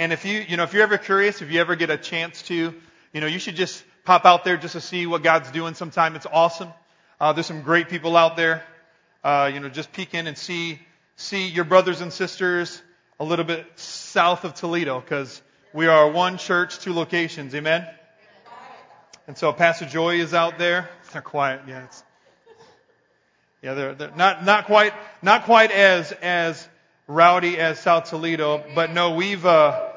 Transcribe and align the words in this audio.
And 0.00 0.14
if 0.14 0.24
you, 0.24 0.42
you 0.48 0.56
know, 0.56 0.62
if 0.62 0.72
you're 0.72 0.82
ever 0.82 0.96
curious, 0.96 1.42
if 1.42 1.52
you 1.52 1.60
ever 1.60 1.76
get 1.76 1.90
a 1.90 1.98
chance 1.98 2.40
to, 2.44 2.74
you 3.12 3.20
know, 3.20 3.26
you 3.26 3.38
should 3.38 3.54
just 3.54 3.84
pop 4.02 4.24
out 4.24 4.44
there 4.44 4.56
just 4.56 4.72
to 4.72 4.80
see 4.80 5.06
what 5.06 5.22
God's 5.22 5.50
doing 5.50 5.74
sometime. 5.74 6.16
It's 6.16 6.24
awesome. 6.24 6.70
Uh, 7.20 7.34
there's 7.34 7.44
some 7.44 7.60
great 7.60 7.90
people 7.90 8.16
out 8.16 8.34
there. 8.34 8.64
Uh, 9.22 9.50
you 9.52 9.60
know, 9.60 9.68
just 9.68 9.92
peek 9.92 10.14
in 10.14 10.26
and 10.26 10.38
see, 10.38 10.78
see 11.16 11.48
your 11.48 11.66
brothers 11.66 12.00
and 12.00 12.10
sisters 12.14 12.80
a 13.20 13.24
little 13.24 13.44
bit 13.44 13.66
south 13.78 14.44
of 14.44 14.54
Toledo 14.54 15.00
because 15.00 15.42
we 15.74 15.86
are 15.86 16.10
one 16.10 16.38
church, 16.38 16.78
two 16.78 16.94
locations. 16.94 17.54
Amen. 17.54 17.86
And 19.26 19.36
so 19.36 19.52
Pastor 19.52 19.84
Joy 19.84 20.14
is 20.20 20.32
out 20.32 20.56
there. 20.56 20.88
They're 21.12 21.20
quiet. 21.20 21.60
Yeah, 21.68 21.84
it's, 21.84 22.02
yeah, 23.62 23.74
they're, 23.74 23.94
they're 23.94 24.16
not, 24.16 24.46
not 24.46 24.64
quite, 24.64 24.94
not 25.20 25.44
quite 25.44 25.70
as, 25.70 26.10
as 26.22 26.66
rowdy 27.06 27.58
as 27.58 27.78
South 27.80 28.08
Toledo, 28.08 28.64
but 28.74 28.92
no, 28.92 29.14
we've, 29.14 29.44
uh, 29.44 29.88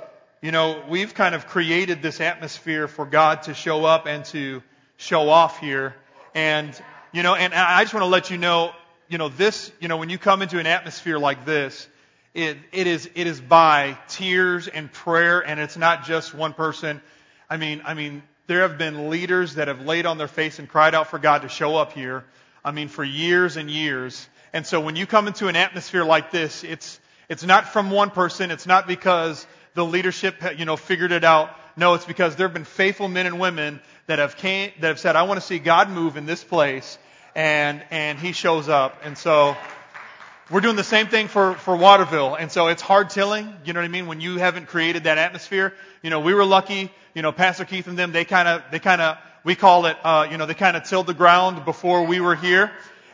you 0.43 0.51
know, 0.51 0.83
we've 0.89 1.13
kind 1.13 1.35
of 1.35 1.47
created 1.47 2.01
this 2.01 2.19
atmosphere 2.19 2.89
for 2.89 3.05
God 3.05 3.43
to 3.43 3.53
show 3.53 3.85
up 3.85 4.07
and 4.07 4.25
to 4.25 4.61
show 4.97 5.29
off 5.29 5.57
here. 5.57 5.95
And, 6.35 6.77
you 7.13 7.23
know, 7.23 7.33
and 7.33 7.53
I 7.53 7.81
just 7.81 7.93
want 7.93 8.03
to 8.03 8.09
let 8.09 8.29
you 8.29 8.37
know, 8.37 8.73
you 9.07 9.17
know, 9.17 9.29
this, 9.29 9.71
you 9.79 9.87
know, 9.87 9.95
when 9.95 10.09
you 10.09 10.17
come 10.17 10.41
into 10.41 10.59
an 10.59 10.67
atmosphere 10.67 11.17
like 11.17 11.45
this, 11.45 11.87
it, 12.33 12.57
it 12.73 12.87
is, 12.87 13.09
it 13.15 13.25
is 13.25 13.39
by 13.39 13.97
tears 14.09 14.67
and 14.67 14.91
prayer 14.91 15.39
and 15.39 15.61
it's 15.61 15.77
not 15.77 16.03
just 16.03 16.33
one 16.33 16.51
person. 16.51 17.01
I 17.49 17.55
mean, 17.55 17.81
I 17.85 17.93
mean, 17.93 18.21
there 18.47 18.63
have 18.63 18.77
been 18.77 19.09
leaders 19.09 19.55
that 19.55 19.69
have 19.69 19.85
laid 19.85 20.05
on 20.05 20.17
their 20.17 20.27
face 20.27 20.59
and 20.59 20.67
cried 20.67 20.93
out 20.93 21.07
for 21.07 21.19
God 21.19 21.43
to 21.43 21.47
show 21.47 21.77
up 21.77 21.93
here. 21.93 22.25
I 22.65 22.71
mean, 22.71 22.89
for 22.89 23.05
years 23.05 23.55
and 23.55 23.71
years. 23.71 24.27
And 24.51 24.67
so 24.67 24.81
when 24.81 24.97
you 24.97 25.05
come 25.05 25.27
into 25.27 25.47
an 25.47 25.55
atmosphere 25.55 26.03
like 26.03 26.31
this, 26.31 26.65
it's, 26.65 26.99
it's 27.29 27.45
not 27.45 27.69
from 27.69 27.91
one 27.91 28.09
person. 28.09 28.51
It's 28.51 28.67
not 28.67 28.87
because 28.87 29.47
the 29.73 29.85
leadership, 29.85 30.35
you 30.57 30.65
know, 30.65 30.75
figured 30.75 31.11
it 31.11 31.23
out. 31.23 31.49
No, 31.75 31.95
it's 31.95 32.05
because 32.05 32.35
there 32.35 32.47
have 32.47 32.53
been 32.53 32.65
faithful 32.65 33.07
men 33.07 33.25
and 33.25 33.39
women 33.39 33.81
that 34.05 34.19
have 34.19 34.37
came, 34.37 34.71
that 34.81 34.87
have 34.87 34.99
said, 34.99 35.15
I 35.15 35.23
want 35.23 35.39
to 35.39 35.45
see 35.45 35.59
God 35.59 35.89
move 35.89 36.17
in 36.17 36.25
this 36.25 36.43
place. 36.43 36.97
And, 37.35 37.83
and 37.89 38.19
he 38.19 38.31
shows 38.31 38.69
up. 38.69 39.01
And 39.03 39.17
so, 39.17 39.57
we're 40.51 40.61
doing 40.61 40.75
the 40.75 40.83
same 40.83 41.07
thing 41.07 41.29
for, 41.29 41.55
for 41.55 41.75
Waterville. 41.75 42.35
And 42.35 42.51
so 42.51 42.67
it's 42.67 42.81
hard 42.81 43.09
tilling. 43.09 43.51
You 43.63 43.73
know 43.73 43.79
what 43.79 43.85
I 43.85 43.89
mean? 43.89 44.07
When 44.07 44.19
you 44.19 44.37
haven't 44.37 44.67
created 44.67 45.05
that 45.05 45.17
atmosphere. 45.17 45.73
You 46.01 46.09
know, 46.09 46.19
we 46.19 46.33
were 46.33 46.43
lucky, 46.43 46.91
you 47.15 47.21
know, 47.21 47.31
Pastor 47.31 47.63
Keith 47.63 47.87
and 47.87 47.97
them, 47.97 48.11
they 48.11 48.25
kind 48.25 48.47
of, 48.47 48.61
they 48.69 48.79
kind 48.79 49.01
of, 49.01 49.17
we 49.45 49.55
call 49.55 49.85
it, 49.85 49.97
uh, 50.03 50.27
you 50.29 50.37
know, 50.37 50.45
they 50.45 50.53
kind 50.53 50.75
of 50.75 50.83
tilled 50.83 51.07
the 51.07 51.13
ground 51.13 51.63
before 51.63 52.05
we 52.05 52.19
were 52.19 52.35
here. 52.35 52.71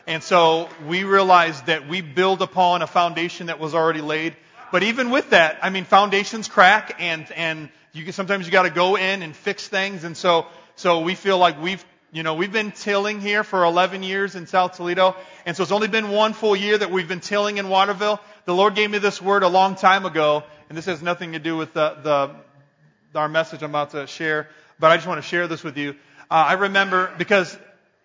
And 0.08 0.24
so 0.24 0.68
we 0.86 1.04
realized 1.04 1.66
that 1.66 1.88
we 1.88 2.00
build 2.00 2.42
upon 2.42 2.82
a 2.82 2.86
foundation 2.86 3.46
that 3.46 3.60
was 3.60 3.74
already 3.76 4.00
laid. 4.00 4.34
But 4.72 4.82
even 4.84 5.10
with 5.10 5.30
that, 5.30 5.58
I 5.62 5.70
mean, 5.70 5.84
foundations 5.84 6.48
crack 6.48 6.96
and, 6.98 7.30
and 7.32 7.68
you 7.92 8.10
sometimes 8.12 8.46
you 8.46 8.52
got 8.52 8.62
to 8.62 8.70
go 8.70 8.96
in 8.96 9.22
and 9.22 9.34
fix 9.34 9.66
things. 9.66 10.04
And 10.04 10.16
so, 10.16 10.46
so 10.76 11.00
we 11.00 11.14
feel 11.14 11.38
like 11.38 11.60
we've, 11.60 11.84
you 12.12 12.22
know, 12.22 12.34
we've 12.34 12.52
been 12.52 12.72
tilling 12.72 13.20
here 13.20 13.44
for 13.44 13.64
11 13.64 14.02
years 14.02 14.36
in 14.36 14.46
South 14.46 14.76
Toledo. 14.76 15.16
And 15.44 15.56
so 15.56 15.62
it's 15.62 15.72
only 15.72 15.88
been 15.88 16.10
one 16.10 16.32
full 16.32 16.54
year 16.54 16.78
that 16.78 16.90
we've 16.90 17.08
been 17.08 17.20
tilling 17.20 17.58
in 17.58 17.68
Waterville. 17.68 18.20
The 18.44 18.54
Lord 18.54 18.74
gave 18.74 18.90
me 18.90 18.98
this 18.98 19.20
word 19.20 19.42
a 19.42 19.48
long 19.48 19.74
time 19.74 20.06
ago, 20.06 20.44
and 20.68 20.78
this 20.78 20.86
has 20.86 21.02
nothing 21.02 21.32
to 21.32 21.38
do 21.38 21.56
with 21.56 21.72
the, 21.74 21.96
the, 22.02 23.18
our 23.18 23.28
message 23.28 23.62
I'm 23.62 23.70
about 23.70 23.90
to 23.90 24.06
share, 24.06 24.48
but 24.78 24.90
I 24.90 24.96
just 24.96 25.06
want 25.06 25.22
to 25.22 25.28
share 25.28 25.46
this 25.46 25.62
with 25.62 25.76
you. 25.76 25.90
Uh, 26.30 26.34
I 26.48 26.52
remember 26.54 27.12
because 27.18 27.56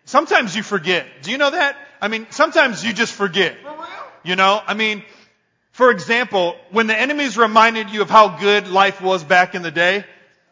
sometimes 0.05 0.55
you 0.55 0.63
forget. 0.63 1.05
Do 1.21 1.31
you 1.31 1.37
know 1.37 1.51
that? 1.51 1.77
I 2.01 2.07
mean, 2.07 2.27
sometimes 2.31 2.83
you 2.83 2.93
just 2.93 3.13
forget. 3.13 3.55
You 4.23 4.35
know, 4.35 4.61
I 4.65 4.73
mean, 4.73 5.03
for 5.75 5.91
example, 5.91 6.55
when 6.71 6.87
the 6.87 6.97
enemy's 6.97 7.37
reminded 7.37 7.89
you 7.89 8.01
of 8.01 8.09
how 8.09 8.39
good 8.39 8.69
life 8.69 9.01
was 9.01 9.25
back 9.25 9.55
in 9.55 9.61
the 9.61 9.71
day, 9.71 10.05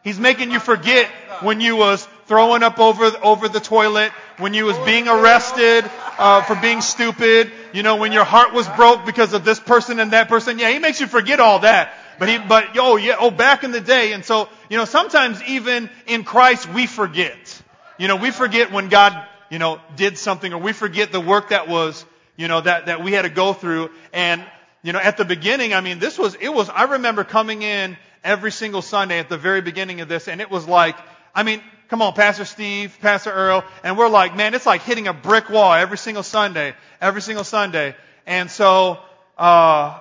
he's 0.04 0.20
making 0.20 0.52
you 0.52 0.60
forget 0.60 1.08
when 1.40 1.62
you 1.62 1.78
was 1.78 2.06
throwing 2.26 2.62
up 2.62 2.78
over 2.78 3.10
over 3.24 3.48
the 3.48 3.62
toilet, 3.62 4.12
when 4.38 4.54
you 4.54 4.66
was 4.66 4.78
being 4.80 5.08
arrested 5.08 5.90
uh, 6.18 6.42
for 6.42 6.56
being 6.56 6.82
stupid, 6.82 7.50
you 7.72 7.84
know, 7.84 7.96
when 7.96 8.12
your 8.12 8.26
heart 8.26 8.52
was 8.52 8.68
broke 8.76 9.06
because 9.06 9.32
of 9.32 9.46
this 9.46 9.62
person 9.62 10.02
and 10.02 10.12
that 10.12 10.28
person. 10.28 10.60
Yeah, 10.60 10.72
he 10.72 10.80
makes 10.80 11.00
you 11.00 11.08
forget 11.08 11.40
all 11.40 11.60
that. 11.60 11.94
But 12.20 12.28
he, 12.28 12.38
but 12.38 12.72
oh 12.76 12.98
yeah, 12.98 13.16
oh 13.18 13.32
back 13.32 13.64
in 13.64 13.72
the 13.72 13.80
day, 13.80 14.12
and 14.12 14.26
so 14.26 14.50
you 14.70 14.76
know 14.76 14.84
sometimes 14.84 15.42
even 15.44 15.90
in 16.06 16.26
Christ 16.26 16.68
we 16.68 16.86
forget. 16.86 17.62
You 17.98 18.10
know, 18.10 18.18
we 18.18 18.32
forget 18.32 18.74
when 18.74 18.90
God 18.90 19.26
you 19.50 19.58
know 19.58 19.80
did 19.96 20.18
something, 20.18 20.52
or 20.52 20.60
we 20.60 20.74
forget 20.74 21.14
the 21.14 21.22
work 21.22 21.52
that 21.52 21.70
was 21.70 22.06
you 22.36 22.50
know 22.50 22.60
that 22.60 22.88
that 22.88 23.02
we 23.02 23.14
had 23.14 23.22
to 23.22 23.30
go 23.30 23.54
through. 23.54 23.90
And 24.12 24.44
you 24.84 24.94
know 24.94 25.00
at 25.00 25.18
the 25.18 25.26
beginning, 25.26 25.74
I 25.74 25.82
mean, 25.82 26.00
this 26.00 26.18
was 26.18 26.36
it 26.36 26.50
was. 26.50 26.70
I 26.70 26.84
remember 26.84 27.24
coming 27.24 27.62
in 27.64 27.98
every 28.24 28.52
single 28.52 28.82
Sunday 28.82 29.20
at 29.20 29.30
the 29.30 29.38
very 29.38 29.62
beginning 29.62 30.02
of 30.02 30.08
this, 30.08 30.28
and 30.28 30.42
it 30.42 30.52
was 30.52 30.68
like, 30.68 30.96
I 31.34 31.44
mean, 31.44 31.62
come 31.90 32.02
on, 32.02 32.14
Pastor 32.14 32.46
Steve, 32.46 32.98
Pastor 33.02 33.32
Earl, 33.32 33.64
and 33.84 33.98
we're 33.98 34.10
like, 34.10 34.36
man, 34.36 34.54
it's 34.54 34.66
like 34.66 34.82
hitting 34.82 35.08
a 35.08 35.14
brick 35.14 35.50
wall 35.50 35.74
every 35.74 35.98
single 35.98 36.24
Sunday, 36.24 36.74
every 37.02 37.22
single 37.22 37.44
Sunday. 37.44 37.96
And 38.26 38.50
so, 38.50 39.00
uh, 39.38 40.00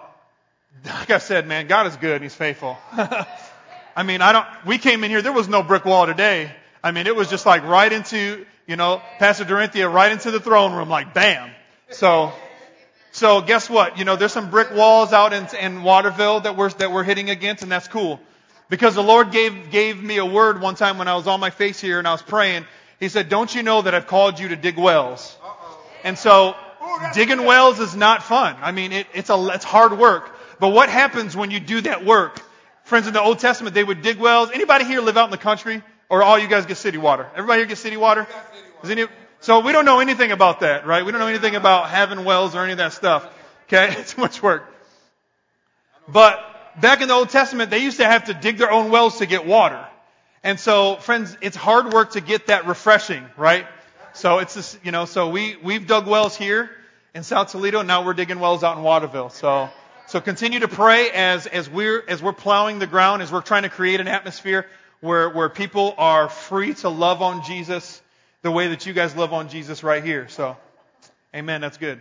like 0.85 1.11
I 1.11 1.19
said, 1.19 1.47
man, 1.47 1.67
God 1.67 1.87
is 1.87 1.97
good 1.97 2.15
and 2.17 2.23
He's 2.23 2.35
faithful. 2.35 2.77
I 3.95 4.05
mean, 4.05 4.23
I 4.23 4.33
don't, 4.33 4.47
we 4.65 4.79
came 4.79 5.05
in 5.05 5.11
here, 5.11 5.23
there 5.23 5.33
was 5.33 5.49
no 5.49 5.63
brick 5.63 5.85
wall 5.85 6.07
today. 6.07 6.51
I 6.83 6.93
mean, 6.93 7.07
it 7.07 7.15
was 7.15 7.29
just 7.29 7.47
like 7.47 7.63
right 7.65 7.93
into, 7.93 8.45
you 8.67 8.77
know, 8.77 9.03
Pastor 9.19 9.45
Dorinthia, 9.45 9.93
right 9.93 10.11
into 10.11 10.31
the 10.31 10.41
throne 10.41 10.73
room, 10.73 10.89
like 10.89 11.15
bam. 11.15 11.51
So, 11.91 12.33
so 13.13 13.43
guess 13.43 13.69
what? 13.69 13.99
You 13.99 14.05
know, 14.05 14.17
there's 14.17 14.33
some 14.33 14.51
brick 14.51 14.73
walls 14.73 15.13
out 15.13 15.33
in, 15.33 15.47
in 15.61 15.83
Waterville 15.83 16.41
that 16.41 16.57
we're, 16.57 16.71
that 16.71 16.91
we're 16.91 17.05
hitting 17.05 17.31
against 17.31 17.63
and 17.63 17.71
that's 17.71 17.87
cool. 17.89 18.19
Because 18.71 18.95
the 18.95 19.03
Lord 19.03 19.31
gave, 19.31 19.71
gave 19.71 20.03
me 20.03 20.17
a 20.17 20.25
word 20.25 20.61
one 20.61 20.77
time 20.77 20.97
when 20.97 21.07
I 21.07 21.15
was 21.15 21.27
on 21.27 21.39
my 21.39 21.51
face 21.51 21.79
here 21.79 21.99
and 21.99 22.09
I 22.09 22.13
was 22.13 22.23
praying. 22.23 22.65
He 22.99 23.11
said, 23.11 23.29
don't 23.29 23.55
you 23.55 23.63
know 23.63 23.83
that 23.83 23.95
I've 23.95 24.07
called 24.07 24.41
you 24.41 24.49
to 24.49 24.57
dig 24.57 24.79
wells? 24.79 25.37
And 26.05 26.19
so, 26.19 26.57
digging 27.13 27.45
wells 27.45 27.81
is 27.81 27.95
not 27.95 28.23
fun. 28.23 28.57
I 28.63 28.73
mean, 28.73 28.93
it, 28.93 29.07
it's 29.13 29.29
a, 29.29 29.49
it's 29.53 29.65
hard 29.65 29.99
work. 29.99 30.35
But 30.59 30.69
what 30.69 30.89
happens 30.89 31.37
when 31.37 31.51
you 31.51 31.61
do 31.61 31.83
that 31.83 32.05
work? 32.05 32.41
Friends 32.85 33.07
in 33.07 33.13
the 33.13 33.21
Old 33.21 33.41
Testament, 33.41 33.75
they 33.75 33.85
would 33.85 34.01
dig 34.01 34.19
wells. 34.19 34.51
Anybody 34.53 34.87
here 34.87 35.01
live 35.01 35.19
out 35.19 35.27
in 35.27 35.31
the 35.31 35.37
country? 35.37 35.83
Or 36.09 36.23
all 36.23 36.39
you 36.39 36.49
guys 36.49 36.67
get 36.67 36.77
city 36.77 36.99
water? 36.99 37.29
Everybody 37.35 37.61
here 37.61 37.67
get 37.67 37.79
city 37.79 37.97
water? 37.97 38.27
Is 38.83 38.91
any, 38.91 39.07
so 39.43 39.59
we 39.59 39.73
don't 39.73 39.85
know 39.85 39.99
anything 39.99 40.31
about 40.31 40.61
that, 40.61 40.87
right? 40.87 41.05
We 41.05 41.11
don't 41.11 41.21
know 41.21 41.27
anything 41.27 41.57
about 41.57 41.91
having 41.91 42.25
wells 42.25 42.55
or 42.55 42.63
any 42.63 42.73
of 42.73 42.79
that 42.79 42.93
stuff. 42.93 43.29
Okay? 43.65 43.93
It's 43.99 44.15
too 44.15 44.21
much 44.21 44.41
work. 44.41 44.65
But 46.07 46.41
back 46.81 47.01
in 47.01 47.09
the 47.09 47.15
Old 47.15 47.29
Testament, 47.29 47.69
they 47.69 47.79
used 47.79 47.97
to 47.97 48.05
have 48.05 48.27
to 48.27 48.35
dig 48.35 48.59
their 48.59 48.71
own 48.71 48.91
wells 48.93 49.19
to 49.19 49.27
get 49.27 49.45
water. 49.45 49.85
And 50.45 50.61
so, 50.61 50.95
friends, 50.95 51.37
it's 51.41 51.57
hard 51.57 51.93
work 51.93 52.13
to 52.13 52.21
get 52.21 52.47
that 52.47 52.67
refreshing, 52.67 53.25
right? 53.37 53.67
So 54.13 54.39
it's 54.39 54.55
just, 54.55 54.79
you 54.85 54.93
know, 54.93 55.07
so 55.07 55.29
we, 55.29 55.57
we've 55.57 55.89
dug 55.89 56.07
wells 56.07 56.37
here 56.37 56.71
in 57.13 57.25
South 57.25 57.51
Toledo, 57.51 57.81
and 57.81 57.89
now 57.89 58.05
we're 58.05 58.15
digging 58.15 58.39
wells 58.39 58.63
out 58.63 58.77
in 58.77 58.85
Waterville. 58.85 59.31
So, 59.31 59.71
so 60.07 60.21
continue 60.21 60.61
to 60.61 60.69
pray 60.69 61.11
as, 61.11 61.49
as 61.49 61.69
we're, 61.69 62.05
as 62.07 62.23
we're 62.23 62.33
plowing 62.33 62.79
the 62.79 62.87
ground, 62.87 63.23
as 63.23 63.33
we're 63.33 63.41
trying 63.41 63.65
to 63.65 63.71
create 63.71 63.99
an 63.99 64.07
atmosphere 64.07 64.67
where, 65.01 65.29
where 65.31 65.49
people 65.49 65.97
are 65.99 66.29
free 66.29 66.75
to 66.75 66.89
love 66.89 67.23
on 67.23 67.43
Jesus 67.43 68.01
the 68.43 68.51
way 68.51 68.69
that 68.69 68.87
you 68.87 68.93
guys 68.93 69.17
love 69.17 69.33
on 69.33 69.49
Jesus 69.49 69.83
right 69.83 70.05
here. 70.05 70.29
So, 70.29 70.57
amen. 71.35 71.61
That's 71.61 71.79
good. 71.79 72.01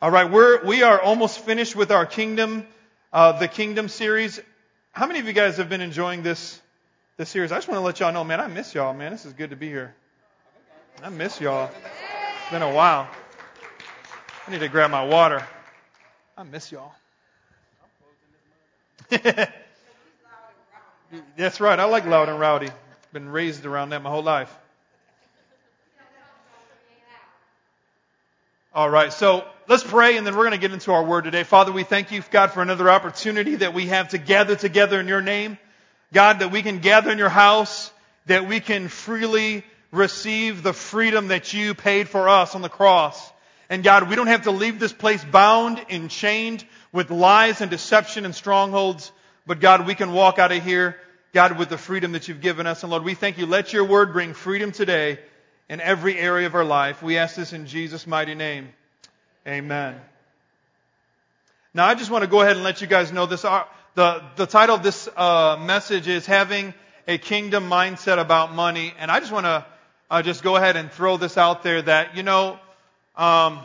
All 0.00 0.10
right. 0.10 0.30
We're, 0.30 0.64
we 0.64 0.82
are 0.82 1.00
almost 1.00 1.40
finished 1.40 1.74
with 1.74 1.90
our 1.90 2.06
kingdom 2.06 2.66
uh, 3.12 3.32
the 3.32 3.48
Kingdom 3.48 3.88
series. 3.88 4.40
How 4.92 5.06
many 5.06 5.18
of 5.18 5.26
you 5.26 5.32
guys 5.32 5.56
have 5.56 5.68
been 5.68 5.80
enjoying 5.80 6.22
this 6.22 6.60
this 7.16 7.28
series? 7.28 7.52
I 7.52 7.56
just 7.56 7.68
want 7.68 7.78
to 7.78 7.84
let 7.84 8.00
y'all 8.00 8.12
know, 8.12 8.24
man, 8.24 8.40
I 8.40 8.46
miss 8.46 8.74
y'all, 8.74 8.94
man. 8.94 9.12
This 9.12 9.26
is 9.26 9.32
good 9.32 9.50
to 9.50 9.56
be 9.56 9.68
here. 9.68 9.94
I 11.02 11.08
miss 11.08 11.40
y'all. 11.40 11.70
It's 11.70 12.50
been 12.50 12.62
a 12.62 12.72
while. 12.72 13.08
I 14.46 14.50
need 14.50 14.60
to 14.60 14.68
grab 14.68 14.90
my 14.90 15.04
water. 15.04 15.44
I 16.36 16.42
miss 16.42 16.70
y'all. 16.72 16.92
That's 21.36 21.60
right. 21.60 21.78
I 21.78 21.84
like 21.84 22.06
loud 22.06 22.28
and 22.28 22.38
rowdy. 22.38 22.68
Been 23.12 23.28
raised 23.28 23.66
around 23.66 23.90
that 23.90 24.02
my 24.02 24.10
whole 24.10 24.22
life. 24.22 24.56
All 28.72 28.88
right. 28.88 29.12
So 29.12 29.44
let's 29.66 29.82
pray 29.82 30.16
and 30.16 30.24
then 30.24 30.36
we're 30.36 30.44
going 30.44 30.52
to 30.52 30.58
get 30.58 30.70
into 30.70 30.92
our 30.92 31.02
word 31.02 31.24
today. 31.24 31.42
Father, 31.42 31.72
we 31.72 31.82
thank 31.82 32.12
you, 32.12 32.22
God, 32.30 32.52
for 32.52 32.62
another 32.62 32.88
opportunity 32.88 33.56
that 33.56 33.74
we 33.74 33.86
have 33.86 34.10
to 34.10 34.18
gather 34.18 34.54
together 34.54 35.00
in 35.00 35.08
your 35.08 35.20
name. 35.20 35.58
God, 36.12 36.38
that 36.38 36.52
we 36.52 36.62
can 36.62 36.78
gather 36.78 37.10
in 37.10 37.18
your 37.18 37.28
house, 37.28 37.92
that 38.26 38.46
we 38.46 38.60
can 38.60 38.86
freely 38.86 39.64
receive 39.90 40.62
the 40.62 40.72
freedom 40.72 41.28
that 41.28 41.52
you 41.52 41.74
paid 41.74 42.08
for 42.08 42.28
us 42.28 42.54
on 42.54 42.62
the 42.62 42.68
cross. 42.68 43.32
And 43.68 43.82
God, 43.82 44.08
we 44.08 44.14
don't 44.14 44.28
have 44.28 44.42
to 44.42 44.52
leave 44.52 44.78
this 44.78 44.92
place 44.92 45.24
bound 45.24 45.84
and 45.90 46.08
chained 46.08 46.64
with 46.92 47.10
lies 47.10 47.60
and 47.60 47.72
deception 47.72 48.24
and 48.24 48.36
strongholds. 48.36 49.10
But 49.48 49.58
God, 49.58 49.84
we 49.84 49.96
can 49.96 50.12
walk 50.12 50.38
out 50.38 50.52
of 50.52 50.62
here, 50.62 50.96
God, 51.32 51.58
with 51.58 51.70
the 51.70 51.78
freedom 51.78 52.12
that 52.12 52.28
you've 52.28 52.40
given 52.40 52.68
us. 52.68 52.84
And 52.84 52.90
Lord, 52.90 53.02
we 53.02 53.14
thank 53.14 53.36
you. 53.36 53.46
Let 53.46 53.72
your 53.72 53.84
word 53.84 54.12
bring 54.12 54.32
freedom 54.32 54.70
today 54.70 55.18
in 55.70 55.80
every 55.80 56.18
area 56.18 56.48
of 56.48 56.54
our 56.56 56.64
life. 56.64 57.00
We 57.00 57.16
ask 57.16 57.36
this 57.36 57.52
in 57.52 57.66
Jesus' 57.66 58.04
mighty 58.04 58.34
name. 58.34 58.70
Amen. 59.46 59.94
Now, 61.72 61.86
I 61.86 61.94
just 61.94 62.10
want 62.10 62.22
to 62.24 62.28
go 62.28 62.40
ahead 62.40 62.56
and 62.56 62.64
let 62.64 62.80
you 62.80 62.88
guys 62.88 63.12
know 63.12 63.24
this. 63.24 63.42
The, 63.42 64.22
the 64.34 64.46
title 64.46 64.74
of 64.74 64.82
this 64.82 65.08
uh, 65.16 65.56
message 65.64 66.08
is 66.08 66.26
Having 66.26 66.74
a 67.06 67.18
Kingdom 67.18 67.70
Mindset 67.70 68.18
About 68.18 68.52
Money. 68.52 68.92
And 68.98 69.12
I 69.12 69.20
just 69.20 69.30
want 69.30 69.46
to 69.46 69.64
uh, 70.10 70.22
just 70.22 70.42
go 70.42 70.56
ahead 70.56 70.76
and 70.76 70.90
throw 70.90 71.16
this 71.16 71.38
out 71.38 71.62
there 71.62 71.80
that, 71.82 72.16
you 72.16 72.24
know, 72.24 72.58
um, 73.16 73.60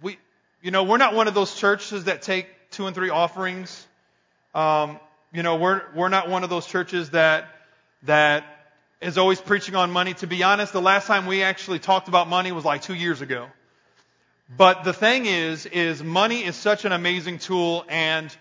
we, 0.00 0.16
you 0.62 0.70
know, 0.70 0.84
we're 0.84 0.96
not 0.96 1.14
one 1.14 1.28
of 1.28 1.34
those 1.34 1.54
churches 1.54 2.04
that 2.04 2.22
take 2.22 2.46
two 2.70 2.86
and 2.86 2.96
three 2.96 3.10
offerings. 3.10 3.86
Um, 4.54 4.98
you 5.30 5.42
know, 5.42 5.56
we're, 5.56 5.82
we're 5.94 6.08
not 6.08 6.30
one 6.30 6.42
of 6.42 6.48
those 6.48 6.66
churches 6.66 7.10
that, 7.10 7.48
that 8.04 8.61
is 9.02 9.18
always 9.18 9.40
preaching 9.40 9.74
on 9.74 9.90
money. 9.90 10.14
To 10.14 10.26
be 10.26 10.42
honest, 10.42 10.72
the 10.72 10.80
last 10.80 11.06
time 11.06 11.26
we 11.26 11.42
actually 11.42 11.80
talked 11.80 12.08
about 12.08 12.28
money 12.28 12.52
was 12.52 12.64
like 12.64 12.82
two 12.82 12.94
years 12.94 13.20
ago. 13.20 13.48
But 14.56 14.84
the 14.84 14.92
thing 14.92 15.26
is, 15.26 15.66
is 15.66 16.02
money 16.02 16.44
is 16.44 16.56
such 16.56 16.84
an 16.84 16.92
amazing 16.92 17.38
tool 17.38 17.84
and 17.88 18.34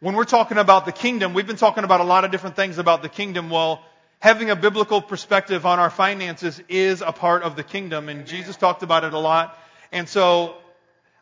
when 0.00 0.14
we're 0.14 0.24
talking 0.24 0.58
about 0.58 0.84
the 0.84 0.92
kingdom, 0.92 1.32
we've 1.32 1.46
been 1.46 1.56
talking 1.56 1.82
about 1.82 2.02
a 2.02 2.04
lot 2.04 2.26
of 2.26 2.30
different 2.30 2.54
things 2.54 2.76
about 2.76 3.00
the 3.00 3.08
kingdom. 3.08 3.48
Well, 3.48 3.82
having 4.18 4.50
a 4.50 4.56
biblical 4.56 5.00
perspective 5.00 5.64
on 5.64 5.78
our 5.78 5.88
finances 5.88 6.62
is 6.68 7.00
a 7.00 7.12
part 7.12 7.42
of 7.42 7.56
the 7.56 7.62
kingdom 7.62 8.10
and 8.10 8.26
Jesus 8.26 8.56
talked 8.56 8.82
about 8.82 9.04
it 9.04 9.14
a 9.14 9.18
lot. 9.18 9.58
And 9.92 10.06
so 10.06 10.54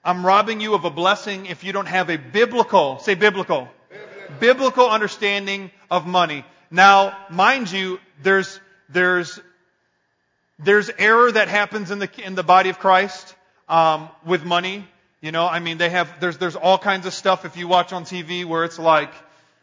I'm 0.04 0.26
robbing 0.26 0.60
you 0.60 0.74
of 0.74 0.84
a 0.84 0.90
blessing 0.90 1.46
if 1.46 1.62
you 1.62 1.72
don't 1.72 1.86
have 1.86 2.10
a 2.10 2.16
biblical, 2.16 2.98
say 2.98 3.14
biblical, 3.14 3.68
biblical, 3.88 4.36
biblical 4.40 4.90
understanding 4.90 5.70
of 5.90 6.06
money. 6.06 6.44
Now, 6.70 7.16
mind 7.30 7.70
you, 7.70 8.00
there's, 8.22 8.58
there's, 8.88 9.40
there's 10.58 10.90
error 10.98 11.30
that 11.32 11.48
happens 11.48 11.90
in 11.90 11.98
the, 11.98 12.08
in 12.24 12.34
the 12.34 12.42
body 12.42 12.70
of 12.70 12.78
Christ, 12.78 13.34
um, 13.68 14.08
with 14.24 14.44
money. 14.44 14.86
You 15.20 15.32
know, 15.32 15.46
I 15.46 15.58
mean, 15.58 15.78
they 15.78 15.90
have, 15.90 16.20
there's, 16.20 16.38
there's 16.38 16.56
all 16.56 16.76
kinds 16.78 17.06
of 17.06 17.14
stuff 17.14 17.44
if 17.44 17.56
you 17.56 17.66
watch 17.66 17.92
on 17.92 18.04
TV 18.04 18.44
where 18.44 18.64
it's 18.64 18.78
like, 18.78 19.10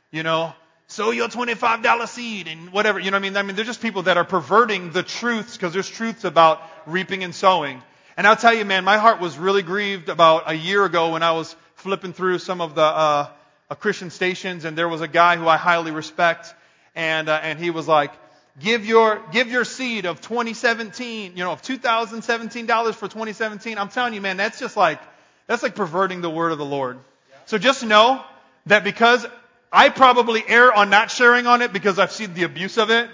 you 0.09 0.23
know, 0.23 0.53
sow 0.87 1.11
your 1.11 1.29
$25 1.29 2.07
seed 2.07 2.47
and 2.47 2.73
whatever. 2.73 2.99
You 2.99 3.11
know 3.11 3.15
what 3.15 3.25
I 3.25 3.29
mean? 3.29 3.37
I 3.37 3.43
mean, 3.43 3.55
they're 3.55 3.65
just 3.65 3.81
people 3.81 4.03
that 4.03 4.17
are 4.17 4.25
perverting 4.25 4.91
the 4.91 5.03
truths 5.03 5.55
because 5.55 5.71
there's 5.71 5.89
truths 5.89 6.23
about 6.23 6.61
reaping 6.85 7.23
and 7.23 7.33
sowing. 7.33 7.81
And 8.17 8.27
I'll 8.27 8.35
tell 8.35 8.53
you, 8.53 8.65
man, 8.65 8.83
my 8.83 8.97
heart 8.97 9.21
was 9.21 9.37
really 9.37 9.61
grieved 9.61 10.09
about 10.09 10.43
a 10.47 10.53
year 10.53 10.83
ago 10.83 11.13
when 11.13 11.23
I 11.23 11.31
was 11.31 11.55
flipping 11.75 12.13
through 12.13 12.39
some 12.39 12.59
of 12.59 12.75
the, 12.75 12.81
uh, 12.81 13.29
uh 13.69 13.75
Christian 13.75 14.09
stations 14.09 14.65
and 14.65 14.77
there 14.77 14.89
was 14.89 15.01
a 15.01 15.07
guy 15.07 15.37
who 15.37 15.47
I 15.47 15.57
highly 15.57 15.91
respect 15.91 16.53
and, 16.95 17.29
uh, 17.29 17.39
and 17.41 17.57
he 17.57 17.69
was 17.69 17.87
like, 17.87 18.11
give 18.59 18.85
your, 18.85 19.21
give 19.31 19.49
your 19.49 19.63
seed 19.63 20.05
of 20.05 20.21
2017, 20.21 21.33
you 21.35 21.43
know, 21.43 21.51
of 21.51 21.61
$2017 21.61 22.93
for 22.93 23.07
2017. 23.07 23.77
I'm 23.77 23.89
telling 23.89 24.13
you, 24.13 24.21
man, 24.21 24.37
that's 24.37 24.59
just 24.59 24.75
like, 24.75 24.99
that's 25.47 25.63
like 25.63 25.75
perverting 25.75 26.21
the 26.21 26.29
word 26.29 26.51
of 26.51 26.57
the 26.57 26.65
Lord. 26.65 26.99
So 27.45 27.57
just 27.57 27.85
know 27.85 28.23
that 28.67 28.83
because 28.83 29.25
I 29.71 29.89
probably 29.89 30.43
err 30.47 30.73
on 30.73 30.89
not 30.89 31.11
sharing 31.11 31.47
on 31.47 31.61
it 31.61 31.73
because 31.73 31.97
I've 31.97 32.11
seen 32.11 32.33
the 32.33 32.43
abuse 32.43 32.77
of 32.77 32.89
it. 32.89 33.09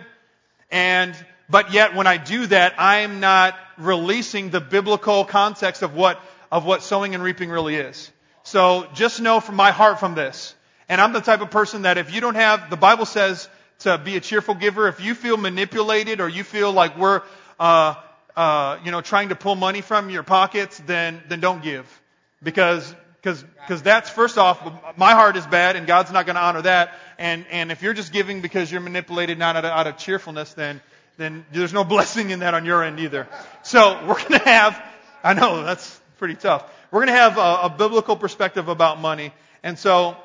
And, 0.72 1.16
but 1.50 1.72
yet 1.72 1.96
when 1.96 2.08
I 2.08 2.18
do 2.18 2.48
that, 2.48 2.76
I'm 2.78 3.20
not 3.20 3.56
releasing 3.78 4.50
the 4.50 4.60
biblical 4.60 5.24
context 5.24 5.82
of 5.82 5.94
what, 5.94 6.20
of 6.52 6.66
what 6.66 6.84
sowing 6.84 7.14
and 7.14 7.24
reaping 7.24 7.50
really 7.50 7.76
is. 7.76 8.12
So 8.44 8.88
just 8.94 9.22
know 9.22 9.40
from 9.40 9.56
my 9.56 9.72
heart 9.72 10.00
from 10.00 10.16
this. 10.16 10.56
And 10.90 11.02
I'm 11.02 11.14
the 11.14 11.22
type 11.22 11.42
of 11.42 11.52
person 11.52 11.84
that 11.84 11.98
if 11.98 12.14
you 12.14 12.22
don't 12.22 12.36
have, 12.36 12.70
the 12.70 12.78
Bible 12.78 13.06
says 13.06 13.50
to 13.80 13.98
be 13.98 14.18
a 14.18 14.20
cheerful 14.20 14.56
giver, 14.56 14.88
if 14.88 15.00
you 15.00 15.14
feel 15.14 15.38
manipulated 15.38 16.20
or 16.20 16.28
you 16.28 16.44
feel 16.44 16.72
like 16.72 16.98
we're, 16.98 17.22
uh, 17.60 17.96
uh, 18.36 18.80
you 18.84 18.92
know, 18.92 19.02
trying 19.02 19.30
to 19.30 19.36
pull 19.36 19.56
money 19.56 19.82
from 19.82 20.10
your 20.10 20.24
pockets, 20.24 20.82
then, 20.86 21.22
then 21.28 21.40
don't 21.40 21.62
give. 21.62 21.86
Because, 22.42 22.94
because, 23.22 23.44
because 23.44 23.82
that's 23.82 24.10
first 24.10 24.38
off, 24.38 24.98
my 24.98 25.12
heart 25.12 25.38
is 25.38 25.46
bad 25.46 25.76
and 25.76 25.86
God's 25.86 26.12
not 26.12 26.26
going 26.26 26.36
to 26.36 26.42
honor 26.42 26.62
that. 26.64 26.94
And, 27.18 27.46
and 27.52 27.72
if 27.72 27.82
you're 27.82 27.94
just 27.94 28.12
giving 28.12 28.42
because 28.42 28.72
you're 28.72 28.82
manipulated 28.82 29.38
not 29.38 29.56
out 29.56 29.66
of, 29.66 29.72
out 29.72 29.88
of 29.88 29.98
cheerfulness, 29.98 30.54
then, 30.54 30.82
then 31.18 31.46
there's 31.52 31.74
no 31.74 31.84
blessing 31.96 32.32
in 32.32 32.40
that 32.40 32.54
on 32.54 32.66
your 32.66 32.84
end 32.84 33.00
either. 33.00 33.28
So 33.64 34.00
we're 34.08 34.20
going 34.20 34.40
to 34.40 34.50
have, 34.50 34.82
I 35.24 35.34
know 35.34 35.64
that's 35.64 36.00
pretty 36.18 36.36
tough. 36.36 36.64
We're 36.90 37.06
going 37.06 37.14
to 37.14 37.22
have 37.22 37.38
a, 37.38 37.60
a 37.64 37.76
biblical 37.76 38.16
perspective 38.16 38.70
about 38.70 39.00
money. 39.00 39.34
And 39.62 39.78
so 39.78 40.16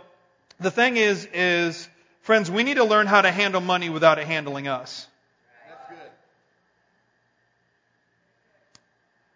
the 0.61 0.71
thing 0.71 0.97
is, 0.97 1.27
is, 1.35 1.89
friends, 2.23 2.51
we 2.51 2.63
need 2.65 2.77
to 2.77 2.85
learn 2.85 3.07
how 3.07 3.21
to 3.21 3.31
handle 3.31 3.61
money 3.61 3.91
without 3.91 4.19
it 4.19 4.27
handling 4.27 4.69
us. 4.69 5.07
That's 5.69 6.01
good. 6.01 6.11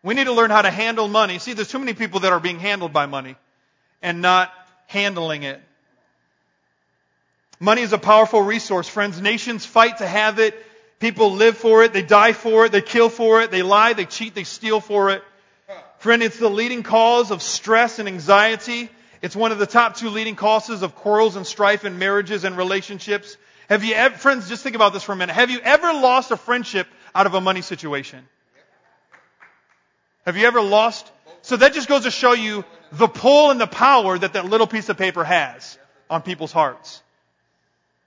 We 0.03 0.15
need 0.15 0.25
to 0.25 0.33
learn 0.33 0.51
how 0.51 0.63
to 0.63 0.71
handle 0.71 1.09
money. 1.09 1.39
See, 1.39 1.53
there's 1.53 1.69
too 1.69 1.79
many 1.79 1.95
people 1.95 2.21
that 2.21 2.33
are 2.33 2.41
being 2.41 2.59
handled 2.59 2.93
by 2.93 3.07
money 3.07 3.37
and 4.03 4.23
not 4.23 4.53
handling 4.87 5.43
it. 5.43 5.61
Money 7.59 7.83
is 7.83 7.93
a 7.93 7.99
powerful 7.99 8.43
resource, 8.43 8.87
friends. 8.87 9.21
Nations 9.21 9.65
fight 9.65 9.99
to 9.99 10.07
have 10.07 10.39
it. 10.39 10.55
People 10.99 11.33
live 11.33 11.57
for 11.57 11.85
it. 11.85 11.93
They 11.93 12.03
die 12.03 12.33
for 12.33 12.67
it. 12.67 12.73
They 12.73 12.83
kill 12.83 13.09
for 13.09 13.41
it. 13.43 13.51
They 13.51 13.63
lie. 13.63 13.95
They 13.95 14.05
cheat. 14.05 14.35
They 14.35 14.45
steal 14.45 14.81
for 14.81 15.11
it. 15.11 15.23
Friend, 15.99 16.23
it's 16.23 16.39
the 16.39 16.51
leading 16.51 16.83
cause 16.83 17.31
of 17.31 17.43
stress 17.43 17.99
and 17.99 18.09
anxiety. 18.09 18.91
It's 19.23 19.37
one 19.37 19.53
of 19.53 19.59
the 19.59 19.67
top 19.67 19.97
two 19.97 20.11
leading 20.11 20.37
causes 20.37 20.83
of 20.83 20.95
quarrels 20.95 21.37
and 21.37 21.47
strife 21.47 21.85
in 21.85 21.99
marriages 21.99 22.45
and 22.45 22.57
relationships. 22.57 23.37
Have 23.69 23.83
you 23.85 23.95
ever, 23.95 24.17
friends, 24.17 24.49
just 24.49 24.63
think 24.63 24.77
about 24.77 24.93
this 24.93 25.03
for 25.03 25.13
a 25.13 25.17
minute. 25.17 25.35
Have 25.35 25.51
you 25.51 25.61
ever 25.61 25.93
lost 25.93 26.31
a 26.31 26.37
friendship 26.37 26.87
out 27.15 27.27
of 27.27 27.35
a 27.35 27.41
money 27.41 27.63
situation? 27.63 28.27
Have 30.25 30.37
you 30.37 30.47
ever 30.47 30.61
lost? 30.61 31.11
So 31.43 31.57
that 31.57 31.73
just 31.73 31.89
goes 31.89 32.03
to 32.03 32.11
show 32.11 32.33
you 32.33 32.65
the 32.93 33.09
pull 33.09 33.51
and 33.51 33.61
the 33.61 33.67
power 33.67 34.19
that 34.19 34.35
that 34.35 34.45
little 34.45 34.67
piece 34.67 34.89
of 34.89 34.97
paper 34.97 35.25
has 35.25 35.79
on 36.11 36.23
people's 36.23 36.53
hearts. 36.53 37.03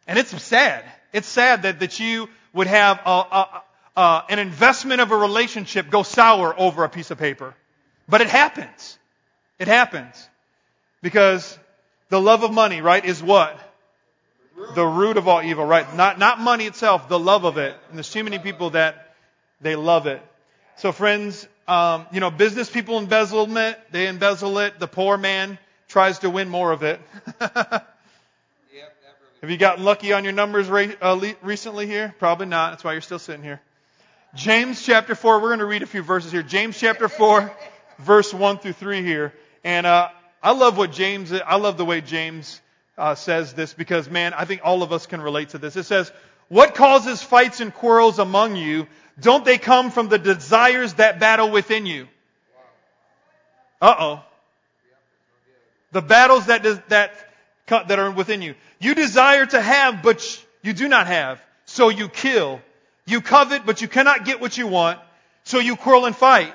And 0.08 0.18
it's 0.18 0.42
sad. 0.42 0.84
It's 1.14 1.28
sad 1.28 1.64
that, 1.64 1.80
that 1.80 2.00
you 2.00 2.30
would 2.54 2.68
have 2.68 3.00
a, 3.06 3.10
a, 3.10 3.64
a, 3.96 4.24
an 4.30 4.40
investment 4.40 5.02
of 5.02 5.12
a 5.12 5.18
relationship 5.18 5.90
go 5.90 6.04
sour 6.04 6.58
over 6.58 6.84
a 6.84 6.90
piece 6.90 7.12
of 7.12 7.18
paper. 7.18 7.54
But 8.08 8.22
it 8.22 8.28
happens. 8.28 8.98
It 9.60 9.68
happens. 9.68 10.28
Because 11.02 11.58
the 12.10 12.20
love 12.20 12.44
of 12.44 12.54
money, 12.54 12.82
right, 12.82 13.04
is 13.04 13.22
what? 13.24 13.58
The 14.76 14.86
root 14.86 15.18
of 15.18 15.28
all 15.28 15.42
evil, 15.42 15.66
right? 15.66 15.96
Not, 15.96 16.20
not 16.20 16.40
money 16.40 16.66
itself, 16.66 17.08
the 17.08 17.20
love 17.20 17.46
of 17.46 17.58
it. 17.58 17.76
And 17.90 17.98
there's 17.98 18.12
too 18.12 18.24
many 18.24 18.40
people 18.40 18.72
that 18.72 19.16
they 19.62 19.76
love 19.76 20.08
it. 20.08 20.22
So 20.78 20.92
friends, 20.92 21.48
um, 21.68 22.08
you 22.12 22.20
know, 22.20 22.32
business 22.32 22.70
people 22.70 22.98
embezzlement, 22.98 23.78
they 23.92 24.08
embezzle 24.08 24.58
it. 24.60 24.80
The 24.80 24.88
poor 24.88 25.18
man 25.18 25.58
tries 25.88 26.20
to 26.20 26.30
win 26.30 26.50
more 26.50 26.72
of 26.72 26.84
it. 26.84 27.00
Have 29.42 29.50
you 29.50 29.58
gotten 29.58 29.86
lucky 29.86 30.12
on 30.12 30.26
your 30.26 30.34
numbers 30.34 30.70
uh, 30.70 31.34
recently 31.42 31.88
here? 31.88 32.14
Probably 32.20 32.46
not. 32.48 32.72
That's 32.72 32.84
why 32.84 32.92
you're 32.92 33.02
still 33.02 33.20
sitting 33.20 33.44
here. 33.44 33.62
James 34.36 34.84
chapter 34.84 35.16
4, 35.16 35.40
we're 35.40 35.48
going 35.48 35.60
to 35.60 35.66
read 35.66 35.82
a 35.82 35.88
few 35.88 36.04
verses 36.04 36.32
here. 36.32 36.44
James 36.44 36.78
chapter 36.78 37.08
4, 37.08 37.50
verse 38.00 38.34
1 38.34 38.58
through 38.58 38.74
3 38.74 39.02
here. 39.02 39.34
And 39.64 39.86
uh, 39.86 40.10
I 40.42 40.52
love 40.52 40.78
what 40.78 40.92
James, 40.92 41.32
I 41.34 41.56
love 41.58 41.78
the 41.78 41.86
way 41.86 42.02
James 42.02 42.62
uh, 42.98 43.16
says 43.16 43.54
this 43.54 43.74
because, 43.74 44.10
man, 44.10 44.34
I 44.34 44.46
think 44.46 44.62
all 44.64 44.84
of 44.84 44.94
us 44.94 45.06
can 45.06 45.22
relate 45.22 45.50
to 45.50 45.58
this. 45.58 45.76
It 45.76 45.84
says, 45.84 46.12
What 46.48 46.76
causes 46.76 47.22
fights 47.22 47.60
and 47.60 47.74
quarrels 47.74 48.20
among 48.20 48.56
you? 48.56 48.88
Don't 49.20 49.44
they 49.44 49.58
come 49.58 49.92
from 49.92 50.08
the 50.08 50.18
desires 50.18 50.94
that 50.96 51.20
battle 51.20 51.52
within 51.52 51.86
you? 51.86 52.08
Uh 53.82 53.96
oh. 54.00 54.24
The 55.92 56.02
battles 56.02 56.46
that, 56.46 56.64
that, 56.90 57.14
that 57.68 58.00
are 58.00 58.12
within 58.12 58.42
you. 58.42 58.56
You 58.80 58.96
desire 58.96 59.46
to 59.46 59.62
have, 59.62 60.04
but 60.04 60.46
you 60.62 60.74
do 60.74 60.88
not 60.88 61.08
have. 61.08 61.42
So 61.66 61.90
you 61.90 62.10
kill. 62.10 62.62
You 63.06 63.22
covet, 63.22 63.66
but 63.66 63.82
you 63.82 63.88
cannot 63.88 64.26
get 64.26 64.40
what 64.40 64.58
you 64.58 64.68
want. 64.68 65.00
So 65.44 65.60
you 65.60 65.76
quarrel 65.76 66.06
and 66.06 66.16
fight. 66.16 66.54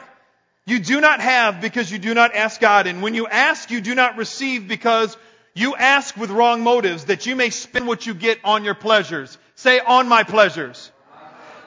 You 0.66 0.78
do 0.78 1.00
not 1.00 1.20
have 1.20 1.60
because 1.60 1.90
you 1.92 1.98
do 1.98 2.14
not 2.14 2.34
ask 2.34 2.60
God. 2.60 2.86
And 2.86 3.02
when 3.02 3.14
you 3.14 3.26
ask, 3.26 3.70
you 3.70 3.80
do 3.80 3.94
not 3.94 4.16
receive 4.16 4.66
because 4.66 5.16
you 5.52 5.76
ask 5.76 6.16
with 6.16 6.30
wrong 6.30 6.62
motives 6.62 7.06
that 7.06 7.26
you 7.26 7.36
may 7.36 7.50
spend 7.50 7.86
what 7.86 8.06
you 8.06 8.14
get 8.14 8.38
on 8.44 8.64
your 8.64 8.74
pleasures. 8.74 9.36
Say, 9.56 9.78
on 9.78 10.08
my 10.08 10.22
pleasures. 10.24 10.90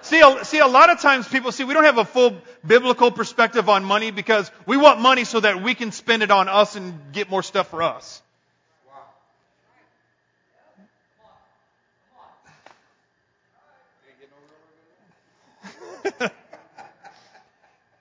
See, 0.01 0.21
see, 0.43 0.59
a 0.59 0.67
lot 0.67 0.89
of 0.89 0.99
times 1.01 1.27
people 1.27 1.51
see 1.51 1.63
we 1.63 1.73
don't 1.73 1.83
have 1.83 1.97
a 1.97 2.05
full 2.05 2.37
biblical 2.65 3.11
perspective 3.11 3.67
on 3.69 3.83
money 3.83 4.11
because 4.11 4.49
we 4.65 4.77
want 4.77 5.01
money 5.01 5.25
so 5.25 5.39
that 5.39 5.61
we 5.61 5.75
can 5.75 5.91
spend 5.91 6.23
it 6.23 6.31
on 6.31 6.47
us 6.47 6.75
and 6.75 7.11
get 7.11 7.29
more 7.29 7.43
stuff 7.43 7.69
for 7.69 7.83
us. 7.83 8.21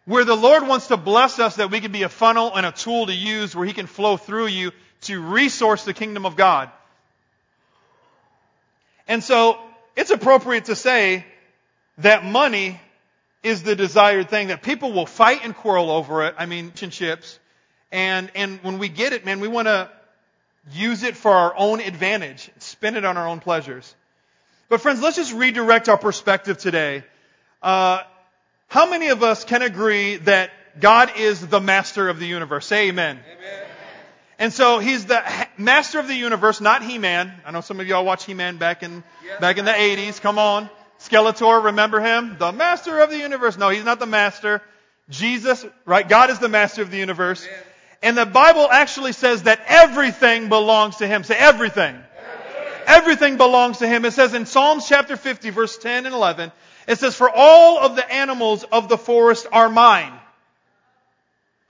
where 0.07 0.25
the 0.25 0.35
Lord 0.35 0.67
wants 0.67 0.87
to 0.89 0.97
bless 0.97 1.39
us 1.39 1.57
that 1.57 1.71
we 1.71 1.81
can 1.81 1.93
be 1.93 2.03
a 2.03 2.09
funnel 2.09 2.57
and 2.57 2.65
a 2.65 2.73
tool 2.73 3.07
to 3.07 3.13
use 3.13 3.55
where 3.55 3.67
He 3.67 3.73
can 3.73 3.87
flow 3.87 4.17
through 4.17 4.47
you 4.47 4.73
to 5.03 5.21
resource 5.21 5.85
the 5.85 5.93
kingdom 5.93 6.25
of 6.25 6.37
God. 6.37 6.71
And 9.07 9.23
so, 9.23 9.59
it's 9.95 10.11
appropriate 10.11 10.67
to 10.67 10.75
say 10.75 11.25
that 11.99 12.25
money 12.25 12.81
is 13.43 13.63
the 13.63 13.77
desired 13.77 14.29
thing, 14.31 14.49
that 14.49 14.63
people 14.63 14.93
will 14.93 15.07
fight 15.07 15.41
and 15.45 15.55
quarrel 15.55 15.91
over 15.91 16.25
it. 16.25 16.35
I 16.39 16.47
mean, 16.47 16.67
relationships. 16.67 17.39
And, 17.93 18.31
and 18.35 18.59
when 18.63 18.79
we 18.79 18.89
get 18.89 19.13
it, 19.13 19.25
man, 19.25 19.41
we 19.41 19.49
want 19.49 19.69
to, 19.69 19.89
use 20.73 21.03
it 21.03 21.17
for 21.17 21.31
our 21.31 21.55
own 21.57 21.81
advantage, 21.81 22.51
spend 22.59 22.97
it 22.97 23.05
on 23.05 23.17
our 23.17 23.29
own 23.29 23.41
pleasures. 23.41 23.95
But 24.69 24.81
friends, 24.81 25.01
let's 25.01 25.17
just 25.17 25.33
redirect 25.33 25.89
our 25.89 25.99
perspective 25.99 26.59
today. 26.59 27.05
Uh, 27.63 28.03
how 28.69 28.89
many 28.91 29.09
of 29.09 29.23
us 29.23 29.45
can 29.45 29.63
agree 29.63 30.17
that 30.17 30.51
God 30.81 31.13
is 31.17 31.47
the 31.47 31.61
master 31.61 32.09
of 32.09 32.19
the 32.19 32.27
universe? 32.27 32.67
Say 32.67 32.89
amen. 32.89 33.19
amen. 33.19 33.67
And 34.39 34.53
so 34.53 34.79
he's 34.79 35.07
the 35.07 35.23
master 35.57 35.99
of 35.99 36.09
the 36.09 36.15
universe, 36.15 36.61
not 36.61 36.83
He-Man. 36.83 37.33
I 37.45 37.51
know 37.53 37.63
some 37.63 37.81
of 37.81 37.87
y'all 37.87 38.05
watch 38.05 38.25
He-Man 38.25 38.59
back 38.59 38.83
in, 38.83 39.03
yes. 39.25 39.41
back 39.41 39.57
in 39.57 39.65
the 39.65 39.73
80s. 39.73 40.21
Come 40.21 40.39
on. 40.39 40.69
Skeletor, 41.01 41.65
remember 41.65 42.01
him? 42.01 42.37
The 42.39 42.53
master 42.53 42.99
of 43.01 43.11
the 43.11 43.19
universe. 43.19 43.57
No, 43.57 43.69
he's 43.69 43.85
not 43.85 43.99
the 43.99 44.07
master. 44.07 44.63
Jesus, 45.09 45.65
right? 45.85 46.07
God 46.07 46.31
is 46.31 46.39
the 46.39 46.49
master 46.49 46.83
of 46.83 46.91
the 46.91 46.97
universe. 46.99 47.47
Amen. 47.47 47.63
And 48.03 48.19
the 48.19 48.27
Bible 48.27 48.69
actually 48.71 49.13
says 49.13 49.45
that 49.45 49.61
everything 49.67 50.49
belongs 50.49 50.97
to 50.97 51.07
him. 51.07 51.25
Say 51.25 51.37
everything. 51.37 51.95
everything. 51.95 52.83
Everything 52.87 53.37
belongs 53.37 53.79
to 53.79 53.89
him. 53.89 54.05
It 54.05 54.13
says 54.13 54.35
in 54.35 54.47
Psalms 54.47 54.87
chapter 54.87 55.17
50 55.17 55.51
verse 55.51 55.79
10 55.79 56.07
and 56.07 56.15
11, 56.15 56.53
it 56.87 56.99
says, 56.99 57.15
for 57.17 57.31
all 57.31 57.79
of 57.79 57.97
the 57.97 58.13
animals 58.13 58.65
of 58.65 58.89
the 58.89 58.99
forest 58.99 59.47
are 59.51 59.69
mine. 59.69 60.13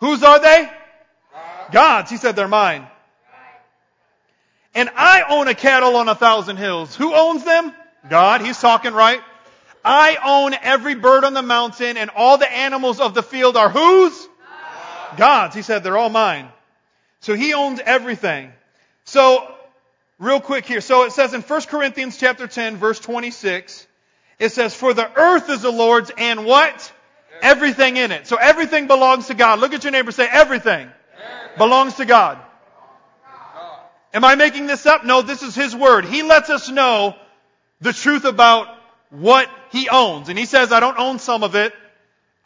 Whose 0.00 0.22
are 0.22 0.40
they? 0.40 0.70
God's. 1.72 2.10
He 2.10 2.16
said 2.16 2.36
they're 2.36 2.48
mine. 2.48 2.86
And 4.74 4.90
I 4.94 5.24
own 5.28 5.48
a 5.48 5.54
cattle 5.54 5.96
on 5.96 6.08
a 6.08 6.14
thousand 6.14 6.58
hills. 6.58 6.94
Who 6.94 7.14
owns 7.14 7.44
them? 7.44 7.72
God. 8.10 8.42
He's 8.42 8.60
talking 8.60 8.92
right. 8.92 9.22
I 9.82 10.18
own 10.22 10.52
every 10.52 10.94
bird 10.94 11.24
on 11.24 11.32
the 11.32 11.42
mountain 11.42 11.96
and 11.96 12.10
all 12.10 12.38
the 12.38 12.52
animals 12.52 13.00
of 13.00 13.14
the 13.14 13.22
field 13.22 13.56
are 13.56 13.70
whose? 13.70 14.28
God's. 15.16 15.54
He 15.54 15.62
said 15.62 15.82
they're 15.82 15.96
all 15.96 16.10
mine. 16.10 16.48
So 17.20 17.34
he 17.34 17.54
owns 17.54 17.80
everything. 17.80 18.52
So, 19.04 19.50
real 20.18 20.40
quick 20.40 20.66
here. 20.66 20.80
So 20.80 21.04
it 21.04 21.12
says 21.12 21.32
in 21.32 21.40
1 21.40 21.62
Corinthians 21.62 22.18
chapter 22.18 22.46
10 22.46 22.76
verse 22.76 23.00
26, 23.00 23.86
it 24.38 24.50
says, 24.52 24.74
for 24.74 24.92
the 24.92 25.10
earth 25.18 25.48
is 25.48 25.62
the 25.62 25.70
Lord's 25.70 26.10
and 26.16 26.44
what? 26.44 26.92
Everything 27.42 27.96
in 27.96 28.12
it. 28.12 28.26
So 28.26 28.36
everything 28.36 28.86
belongs 28.86 29.28
to 29.28 29.34
God. 29.34 29.60
Look 29.60 29.72
at 29.72 29.84
your 29.84 29.92
neighbor 29.92 30.12
say 30.12 30.28
everything 30.30 30.90
belongs 31.58 31.94
to 31.94 32.04
God. 32.04 32.38
Am 34.12 34.24
I 34.24 34.34
making 34.34 34.66
this 34.66 34.86
up? 34.86 35.04
No, 35.04 35.22
this 35.22 35.42
is 35.42 35.54
His 35.54 35.74
Word. 35.76 36.06
He 36.06 36.22
lets 36.22 36.48
us 36.48 36.70
know 36.70 37.14
the 37.80 37.92
truth 37.92 38.24
about 38.24 38.68
what 39.10 39.48
He 39.70 39.88
owns. 39.88 40.28
And 40.28 40.38
He 40.38 40.46
says, 40.46 40.72
I 40.72 40.80
don't 40.80 40.98
own 40.98 41.18
some 41.18 41.42
of 41.42 41.54
it. 41.54 41.74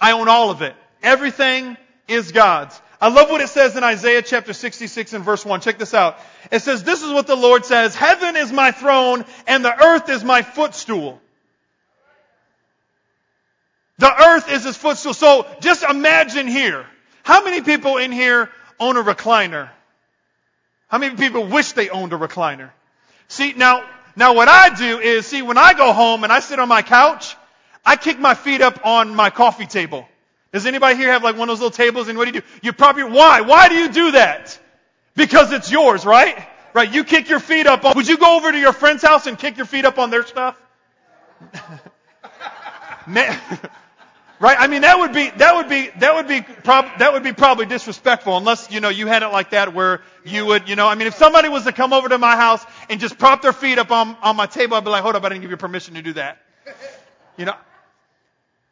I 0.00 0.12
own 0.12 0.28
all 0.28 0.50
of 0.50 0.62
it. 0.62 0.74
Everything 1.02 1.76
is 2.08 2.32
God's. 2.32 2.80
I 3.00 3.08
love 3.08 3.30
what 3.30 3.40
it 3.40 3.48
says 3.48 3.76
in 3.76 3.84
Isaiah 3.84 4.20
chapter 4.20 4.52
66 4.52 5.12
and 5.14 5.24
verse 5.24 5.44
1. 5.44 5.60
Check 5.60 5.78
this 5.78 5.94
out. 5.94 6.18
It 6.50 6.60
says, 6.60 6.82
this 6.82 7.02
is 7.02 7.10
what 7.10 7.26
the 7.26 7.36
Lord 7.36 7.64
says, 7.64 7.94
Heaven 7.94 8.36
is 8.36 8.52
my 8.52 8.72
throne 8.72 9.24
and 9.46 9.64
the 9.64 9.84
earth 9.84 10.10
is 10.10 10.22
my 10.22 10.42
footstool. 10.42 11.20
The 14.00 14.10
earth 14.10 14.50
is 14.50 14.64
his 14.64 14.78
footstool. 14.78 15.12
So 15.12 15.46
just 15.60 15.82
imagine 15.82 16.46
here. 16.48 16.86
How 17.22 17.44
many 17.44 17.60
people 17.60 17.98
in 17.98 18.12
here 18.12 18.48
own 18.78 18.96
a 18.96 19.02
recliner? 19.02 19.68
How 20.88 20.96
many 20.96 21.16
people 21.16 21.44
wish 21.44 21.72
they 21.72 21.90
owned 21.90 22.14
a 22.14 22.16
recliner? 22.16 22.70
See, 23.28 23.52
now, 23.52 23.86
now 24.16 24.32
what 24.32 24.48
I 24.48 24.74
do 24.74 25.00
is, 25.00 25.26
see, 25.26 25.42
when 25.42 25.58
I 25.58 25.74
go 25.74 25.92
home 25.92 26.24
and 26.24 26.32
I 26.32 26.40
sit 26.40 26.58
on 26.58 26.66
my 26.66 26.80
couch, 26.80 27.36
I 27.84 27.96
kick 27.96 28.18
my 28.18 28.32
feet 28.32 28.62
up 28.62 28.86
on 28.86 29.14
my 29.14 29.28
coffee 29.28 29.66
table. 29.66 30.08
Does 30.50 30.64
anybody 30.64 30.96
here 30.96 31.12
have 31.12 31.22
like 31.22 31.36
one 31.36 31.50
of 31.50 31.58
those 31.58 31.62
little 31.62 31.86
tables 31.86 32.08
and 32.08 32.16
what 32.16 32.26
do 32.26 32.34
you 32.34 32.40
do? 32.40 32.46
You 32.62 32.72
probably, 32.72 33.04
why? 33.04 33.42
Why 33.42 33.68
do 33.68 33.74
you 33.74 33.92
do 33.92 34.12
that? 34.12 34.58
Because 35.14 35.52
it's 35.52 35.70
yours, 35.70 36.06
right? 36.06 36.48
Right, 36.72 36.90
you 36.90 37.04
kick 37.04 37.28
your 37.28 37.40
feet 37.40 37.66
up 37.66 37.84
on, 37.84 37.96
would 37.96 38.08
you 38.08 38.16
go 38.16 38.38
over 38.38 38.50
to 38.50 38.58
your 38.58 38.72
friend's 38.72 39.02
house 39.02 39.26
and 39.26 39.38
kick 39.38 39.58
your 39.58 39.66
feet 39.66 39.84
up 39.84 39.98
on 39.98 40.08
their 40.08 40.24
stuff? 40.24 40.56
Right? 44.40 44.56
I 44.58 44.68
mean, 44.68 44.80
that 44.82 44.98
would 44.98 45.12
be, 45.12 45.28
that 45.36 45.54
would 45.54 45.68
be, 45.68 45.90
that 45.98 46.14
would 46.14 46.26
be, 46.26 46.40
prob- 46.40 46.98
that 46.98 47.12
would 47.12 47.22
be 47.22 47.34
probably 47.34 47.66
disrespectful 47.66 48.38
unless, 48.38 48.70
you 48.70 48.80
know, 48.80 48.88
you 48.88 49.06
had 49.06 49.22
it 49.22 49.28
like 49.28 49.50
that 49.50 49.74
where 49.74 50.00
you 50.24 50.46
would, 50.46 50.66
you 50.66 50.76
know, 50.76 50.88
I 50.88 50.94
mean, 50.94 51.08
if 51.08 51.14
somebody 51.14 51.50
was 51.50 51.64
to 51.64 51.72
come 51.72 51.92
over 51.92 52.08
to 52.08 52.16
my 52.16 52.36
house 52.36 52.64
and 52.88 52.98
just 52.98 53.18
prop 53.18 53.42
their 53.42 53.52
feet 53.52 53.78
up 53.78 53.90
on, 53.90 54.16
on 54.22 54.36
my 54.36 54.46
table, 54.46 54.78
I'd 54.78 54.84
be 54.84 54.88
like, 54.88 55.02
hold 55.02 55.14
up, 55.14 55.24
I 55.24 55.28
didn't 55.28 55.42
give 55.42 55.50
you 55.50 55.58
permission 55.58 55.92
to 55.94 56.02
do 56.02 56.14
that. 56.14 56.38
You 57.36 57.44
know, 57.44 57.54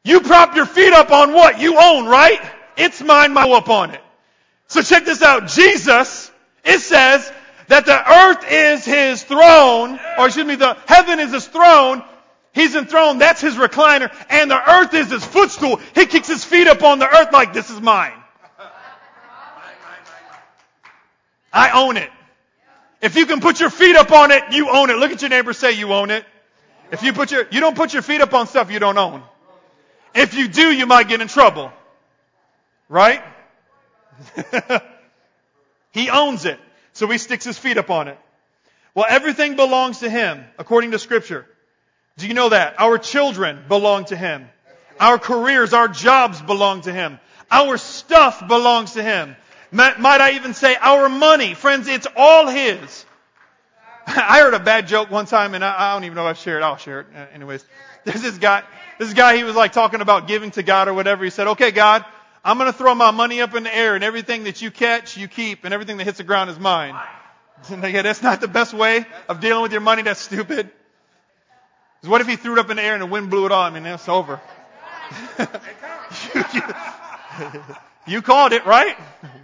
you 0.05 0.23
prop 0.23 0.57
your 0.57 0.65
feet 0.65 0.95
up 0.95 1.11
on 1.11 1.35
what 1.35 1.61
you 1.61 1.79
own, 1.79 2.07
right? 2.07 2.41
It's 2.79 3.03
mine, 3.03 3.35
my 3.35 3.47
up 3.51 3.69
on 3.69 3.91
it. 3.91 4.01
So 4.69 4.81
check 4.81 5.05
this 5.05 5.23
out. 5.23 5.49
Jesus, 5.49 6.33
it 6.65 6.81
says 6.81 7.31
that 7.67 7.85
the 7.85 8.11
earth 8.11 8.51
is 8.51 8.87
his 8.87 9.23
throne, 9.23 10.01
or 10.19 10.27
excuse 10.27 10.47
me, 10.47 10.55
the 10.55 10.79
heaven 10.87 11.21
is 11.21 11.33
his 11.33 11.47
throne, 11.47 12.03
He's 12.59 12.75
enthroned. 12.75 13.21
That's 13.21 13.41
his 13.41 13.55
recliner. 13.55 14.13
And 14.29 14.51
the 14.51 14.71
earth 14.71 14.93
is 14.93 15.13
his 15.13 15.25
footstool. 15.25 15.81
He 15.95 16.07
kicks 16.07 16.27
his 16.27 16.45
feet 16.45 16.67
up 16.67 16.83
on 16.83 16.99
the 16.99 17.07
earth 17.07 17.33
like, 17.33 17.53
this 17.53 17.71
is 17.71 17.81
mine. 17.81 18.21
I 21.53 21.71
own 21.71 21.97
it. 21.97 22.11
If 23.01 23.15
you 23.15 23.27
can 23.27 23.41
put 23.41 23.61
your 23.61 23.71
feet 23.71 23.95
up 23.95 24.11
on 24.11 24.33
it, 24.33 24.43
you 24.51 24.71
own 24.71 24.91
it. 24.91 24.97
Look 24.97 25.13
at 25.13 25.23
your 25.23 25.29
neighbor 25.29 25.53
say 25.53 25.71
you 25.71 25.93
own 25.93 26.11
it. 26.11 26.25
If 26.91 27.05
you 27.05 27.13
put 27.13 27.31
your, 27.31 27.47
you 27.53 27.61
don't 27.61 27.77
put 27.77 27.93
your 27.93 28.03
feet 28.03 28.21
up 28.21 28.35
on 28.35 28.49
stuff 28.49 28.73
you 28.73 28.81
don't 28.81 28.99
own. 28.99 29.23
If 30.13 30.35
you 30.35 30.49
do, 30.49 30.73
you 30.73 30.87
might 30.87 31.07
get 31.07 31.21
in 31.21 31.29
trouble. 31.29 31.71
Right? 32.89 33.23
he 35.93 36.11
owns 36.11 36.45
it. 36.45 36.59
So 36.93 37.07
he 37.07 37.19
sticks 37.19 37.45
his 37.45 37.57
feet 37.57 37.79
up 37.79 37.89
on 37.89 38.09
it. 38.09 38.19
Well, 38.97 39.07
everything 39.09 39.55
belongs 39.55 40.01
to 40.01 40.11
him, 40.11 40.45
according 40.59 40.91
to 40.91 40.99
scripture. 40.99 41.47
Do 42.19 42.27
you 42.27 42.35
know 42.35 42.49
that? 42.49 42.81
Our 42.81 42.99
children 42.99 43.65
belong 43.69 44.07
to 44.07 44.17
Him. 44.17 44.49
Our 45.01 45.19
careers, 45.19 45.73
our 45.73 45.87
jobs 45.87 46.43
belong 46.43 46.83
to 46.83 46.93
Him. 46.93 47.21
Our 47.51 47.79
stuff 47.79 48.47
belongs 48.47 48.95
to 48.95 49.03
Him. 49.03 49.37
Might 49.71 50.21
I 50.21 50.33
even 50.33 50.53
say 50.53 50.77
our 50.81 51.09
money? 51.09 51.55
Friends, 51.55 51.87
it's 51.87 52.09
all 52.17 52.49
His. 52.49 53.07
I 54.07 54.41
heard 54.41 54.55
a 54.55 54.59
bad 54.59 54.89
joke 54.89 55.11
one 55.11 55.27
time 55.27 55.55
and 55.55 55.65
I 55.65 55.95
don't 55.95 56.05
even 56.05 56.17
know 56.17 56.27
if 56.27 56.31
I've 56.31 56.39
shared 56.39 56.63
it. 56.63 56.65
I'll 56.65 56.77
share 56.77 57.01
it. 57.01 57.07
Uh, 57.15 57.27
anyways, 57.33 57.65
there's 58.05 58.23
this 58.23 58.39
guy, 58.39 58.65
this 58.99 59.13
guy, 59.13 59.37
he 59.37 59.45
was 59.45 59.55
like 59.55 59.73
talking 59.73 60.01
about 60.01 60.27
giving 60.27 60.51
to 60.53 60.63
God 60.63 60.89
or 60.89 60.95
whatever. 60.95 61.23
He 61.23 61.31
said, 61.31 61.47
okay, 61.49 61.71
God, 61.71 62.05
I'm 62.45 62.59
going 62.59 62.73
to 62.73 62.77
throw 62.77 62.95
my 62.95 63.13
money 63.13 63.43
up 63.43 63.55
in 63.55 63.63
the 63.63 63.75
air 63.75 63.95
and 63.95 64.03
everything 64.03 64.45
that 64.45 64.61
you 64.61 64.71
catch, 64.73 65.17
you 65.17 65.29
keep 65.29 65.65
and 65.65 65.73
everything 65.73 65.99
that 65.99 66.05
hits 66.05 66.19
the 66.19 66.25
ground 66.25 66.51
is 66.51 66.59
mine. 66.59 66.97
yeah, 67.71 68.03
that's 68.03 68.23
not 68.23 68.41
the 68.41 68.49
best 68.49 68.75
way 68.75 69.07
of 69.29 69.41
dealing 69.41 69.63
with 69.63 69.73
your 69.73 69.83
money. 69.83 70.03
That's 70.03 70.21
stupid. 70.21 70.71
Because 72.01 72.11
what 72.11 72.21
if 72.21 72.29
he 72.29 72.37
threw 72.37 72.53
it 72.53 72.59
up 72.59 72.71
in 72.71 72.77
the 72.77 72.83
air 72.83 72.95
and 72.95 73.03
the 73.03 73.07
wind 73.07 73.31
blew 73.31 73.47
it 73.47 73.53
on? 73.53 73.73
I 73.75 73.81
mean, 73.81 73.93
it's 73.93 74.09
over. 74.09 74.41
you, 76.55 76.63
you 78.07 78.23
called 78.23 78.53
it, 78.53 78.67
right? 78.67 78.97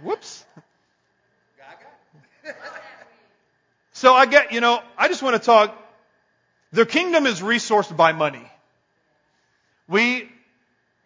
Whoops. 0.03 0.45
So 3.95 4.13
I 4.13 4.25
get, 4.25 4.51
you 4.51 4.59
know, 4.59 4.81
I 4.97 5.07
just 5.07 5.23
want 5.23 5.35
to 5.35 5.41
talk. 5.41 5.75
The 6.73 6.85
kingdom 6.85 7.25
is 7.25 7.39
resourced 7.39 7.95
by 7.95 8.11
money. 8.11 8.45
We, 9.87 10.29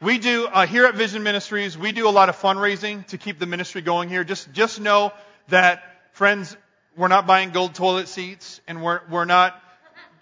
we 0.02 0.18
do, 0.18 0.48
uh, 0.48 0.66
here 0.66 0.86
at 0.86 0.96
Vision 0.96 1.22
Ministries, 1.22 1.78
we 1.78 1.92
do 1.92 2.08
a 2.08 2.12
lot 2.12 2.30
of 2.30 2.36
fundraising 2.38 3.06
to 3.08 3.20
keep 3.20 3.38
the 3.38 3.46
ministry 3.46 3.82
going 3.82 4.10
here. 4.10 4.24
Just, 4.24 4.52
just 4.54 4.80
know 4.80 5.14
that, 5.50 5.84
friends, 6.14 6.58
we're 6.98 7.10
not 7.10 7.28
buying 7.28 7.52
gold 7.52 7.76
toilet 7.76 8.08
seats 8.08 8.60
and 8.68 8.82
we're, 8.82 9.02
we're 9.10 9.26
not, 9.26 9.62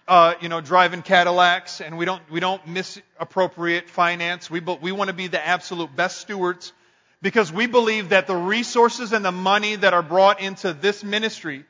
uh, 0.08 0.34
you 0.40 0.48
know, 0.48 0.62
driving 0.62 1.02
Cadillacs, 1.02 1.82
and 1.82 1.98
we 1.98 2.06
don't 2.06 2.22
we 2.30 2.40
don't 2.40 2.66
misappropriate 2.66 3.90
finance. 3.90 4.50
We 4.50 4.60
we 4.60 4.90
want 4.90 5.08
to 5.08 5.14
be 5.14 5.26
the 5.26 5.46
absolute 5.46 5.94
best 5.94 6.18
stewards 6.18 6.72
because 7.20 7.52
we 7.52 7.66
believe 7.66 8.08
that 8.08 8.26
the 8.26 8.34
resources 8.34 9.12
and 9.12 9.24
the 9.24 9.32
money 9.32 9.76
that 9.76 9.92
are 9.92 10.02
brought 10.02 10.40
into 10.40 10.72
this 10.72 11.04
ministry 11.04 11.64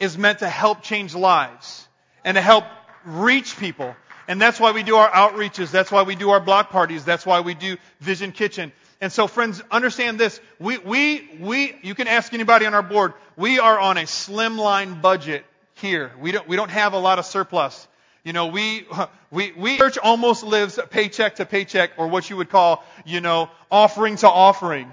is 0.00 0.18
meant 0.18 0.40
to 0.40 0.48
help 0.48 0.82
change 0.82 1.14
lives 1.14 1.86
and 2.24 2.34
to 2.34 2.40
help 2.40 2.64
reach 3.04 3.56
people. 3.58 3.94
And 4.26 4.40
that's 4.40 4.58
why 4.58 4.72
we 4.72 4.82
do 4.82 4.96
our 4.96 5.08
outreaches. 5.08 5.70
That's 5.70 5.90
why 5.90 6.02
we 6.02 6.16
do 6.16 6.30
our 6.30 6.40
block 6.40 6.70
parties. 6.70 7.04
That's 7.04 7.24
why 7.24 7.40
we 7.40 7.54
do 7.54 7.76
Vision 8.00 8.32
Kitchen. 8.32 8.72
And 9.00 9.12
so 9.12 9.26
friends, 9.26 9.62
understand 9.70 10.18
this. 10.18 10.40
We, 10.58 10.78
we, 10.78 11.30
we, 11.40 11.76
you 11.82 11.94
can 11.94 12.08
ask 12.08 12.34
anybody 12.34 12.66
on 12.66 12.74
our 12.74 12.82
board. 12.82 13.14
We 13.36 13.60
are 13.60 13.78
on 13.78 13.96
a 13.96 14.02
slimline 14.02 15.00
budget 15.00 15.44
here. 15.78 16.12
We 16.20 16.32
don't, 16.32 16.46
we 16.48 16.56
don't 16.56 16.70
have 16.70 16.92
a 16.92 16.98
lot 16.98 17.18
of 17.18 17.26
surplus. 17.26 17.88
You 18.24 18.32
know, 18.32 18.46
we, 18.46 18.86
we, 19.30 19.52
we, 19.52 19.78
church 19.78 19.98
almost 19.98 20.42
lives 20.42 20.78
paycheck 20.90 21.36
to 21.36 21.46
paycheck 21.46 21.92
or 21.96 22.08
what 22.08 22.28
you 22.30 22.36
would 22.36 22.50
call, 22.50 22.84
you 23.04 23.20
know, 23.20 23.50
offering 23.70 24.16
to 24.16 24.28
offering. 24.28 24.90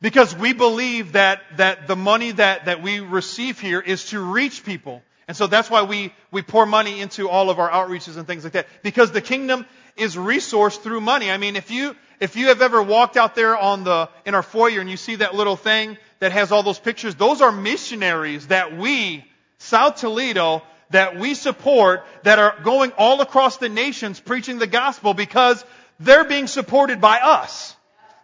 Because 0.00 0.36
we 0.36 0.52
believe 0.52 1.12
that, 1.12 1.42
that 1.56 1.86
the 1.86 1.96
money 1.96 2.32
that, 2.32 2.66
that 2.66 2.82
we 2.82 3.00
receive 3.00 3.60
here 3.60 3.80
is 3.80 4.06
to 4.10 4.20
reach 4.20 4.64
people 4.64 5.02
And 5.28 5.36
so 5.36 5.46
that's 5.46 5.68
why 5.68 5.82
we, 5.82 6.12
we 6.30 6.42
pour 6.42 6.66
money 6.66 7.00
into 7.00 7.28
all 7.28 7.50
of 7.50 7.58
our 7.58 7.68
outreaches 7.68 8.16
and 8.16 8.26
things 8.26 8.44
like 8.44 8.52
that. 8.52 8.68
Because 8.82 9.10
the 9.10 9.20
kingdom 9.20 9.66
is 9.96 10.14
resourced 10.14 10.82
through 10.82 11.00
money. 11.00 11.30
I 11.30 11.36
mean, 11.36 11.56
if 11.56 11.70
you, 11.70 11.96
if 12.20 12.36
you 12.36 12.48
have 12.48 12.62
ever 12.62 12.82
walked 12.82 13.16
out 13.16 13.34
there 13.34 13.56
on 13.56 13.82
the, 13.82 14.08
in 14.24 14.34
our 14.34 14.42
foyer 14.42 14.80
and 14.80 14.88
you 14.88 14.96
see 14.96 15.16
that 15.16 15.34
little 15.34 15.56
thing 15.56 15.98
that 16.20 16.30
has 16.32 16.52
all 16.52 16.62
those 16.62 16.78
pictures, 16.78 17.16
those 17.16 17.42
are 17.42 17.50
missionaries 17.50 18.48
that 18.48 18.76
we, 18.76 19.24
South 19.58 19.96
Toledo, 19.96 20.62
that 20.90 21.18
we 21.18 21.34
support 21.34 22.04
that 22.22 22.38
are 22.38 22.54
going 22.62 22.92
all 22.92 23.20
across 23.20 23.56
the 23.56 23.68
nations 23.68 24.20
preaching 24.20 24.58
the 24.58 24.66
gospel 24.66 25.14
because 25.14 25.64
they're 25.98 26.24
being 26.24 26.46
supported 26.46 27.00
by 27.00 27.18
us. 27.20 27.74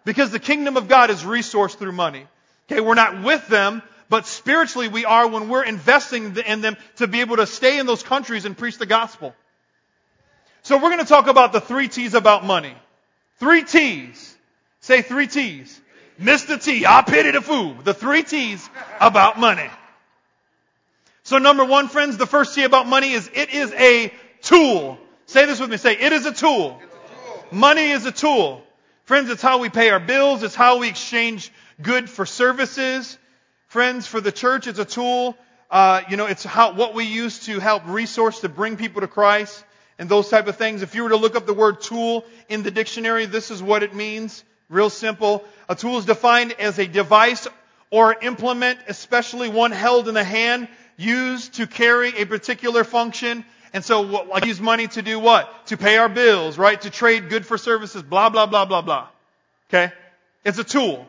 Because 0.05 0.31
the 0.31 0.39
kingdom 0.39 0.77
of 0.77 0.89
God 0.89 1.11
is 1.11 1.23
resourced 1.23 1.77
through 1.77 1.93
money. 1.93 2.27
Okay, 2.71 2.81
we're 2.81 2.95
not 2.95 3.23
with 3.23 3.47
them, 3.49 3.83
but 4.09 4.27
spiritually 4.27 4.89
we 4.89 5.05
are 5.05 5.29
when 5.29 5.49
we're 5.49 5.65
investing 5.65 6.37
in 6.37 6.61
them 6.61 6.77
to 6.97 7.07
be 7.07 7.21
able 7.21 7.37
to 7.37 7.47
stay 7.47 7.79
in 7.79 7.87
those 7.87 8.03
countries 8.03 8.45
and 8.45 8.57
preach 8.57 8.79
the 8.79 8.87
gospel. 8.87 9.35
So 10.63 10.77
we're 10.77 10.91
going 10.91 11.01
to 11.01 11.05
talk 11.05 11.27
about 11.27 11.53
the 11.53 11.61
three 11.61 11.89
T's 11.89 12.15
about 12.15 12.45
money. 12.45 12.75
Three 13.39 13.65
T's. 13.65 14.37
Say 14.81 15.03
three 15.03 15.27
T's. 15.27 15.81
Mr. 16.21 16.63
T, 16.63 16.87
I 16.87 17.03
pity 17.03 17.33
the 17.33 17.41
fool. 17.41 17.75
The 17.83 17.95
three 17.95 18.23
T's 18.23 18.69
about 19.01 19.41
money. 19.41 19.69
So 21.33 21.39
number 21.39 21.65
one, 21.65 21.89
friends, 21.89 22.19
the 22.19 22.27
first 22.27 22.55
T 22.55 22.63
about 22.63 22.87
money 22.87 23.13
is 23.13 23.31
it 23.33 23.55
is 23.55 23.73
a 23.73 24.13
tool. 24.43 24.99
Say 25.25 25.47
this 25.47 25.61
with 25.61 25.71
me. 25.71 25.79
Say, 25.79 25.95
it 25.95 26.13
is 26.13 26.27
a 26.27 26.33
tool. 26.35 26.79
Money 27.51 27.89
is 27.89 28.05
a 28.05 28.13
tool. 28.13 28.63
Friends, 29.05 29.31
it's 29.31 29.41
how 29.41 29.57
we 29.57 29.71
pay 29.71 29.89
our 29.89 29.99
bills. 29.99 30.43
It's 30.43 30.55
how 30.55 30.77
we 30.77 30.91
exchange 30.91 31.51
good 31.81 32.11
for 32.11 32.27
services. 32.27 33.17
Friends, 33.69 34.07
for 34.07 34.21
the 34.21 34.31
church, 34.31 34.67
it's 34.67 34.79
a 34.79 34.85
tool. 34.85 35.35
Uh, 35.71 36.03
you 36.11 36.19
know, 36.19 36.27
it's 36.27 36.45
how, 36.45 36.75
what 36.75 36.93
we 36.93 37.05
use 37.05 37.47
to 37.47 37.61
help 37.61 37.87
resource 37.87 38.41
to 38.41 38.51
bring 38.51 38.77
people 38.77 39.01
to 39.01 39.09
Christ 39.09 39.65
and 39.99 40.11
those 40.11 40.29
type 40.29 40.49
of 40.49 40.57
things. 40.57 40.83
If 40.83 40.95
you 40.95 41.03
were 41.03 41.09
to 41.09 41.17
look 41.17 41.35
up 41.35 41.47
the 41.47 41.55
word 41.55 41.81
tool 41.81 42.27
in 42.51 42.63
the 42.63 42.71
dictionary, 42.71 43.25
this 43.25 43.51
is 43.51 43.63
what 43.63 43.83
it 43.83 43.95
means. 43.95 44.45
Real 44.69 44.91
simple. 44.91 45.45
A 45.67 45.75
tool 45.75 45.97
is 45.97 46.05
defined 46.05 46.53
as 46.59 46.79
a 46.79 46.87
device 46.87 47.49
or 47.93 48.17
implement, 48.21 48.81
especially 48.89 49.49
one 49.49 49.71
held 49.71 50.09
in 50.09 50.15
the 50.15 50.25
hand, 50.25 50.69
used 51.03 51.55
to 51.55 51.67
carry 51.67 52.17
a 52.21 52.27
particular 52.27 52.85
function. 52.85 53.45
And 53.73 53.85
so 53.85 54.31
I 54.33 54.45
use 54.45 54.61
money 54.61 54.87
to 54.89 55.03
do 55.03 55.19
what? 55.19 55.67
To 55.67 55.77
pay 55.77 55.97
our 55.97 56.09
bills, 56.09 56.59
right? 56.59 56.81
To 56.83 56.91
trade 56.91 57.29
good 57.29 57.47
for 57.47 57.59
services, 57.59 58.03
blah, 58.03 58.29
blah, 58.29 58.47
blah, 58.47 58.65
blah, 58.65 58.83
blah. 58.83 59.09
Okay? 59.69 59.93
It's 60.45 60.59
a 60.59 60.65
tool. 60.65 61.07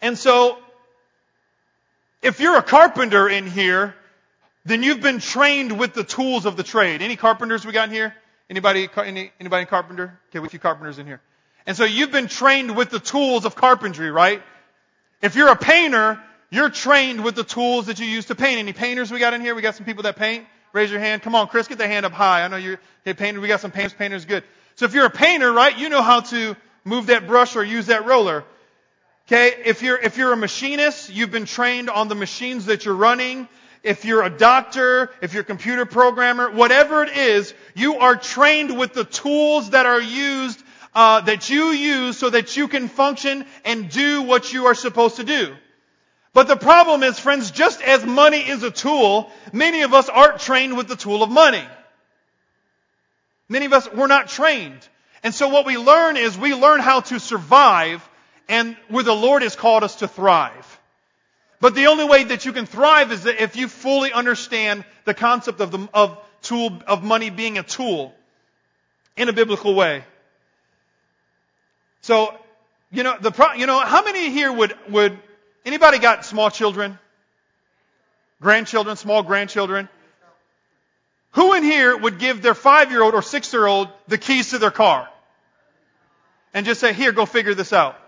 And 0.00 0.18
so, 0.18 0.58
if 2.22 2.40
you're 2.40 2.56
a 2.56 2.62
carpenter 2.62 3.28
in 3.28 3.46
here, 3.46 3.94
then 4.64 4.82
you've 4.82 5.02
been 5.02 5.18
trained 5.18 5.78
with 5.78 5.92
the 5.92 6.04
tools 6.04 6.46
of 6.46 6.56
the 6.56 6.62
trade. 6.62 7.02
Any 7.02 7.16
carpenters 7.16 7.66
we 7.66 7.72
got 7.72 7.88
in 7.88 7.94
here? 7.94 8.14
Anybody, 8.48 8.88
any, 8.96 9.30
anybody 9.40 9.66
carpenter? 9.66 10.18
Okay, 10.30 10.38
we 10.38 10.40
have 10.40 10.46
a 10.46 10.50
few 10.50 10.58
carpenters 10.58 10.98
in 10.98 11.06
here. 11.06 11.20
And 11.66 11.76
so 11.76 11.84
you've 11.84 12.12
been 12.12 12.28
trained 12.28 12.76
with 12.76 12.90
the 12.90 12.98
tools 12.98 13.44
of 13.44 13.54
carpentry, 13.54 14.10
right? 14.10 14.42
If 15.22 15.36
you're 15.36 15.48
a 15.48 15.56
painter, 15.56 16.20
you're 16.54 16.70
trained 16.70 17.24
with 17.24 17.34
the 17.34 17.44
tools 17.44 17.86
that 17.86 17.98
you 17.98 18.06
use 18.06 18.26
to 18.26 18.34
paint. 18.34 18.58
Any 18.58 18.72
painters 18.72 19.10
we 19.10 19.18
got 19.18 19.34
in 19.34 19.40
here? 19.40 19.54
We 19.54 19.62
got 19.62 19.74
some 19.74 19.84
people 19.84 20.04
that 20.04 20.16
paint. 20.16 20.46
Raise 20.72 20.90
your 20.90 21.00
hand. 21.00 21.22
Come 21.22 21.34
on, 21.34 21.48
Chris, 21.48 21.68
get 21.68 21.78
the 21.78 21.86
hand 21.86 22.06
up 22.06 22.12
high. 22.12 22.44
I 22.44 22.48
know 22.48 22.56
you're 22.56 22.80
a 23.06 23.14
painter. 23.14 23.40
We 23.40 23.48
got 23.48 23.60
some 23.60 23.70
painters. 23.70 23.94
Painters, 23.94 24.24
good. 24.24 24.44
So 24.76 24.86
if 24.86 24.94
you're 24.94 25.06
a 25.06 25.10
painter, 25.10 25.52
right, 25.52 25.76
you 25.76 25.88
know 25.88 26.02
how 26.02 26.20
to 26.20 26.56
move 26.84 27.06
that 27.06 27.26
brush 27.26 27.56
or 27.56 27.64
use 27.64 27.86
that 27.86 28.06
roller. 28.06 28.44
Okay, 29.26 29.54
if 29.64 29.82
you're 29.82 29.98
if 29.98 30.18
you're 30.18 30.32
a 30.32 30.36
machinist, 30.36 31.10
you've 31.10 31.30
been 31.30 31.46
trained 31.46 31.88
on 31.88 32.08
the 32.08 32.14
machines 32.14 32.66
that 32.66 32.84
you're 32.84 32.94
running 32.94 33.48
if 33.84 34.06
you're 34.06 34.22
a 34.22 34.30
doctor, 34.30 35.10
if 35.20 35.34
you're 35.34 35.42
a 35.42 35.46
computer 35.46 35.84
programmer, 35.84 36.50
whatever 36.50 37.04
it 37.04 37.16
is, 37.16 37.54
you 37.74 37.98
are 37.98 38.16
trained 38.16 38.76
with 38.76 38.94
the 38.94 39.04
tools 39.04 39.70
that 39.70 39.84
are 39.84 40.00
used, 40.00 40.60
uh, 40.94 41.20
that 41.20 41.50
you 41.50 41.66
use 41.66 42.16
so 42.16 42.30
that 42.30 42.56
you 42.56 42.66
can 42.66 42.88
function 42.88 43.44
and 43.64 43.90
do 43.90 44.22
what 44.22 44.52
you 44.52 44.66
are 44.66 44.74
supposed 44.74 45.16
to 45.16 45.24
do. 45.24 45.54
But 46.34 46.48
the 46.48 46.56
problem 46.56 47.04
is, 47.04 47.18
friends, 47.18 47.52
just 47.52 47.80
as 47.80 48.04
money 48.04 48.40
is 48.40 48.62
a 48.64 48.70
tool, 48.70 49.30
many 49.52 49.82
of 49.82 49.94
us 49.94 50.08
aren't 50.08 50.40
trained 50.40 50.76
with 50.76 50.88
the 50.88 50.96
tool 50.96 51.22
of 51.22 51.30
money. 51.30 51.64
Many 53.48 53.66
of 53.66 53.72
us, 53.72 53.90
we're 53.92 54.08
not 54.08 54.28
trained. 54.28 54.86
And 55.22 55.32
so 55.32 55.48
what 55.48 55.64
we 55.64 55.78
learn 55.78 56.16
is 56.16 56.36
we 56.36 56.52
learn 56.52 56.80
how 56.80 57.00
to 57.00 57.20
survive 57.20 58.06
and 58.48 58.76
where 58.88 59.04
the 59.04 59.14
Lord 59.14 59.42
has 59.42 59.54
called 59.54 59.84
us 59.84 59.96
to 59.96 60.08
thrive. 60.08 60.80
But 61.60 61.76
the 61.76 61.86
only 61.86 62.04
way 62.04 62.24
that 62.24 62.44
you 62.44 62.52
can 62.52 62.66
thrive 62.66 63.12
is 63.12 63.22
that 63.22 63.40
if 63.40 63.54
you 63.56 63.68
fully 63.68 64.12
understand 64.12 64.84
the 65.04 65.14
concept 65.14 65.60
of 65.60 65.70
the, 65.70 65.88
of 65.94 66.18
tool, 66.42 66.82
of 66.86 67.04
money 67.04 67.30
being 67.30 67.58
a 67.58 67.62
tool 67.62 68.12
in 69.16 69.28
a 69.28 69.32
biblical 69.32 69.74
way. 69.74 70.04
So, 72.02 72.36
you 72.90 73.02
know, 73.02 73.16
the 73.18 73.30
pro, 73.30 73.52
you 73.52 73.66
know, 73.66 73.78
how 73.78 74.02
many 74.02 74.30
here 74.30 74.52
would, 74.52 74.74
would, 74.90 75.18
anybody 75.64 75.98
got 75.98 76.24
small 76.24 76.50
children? 76.50 76.98
Grandchildren, 78.40 78.96
small 78.96 79.22
grandchildren? 79.22 79.88
Who 81.32 81.54
in 81.54 81.64
here 81.64 81.96
would 81.96 82.18
give 82.18 82.42
their 82.42 82.54
five 82.54 82.90
year 82.90 83.02
old 83.02 83.14
or 83.14 83.22
six 83.22 83.52
year 83.52 83.66
old 83.66 83.88
the 84.06 84.18
keys 84.18 84.50
to 84.50 84.58
their 84.58 84.70
car? 84.70 85.08
And 86.52 86.64
just 86.64 86.80
say, 86.80 86.92
here, 86.92 87.10
go 87.10 87.26
figure 87.26 87.54
this 87.54 87.72
out. 87.72 87.98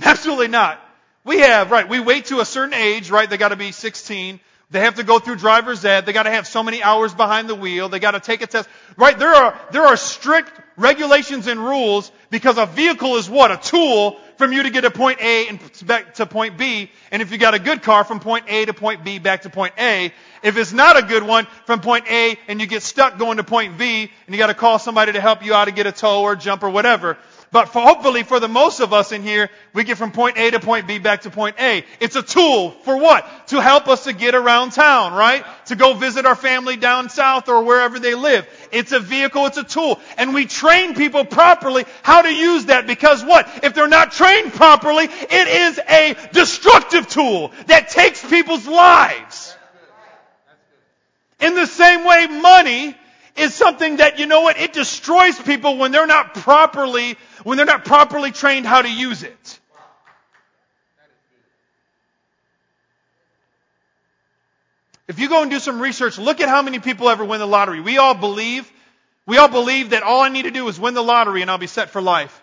Absolutely 0.02 0.48
not. 0.48 0.78
We 1.24 1.38
have, 1.38 1.70
right, 1.70 1.88
we 1.88 2.00
wait 2.00 2.26
to 2.26 2.40
a 2.40 2.44
certain 2.44 2.74
age, 2.74 3.10
right? 3.10 3.28
They 3.28 3.36
gotta 3.36 3.56
be 3.56 3.72
16. 3.72 4.40
They 4.70 4.80
have 4.80 4.96
to 4.96 5.02
go 5.02 5.18
through 5.18 5.36
driver's 5.36 5.84
ed. 5.84 6.06
They 6.06 6.12
gotta 6.12 6.30
have 6.30 6.46
so 6.46 6.62
many 6.62 6.80
hours 6.80 7.12
behind 7.12 7.48
the 7.48 7.56
wheel. 7.56 7.88
They 7.88 7.98
gotta 7.98 8.20
take 8.20 8.40
a 8.40 8.46
test. 8.46 8.68
Right? 8.96 9.18
There 9.18 9.34
are, 9.34 9.60
there 9.72 9.82
are 9.82 9.96
strict 9.96 10.52
regulations 10.76 11.48
and 11.48 11.58
rules 11.58 12.12
because 12.30 12.56
a 12.56 12.66
vehicle 12.66 13.16
is 13.16 13.28
what? 13.28 13.50
A 13.50 13.56
tool 13.56 14.20
from 14.36 14.52
you 14.52 14.62
to 14.62 14.70
get 14.70 14.82
to 14.82 14.90
point 14.90 15.20
A 15.20 15.48
and 15.48 15.60
back 15.84 16.14
to 16.14 16.26
point 16.26 16.56
B. 16.56 16.90
And 17.10 17.20
if 17.20 17.32
you 17.32 17.38
got 17.38 17.54
a 17.54 17.58
good 17.58 17.82
car 17.82 18.04
from 18.04 18.20
point 18.20 18.44
A 18.48 18.64
to 18.64 18.72
point 18.72 19.02
B 19.02 19.18
back 19.18 19.42
to 19.42 19.50
point 19.50 19.74
A. 19.76 20.12
If 20.42 20.56
it's 20.56 20.72
not 20.72 20.96
a 20.96 21.02
good 21.02 21.24
one 21.24 21.46
from 21.66 21.80
point 21.80 22.06
A 22.08 22.38
and 22.46 22.60
you 22.60 22.66
get 22.66 22.82
stuck 22.82 23.18
going 23.18 23.38
to 23.38 23.44
point 23.44 23.76
B 23.76 24.10
and 24.26 24.34
you 24.34 24.38
gotta 24.38 24.54
call 24.54 24.78
somebody 24.78 25.12
to 25.12 25.20
help 25.20 25.44
you 25.44 25.52
out 25.52 25.64
to 25.64 25.72
get 25.72 25.86
a 25.86 25.92
tow 25.92 26.22
or 26.22 26.36
jump 26.36 26.62
or 26.62 26.70
whatever. 26.70 27.18
But 27.52 27.70
for, 27.70 27.82
hopefully 27.82 28.22
for 28.22 28.38
the 28.38 28.46
most 28.46 28.78
of 28.78 28.92
us 28.92 29.10
in 29.10 29.24
here, 29.24 29.50
we 29.72 29.82
get 29.82 29.98
from 29.98 30.12
point 30.12 30.38
A 30.38 30.52
to 30.52 30.60
point 30.60 30.86
B 30.86 31.00
back 31.00 31.22
to 31.22 31.30
point 31.30 31.56
A. 31.58 31.84
It's 31.98 32.14
a 32.14 32.22
tool 32.22 32.70
for 32.70 32.96
what? 32.96 33.48
To 33.48 33.60
help 33.60 33.88
us 33.88 34.04
to 34.04 34.12
get 34.12 34.36
around 34.36 34.70
town, 34.70 35.14
right? 35.14 35.44
To 35.66 35.74
go 35.74 35.94
visit 35.94 36.26
our 36.26 36.36
family 36.36 36.76
down 36.76 37.08
south 37.08 37.48
or 37.48 37.64
wherever 37.64 37.98
they 37.98 38.14
live. 38.14 38.46
It's 38.70 38.92
a 38.92 39.00
vehicle, 39.00 39.46
it's 39.46 39.58
a 39.58 39.64
tool. 39.64 39.98
And 40.16 40.32
we 40.32 40.46
train 40.46 40.94
people 40.94 41.24
properly 41.24 41.86
how 42.02 42.22
to 42.22 42.32
use 42.32 42.66
that 42.66 42.86
because 42.86 43.24
what? 43.24 43.48
If 43.64 43.74
they're 43.74 43.88
not 43.88 44.12
trained 44.12 44.52
properly, 44.52 45.04
it 45.06 45.48
is 45.48 45.80
a 45.88 46.16
destructive 46.32 47.08
tool 47.08 47.50
that 47.66 47.88
takes 47.88 48.24
people's 48.24 48.68
lives. 48.68 49.56
In 51.40 51.56
the 51.56 51.66
same 51.66 52.04
way, 52.04 52.26
money 52.28 52.94
is 53.40 53.54
something 53.54 53.96
that, 53.96 54.18
you 54.18 54.26
know 54.26 54.42
what, 54.42 54.58
it 54.58 54.72
destroys 54.72 55.38
people 55.40 55.78
when 55.78 55.92
they're 55.92 56.06
not 56.06 56.34
properly, 56.34 57.16
when 57.42 57.56
they're 57.56 57.66
not 57.66 57.84
properly 57.84 58.30
trained 58.30 58.66
how 58.66 58.82
to 58.82 58.90
use 58.90 59.22
it. 59.22 59.60
If 65.08 65.18
you 65.18 65.28
go 65.28 65.42
and 65.42 65.50
do 65.50 65.58
some 65.58 65.80
research, 65.80 66.18
look 66.18 66.40
at 66.40 66.48
how 66.48 66.62
many 66.62 66.78
people 66.78 67.08
ever 67.08 67.24
win 67.24 67.40
the 67.40 67.46
lottery. 67.46 67.80
We 67.80 67.98
all 67.98 68.14
believe, 68.14 68.70
we 69.26 69.38
all 69.38 69.48
believe 69.48 69.90
that 69.90 70.04
all 70.04 70.20
I 70.20 70.28
need 70.28 70.42
to 70.42 70.52
do 70.52 70.68
is 70.68 70.78
win 70.78 70.94
the 70.94 71.02
lottery 71.02 71.42
and 71.42 71.50
I'll 71.50 71.58
be 71.58 71.66
set 71.66 71.90
for 71.90 72.00
life. 72.00 72.40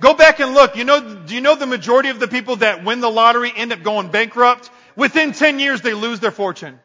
Go 0.00 0.12
back 0.12 0.40
and 0.40 0.52
look. 0.52 0.76
You 0.76 0.84
know, 0.84 1.00
do 1.14 1.34
you 1.34 1.40
know 1.40 1.54
the 1.54 1.66
majority 1.66 2.10
of 2.10 2.20
the 2.20 2.28
people 2.28 2.56
that 2.56 2.84
win 2.84 3.00
the 3.00 3.10
lottery 3.10 3.52
end 3.54 3.72
up 3.72 3.82
going 3.82 4.10
bankrupt? 4.10 4.68
Within 4.94 5.32
10 5.32 5.58
years, 5.58 5.80
they 5.80 5.94
lose 5.94 6.20
their 6.20 6.30
fortune. 6.30 6.78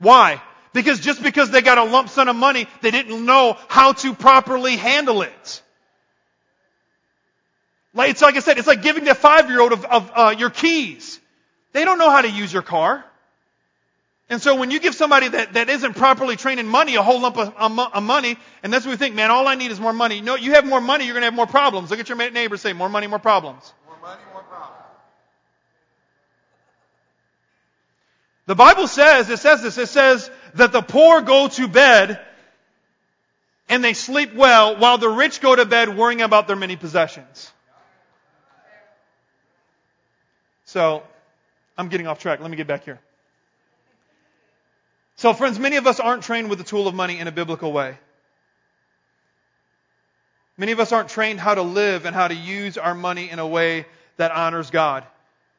Why? 0.00 0.42
Because 0.76 1.00
just 1.00 1.22
because 1.22 1.50
they 1.50 1.62
got 1.62 1.78
a 1.78 1.84
lump 1.84 2.10
sum 2.10 2.28
of 2.28 2.36
money, 2.36 2.68
they 2.82 2.90
didn't 2.90 3.24
know 3.24 3.56
how 3.66 3.94
to 3.94 4.12
properly 4.12 4.76
handle 4.76 5.22
it. 5.22 5.62
Like, 7.94 8.10
it's 8.10 8.20
like 8.20 8.36
I 8.36 8.40
said, 8.40 8.58
it's 8.58 8.66
like 8.66 8.82
giving 8.82 9.04
the 9.04 9.14
five-year-old 9.14 9.72
of, 9.72 9.86
of 9.86 10.12
uh, 10.14 10.34
your 10.36 10.50
keys. 10.50 11.18
They 11.72 11.86
don't 11.86 11.96
know 11.96 12.10
how 12.10 12.20
to 12.20 12.30
use 12.30 12.52
your 12.52 12.60
car. 12.60 13.02
And 14.28 14.42
so 14.42 14.56
when 14.56 14.70
you 14.70 14.78
give 14.78 14.94
somebody 14.94 15.28
that, 15.28 15.54
that 15.54 15.70
isn't 15.70 15.94
properly 15.94 16.36
trained 16.36 16.60
in 16.60 16.66
money 16.66 16.96
a 16.96 17.02
whole 17.02 17.22
lump 17.22 17.38
of, 17.38 17.54
of 17.56 18.02
money, 18.02 18.36
and 18.62 18.70
that's 18.70 18.84
what 18.84 18.90
we 18.90 18.96
think, 18.98 19.14
man, 19.14 19.30
all 19.30 19.48
I 19.48 19.54
need 19.54 19.70
is 19.70 19.80
more 19.80 19.94
money. 19.94 20.20
No, 20.20 20.34
you 20.34 20.52
have 20.52 20.66
more 20.66 20.82
money, 20.82 21.06
you're 21.06 21.14
going 21.14 21.22
to 21.22 21.28
have 21.28 21.34
more 21.34 21.46
problems. 21.46 21.90
Look 21.90 22.00
at 22.00 22.10
your 22.10 22.18
neighbor 22.32 22.58
say, 22.58 22.74
more 22.74 22.90
money, 22.90 23.06
more 23.06 23.18
problems. 23.18 23.72
More 23.86 23.96
money, 24.02 24.20
more 24.30 24.42
problems. 24.42 24.76
The 28.46 28.54
Bible 28.54 28.86
says, 28.86 29.28
it 29.28 29.38
says 29.38 29.62
this, 29.62 29.76
it 29.76 29.88
says 29.88 30.30
that 30.54 30.72
the 30.72 30.82
poor 30.82 31.20
go 31.20 31.48
to 31.48 31.68
bed 31.68 32.20
and 33.68 33.82
they 33.82 33.92
sleep 33.92 34.34
well 34.34 34.76
while 34.78 34.98
the 34.98 35.08
rich 35.08 35.40
go 35.40 35.54
to 35.54 35.64
bed 35.64 35.96
worrying 35.96 36.22
about 36.22 36.46
their 36.46 36.56
many 36.56 36.76
possessions. 36.76 37.50
So, 40.64 41.02
I'm 41.76 41.88
getting 41.88 42.06
off 42.06 42.18
track. 42.20 42.40
Let 42.40 42.50
me 42.50 42.56
get 42.56 42.66
back 42.66 42.84
here. 42.84 43.00
So, 45.16 45.32
friends, 45.32 45.58
many 45.58 45.76
of 45.76 45.86
us 45.86 45.98
aren't 45.98 46.22
trained 46.22 46.50
with 46.50 46.58
the 46.58 46.64
tool 46.64 46.86
of 46.86 46.94
money 46.94 47.18
in 47.18 47.26
a 47.26 47.32
biblical 47.32 47.72
way. 47.72 47.96
Many 50.58 50.72
of 50.72 50.80
us 50.80 50.92
aren't 50.92 51.08
trained 51.08 51.40
how 51.40 51.54
to 51.54 51.62
live 51.62 52.06
and 52.06 52.14
how 52.14 52.28
to 52.28 52.34
use 52.34 52.78
our 52.78 52.94
money 52.94 53.30
in 53.30 53.38
a 53.38 53.46
way 53.46 53.86
that 54.16 54.30
honors 54.30 54.70
God. 54.70 55.04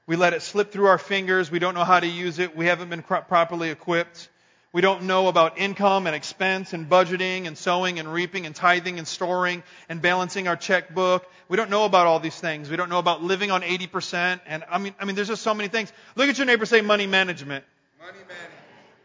We 0.07 0.15
let 0.15 0.33
it 0.33 0.41
slip 0.41 0.71
through 0.71 0.85
our 0.85 0.97
fingers. 0.97 1.51
We 1.51 1.59
don't 1.59 1.75
know 1.75 1.83
how 1.83 1.99
to 1.99 2.07
use 2.07 2.39
it. 2.39 2.55
We 2.55 2.67
haven't 2.67 2.89
been 2.89 3.03
properly 3.03 3.69
equipped. 3.69 4.29
We 4.71 4.81
don't 4.81 5.03
know 5.03 5.27
about 5.27 5.57
income 5.57 6.07
and 6.07 6.15
expense 6.15 6.71
and 6.71 6.89
budgeting 6.89 7.45
and 7.45 7.57
sowing 7.57 7.99
and 7.99 8.11
reaping 8.11 8.45
and 8.45 8.55
tithing 8.55 8.99
and 8.99 9.07
storing 9.07 9.63
and 9.89 10.01
balancing 10.01 10.47
our 10.47 10.55
checkbook. 10.55 11.29
We 11.49 11.57
don't 11.57 11.69
know 11.69 11.83
about 11.83 12.07
all 12.07 12.19
these 12.19 12.39
things. 12.39 12.69
We 12.69 12.77
don't 12.77 12.89
know 12.89 12.99
about 12.99 13.21
living 13.21 13.51
on 13.51 13.63
80%. 13.63 14.39
And 14.45 14.63
I 14.69 14.77
mean, 14.77 14.93
I 14.99 15.05
mean, 15.05 15.15
there's 15.15 15.27
just 15.27 15.41
so 15.41 15.53
many 15.53 15.67
things. 15.67 15.91
Look 16.15 16.29
at 16.29 16.37
your 16.37 16.47
neighbor 16.47 16.65
say 16.65 16.81
money 16.81 17.07
management. 17.07 17.65
Money 17.99 18.19
management. 18.19 18.53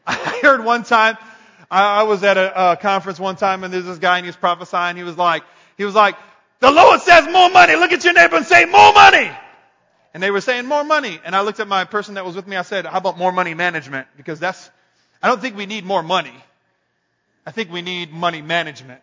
I 0.06 0.38
heard 0.46 0.64
one 0.64 0.84
time, 0.84 1.16
I 1.70 2.02
was 2.02 2.22
at 2.22 2.36
a, 2.36 2.72
a 2.72 2.76
conference 2.76 3.18
one 3.18 3.36
time 3.36 3.64
and 3.64 3.72
there's 3.72 3.86
this 3.86 3.98
guy 3.98 4.18
and 4.18 4.26
he 4.26 4.28
was 4.28 4.36
prophesying. 4.36 4.96
He 4.96 5.04
was 5.04 5.16
like, 5.16 5.42
he 5.78 5.84
was 5.84 5.94
like, 5.94 6.16
the 6.60 6.70
Lord 6.70 7.00
says 7.00 7.26
more 7.32 7.50
money. 7.50 7.74
Look 7.76 7.92
at 7.92 8.04
your 8.04 8.12
neighbor 8.12 8.36
and 8.36 8.46
say 8.46 8.66
more 8.66 8.92
money. 8.92 9.30
And 10.14 10.22
they 10.22 10.30
were 10.30 10.40
saying 10.40 10.66
more 10.66 10.84
money. 10.84 11.20
And 11.24 11.34
I 11.34 11.40
looked 11.40 11.60
at 11.60 11.68
my 11.68 11.84
person 11.84 12.14
that 12.14 12.24
was 12.24 12.36
with 12.36 12.46
me. 12.46 12.56
I 12.56 12.62
said, 12.62 12.86
how 12.86 12.98
about 12.98 13.18
more 13.18 13.32
money 13.32 13.54
management? 13.54 14.06
Because 14.16 14.38
that's, 14.38 14.70
I 15.22 15.28
don't 15.28 15.40
think 15.40 15.56
we 15.56 15.66
need 15.66 15.84
more 15.84 16.02
money. 16.02 16.34
I 17.46 17.50
think 17.50 17.72
we 17.72 17.82
need 17.82 18.12
money 18.12 18.42
management. 18.42 19.00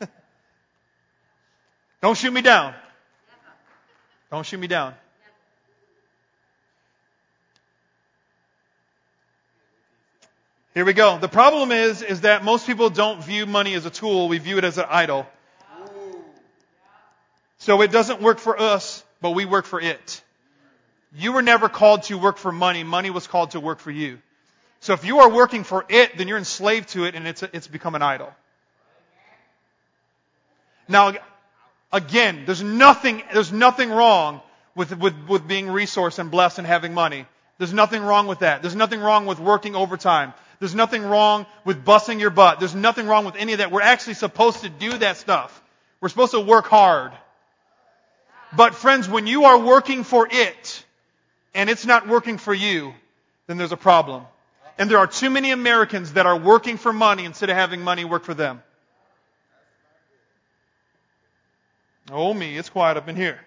don't 2.00 2.16
shoot 2.16 2.32
me 2.32 2.40
down. 2.40 2.74
Don't 4.30 4.46
shoot 4.46 4.58
me 4.58 4.66
down. 4.66 4.94
Here 10.74 10.84
we 10.84 10.92
go. 10.92 11.18
The 11.18 11.28
problem 11.28 11.72
is, 11.72 12.02
is 12.02 12.20
that 12.20 12.44
most 12.44 12.66
people 12.66 12.90
don't 12.90 13.24
view 13.24 13.46
money 13.46 13.72
as 13.72 13.86
a 13.86 13.90
tool. 13.90 14.28
We 14.28 14.36
view 14.36 14.58
it 14.58 14.64
as 14.64 14.76
an 14.76 14.84
idol. 14.90 15.26
So 17.58 17.80
it 17.80 17.90
doesn't 17.90 18.20
work 18.20 18.38
for 18.38 18.60
us, 18.60 19.02
but 19.20 19.30
we 19.30 19.44
work 19.44 19.64
for 19.64 19.80
it. 19.80 20.22
You 21.14 21.32
were 21.32 21.42
never 21.42 21.68
called 21.68 22.04
to 22.04 22.18
work 22.18 22.36
for 22.38 22.52
money. 22.52 22.84
Money 22.84 23.10
was 23.10 23.26
called 23.26 23.52
to 23.52 23.60
work 23.60 23.78
for 23.78 23.90
you. 23.90 24.18
So 24.80 24.92
if 24.92 25.04
you 25.04 25.20
are 25.20 25.30
working 25.30 25.64
for 25.64 25.84
it, 25.88 26.16
then 26.18 26.28
you're 26.28 26.38
enslaved 26.38 26.90
to 26.90 27.04
it 27.04 27.14
and 27.14 27.26
it's, 27.26 27.42
it's 27.42 27.66
become 27.66 27.94
an 27.94 28.02
idol. 28.02 28.32
Now, 30.88 31.14
again, 31.92 32.44
there's 32.46 32.62
nothing, 32.62 33.22
there's 33.32 33.52
nothing 33.52 33.90
wrong 33.90 34.40
with, 34.74 34.96
with, 34.96 35.14
with 35.28 35.48
being 35.48 35.66
resourced 35.66 36.18
and 36.18 36.30
blessed 36.30 36.58
and 36.58 36.66
having 36.66 36.94
money. 36.94 37.26
There's 37.58 37.72
nothing 37.72 38.02
wrong 38.02 38.26
with 38.26 38.40
that. 38.40 38.62
There's 38.62 38.76
nothing 38.76 39.00
wrong 39.00 39.26
with 39.26 39.40
working 39.40 39.74
overtime. 39.74 40.34
There's 40.58 40.74
nothing 40.74 41.02
wrong 41.02 41.46
with 41.64 41.84
busting 41.84 42.20
your 42.20 42.30
butt. 42.30 42.60
There's 42.60 42.74
nothing 42.74 43.06
wrong 43.06 43.24
with 43.24 43.36
any 43.36 43.52
of 43.52 43.58
that. 43.58 43.72
We're 43.72 43.82
actually 43.82 44.14
supposed 44.14 44.60
to 44.60 44.68
do 44.68 44.98
that 44.98 45.16
stuff. 45.16 45.62
We're 46.00 46.08
supposed 46.08 46.32
to 46.32 46.40
work 46.40 46.66
hard. 46.66 47.12
But 48.56 48.74
friends, 48.74 49.08
when 49.08 49.26
you 49.26 49.44
are 49.44 49.58
working 49.58 50.02
for 50.02 50.26
it 50.30 50.84
and 51.54 51.68
it's 51.68 51.84
not 51.84 52.08
working 52.08 52.38
for 52.38 52.54
you, 52.54 52.94
then 53.46 53.58
there's 53.58 53.72
a 53.72 53.76
problem. 53.76 54.24
And 54.78 54.90
there 54.90 54.98
are 54.98 55.06
too 55.06 55.30
many 55.30 55.50
Americans 55.50 56.14
that 56.14 56.26
are 56.26 56.36
working 56.36 56.78
for 56.78 56.92
money 56.92 57.24
instead 57.24 57.50
of 57.50 57.56
having 57.56 57.82
money 57.82 58.04
work 58.04 58.24
for 58.24 58.34
them. 58.34 58.62
Oh 62.10 62.32
me, 62.32 62.56
it's 62.56 62.70
quiet 62.70 62.96
up 62.96 63.08
in 63.08 63.16
here. 63.16 63.40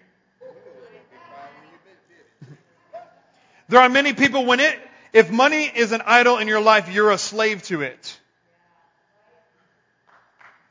there 3.68 3.80
are 3.80 3.88
many 3.88 4.12
people 4.12 4.44
when 4.44 4.60
it, 4.60 4.78
if 5.12 5.30
money 5.30 5.64
is 5.64 5.92
an 5.92 6.02
idol 6.04 6.38
in 6.38 6.46
your 6.46 6.60
life, 6.60 6.92
you're 6.92 7.10
a 7.10 7.18
slave 7.18 7.62
to 7.64 7.82
it. 7.82 8.18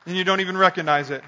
And 0.06 0.16
you 0.16 0.24
don't 0.24 0.40
even 0.40 0.56
recognize 0.56 1.10
it. 1.10 1.22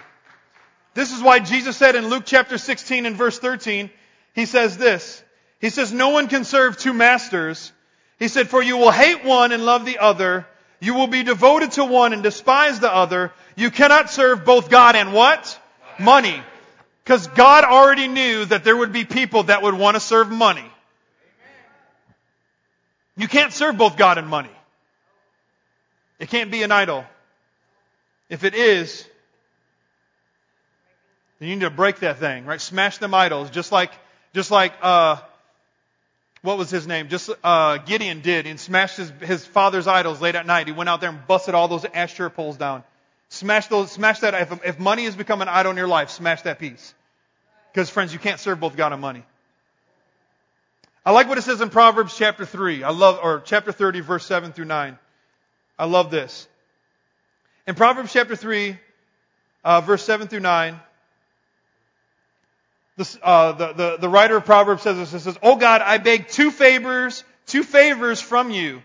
This 0.94 1.12
is 1.12 1.22
why 1.22 1.38
Jesus 1.38 1.76
said 1.76 1.94
in 1.96 2.08
Luke 2.08 2.24
chapter 2.26 2.58
16 2.58 3.06
and 3.06 3.16
verse 3.16 3.38
13, 3.38 3.90
he 4.34 4.46
says 4.46 4.76
this. 4.76 5.22
He 5.60 5.70
says, 5.70 5.92
no 5.92 6.10
one 6.10 6.28
can 6.28 6.44
serve 6.44 6.76
two 6.76 6.92
masters. 6.92 7.72
He 8.18 8.28
said, 8.28 8.48
for 8.48 8.62
you 8.62 8.76
will 8.76 8.90
hate 8.90 9.24
one 9.24 9.52
and 9.52 9.64
love 9.64 9.84
the 9.84 9.98
other. 9.98 10.46
You 10.80 10.94
will 10.94 11.06
be 11.06 11.22
devoted 11.22 11.72
to 11.72 11.84
one 11.84 12.12
and 12.12 12.22
despise 12.22 12.80
the 12.80 12.92
other. 12.92 13.32
You 13.56 13.70
cannot 13.70 14.10
serve 14.10 14.44
both 14.44 14.68
God 14.68 14.96
and 14.96 15.12
what? 15.12 15.58
Money. 15.98 16.42
Because 17.04 17.26
God 17.28 17.64
already 17.64 18.08
knew 18.08 18.44
that 18.44 18.64
there 18.64 18.76
would 18.76 18.92
be 18.92 19.04
people 19.04 19.44
that 19.44 19.62
would 19.62 19.74
want 19.74 19.94
to 19.94 20.00
serve 20.00 20.30
money. 20.30 20.64
You 23.16 23.28
can't 23.28 23.52
serve 23.52 23.76
both 23.76 23.96
God 23.96 24.18
and 24.18 24.26
money. 24.26 24.50
It 26.18 26.28
can't 26.28 26.50
be 26.50 26.62
an 26.62 26.72
idol. 26.72 27.04
If 28.28 28.44
it 28.44 28.54
is, 28.54 29.06
then 31.42 31.48
you 31.48 31.56
need 31.56 31.62
to 31.62 31.70
break 31.70 31.98
that 31.98 32.18
thing, 32.18 32.44
right? 32.46 32.60
Smash 32.60 32.98
them 32.98 33.14
idols, 33.14 33.50
just 33.50 33.72
like, 33.72 33.90
just 34.32 34.52
like, 34.52 34.72
uh, 34.80 35.16
what 36.42 36.56
was 36.56 36.70
his 36.70 36.86
name? 36.86 37.08
Just 37.08 37.30
uh, 37.42 37.78
Gideon 37.78 38.20
did 38.20 38.46
and 38.46 38.60
smashed 38.60 38.96
his, 38.96 39.10
his 39.20 39.44
father's 39.44 39.88
idols 39.88 40.20
late 40.20 40.36
at 40.36 40.46
night. 40.46 40.68
He 40.68 40.72
went 40.72 40.88
out 40.88 41.00
there 41.00 41.10
and 41.10 41.26
busted 41.26 41.56
all 41.56 41.66
those 41.66 41.84
Asherah 41.84 42.30
poles 42.30 42.56
down. 42.56 42.84
Smash 43.28 43.66
those, 43.66 43.90
smash 43.90 44.20
that. 44.20 44.34
If, 44.34 44.64
if 44.64 44.78
money 44.78 45.04
has 45.06 45.16
become 45.16 45.42
an 45.42 45.48
idol 45.48 45.72
in 45.72 45.76
your 45.76 45.88
life, 45.88 46.10
smash 46.10 46.42
that 46.42 46.60
piece. 46.60 46.94
Because 47.72 47.90
friends, 47.90 48.12
you 48.12 48.20
can't 48.20 48.38
serve 48.38 48.60
both 48.60 48.76
God 48.76 48.92
and 48.92 49.02
money. 49.02 49.24
I 51.04 51.10
like 51.10 51.28
what 51.28 51.38
it 51.38 51.42
says 51.42 51.60
in 51.60 51.70
Proverbs 51.70 52.16
chapter 52.16 52.46
3. 52.46 52.84
I 52.84 52.90
love, 52.90 53.18
or 53.20 53.42
chapter 53.44 53.72
30 53.72 53.98
verse 53.98 54.24
7 54.26 54.52
through 54.52 54.66
9. 54.66 54.96
I 55.76 55.84
love 55.86 56.12
this. 56.12 56.46
In 57.66 57.74
Proverbs 57.74 58.12
chapter 58.12 58.36
3, 58.36 58.78
uh, 59.64 59.80
verse 59.80 60.04
7 60.04 60.28
through 60.28 60.38
9, 60.38 60.78
this, 62.96 63.18
uh, 63.22 63.52
the, 63.52 63.72
the, 63.72 63.96
the 64.02 64.08
writer 64.08 64.36
of 64.36 64.44
Proverbs 64.44 64.82
says 64.82 64.96
this. 64.96 65.14
It 65.14 65.20
says, 65.20 65.38
Oh 65.42 65.56
God, 65.56 65.80
I 65.80 65.98
beg 65.98 66.28
two 66.28 66.50
favors, 66.50 67.24
two 67.46 67.62
favors 67.62 68.20
from 68.20 68.50
you. 68.50 68.82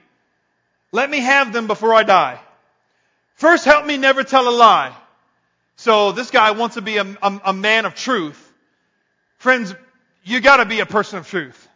Let 0.92 1.10
me 1.10 1.20
have 1.20 1.52
them 1.52 1.68
before 1.68 1.94
I 1.94 2.04
die. 2.04 2.40
First, 3.36 3.66
help 3.66 3.86
me 3.86 3.98
never 3.98 4.24
tell 4.24 4.48
a 4.48 4.56
lie. 4.56 4.96
So 5.76 6.12
this 6.12 6.32
guy 6.32 6.52
wants 6.52 6.76
to 6.76 6.82
be 6.82 6.98
a, 6.98 7.04
a, 7.04 7.42
a 7.46 7.54
man 7.54 7.86
of 7.86 7.94
truth. 7.94 8.44
Friends, 9.38 9.76
you 10.24 10.40
gotta 10.42 10.66
be 10.66 10.80
a 10.80 10.86
person 10.86 11.20
of 11.20 11.28
truth. 11.28 11.68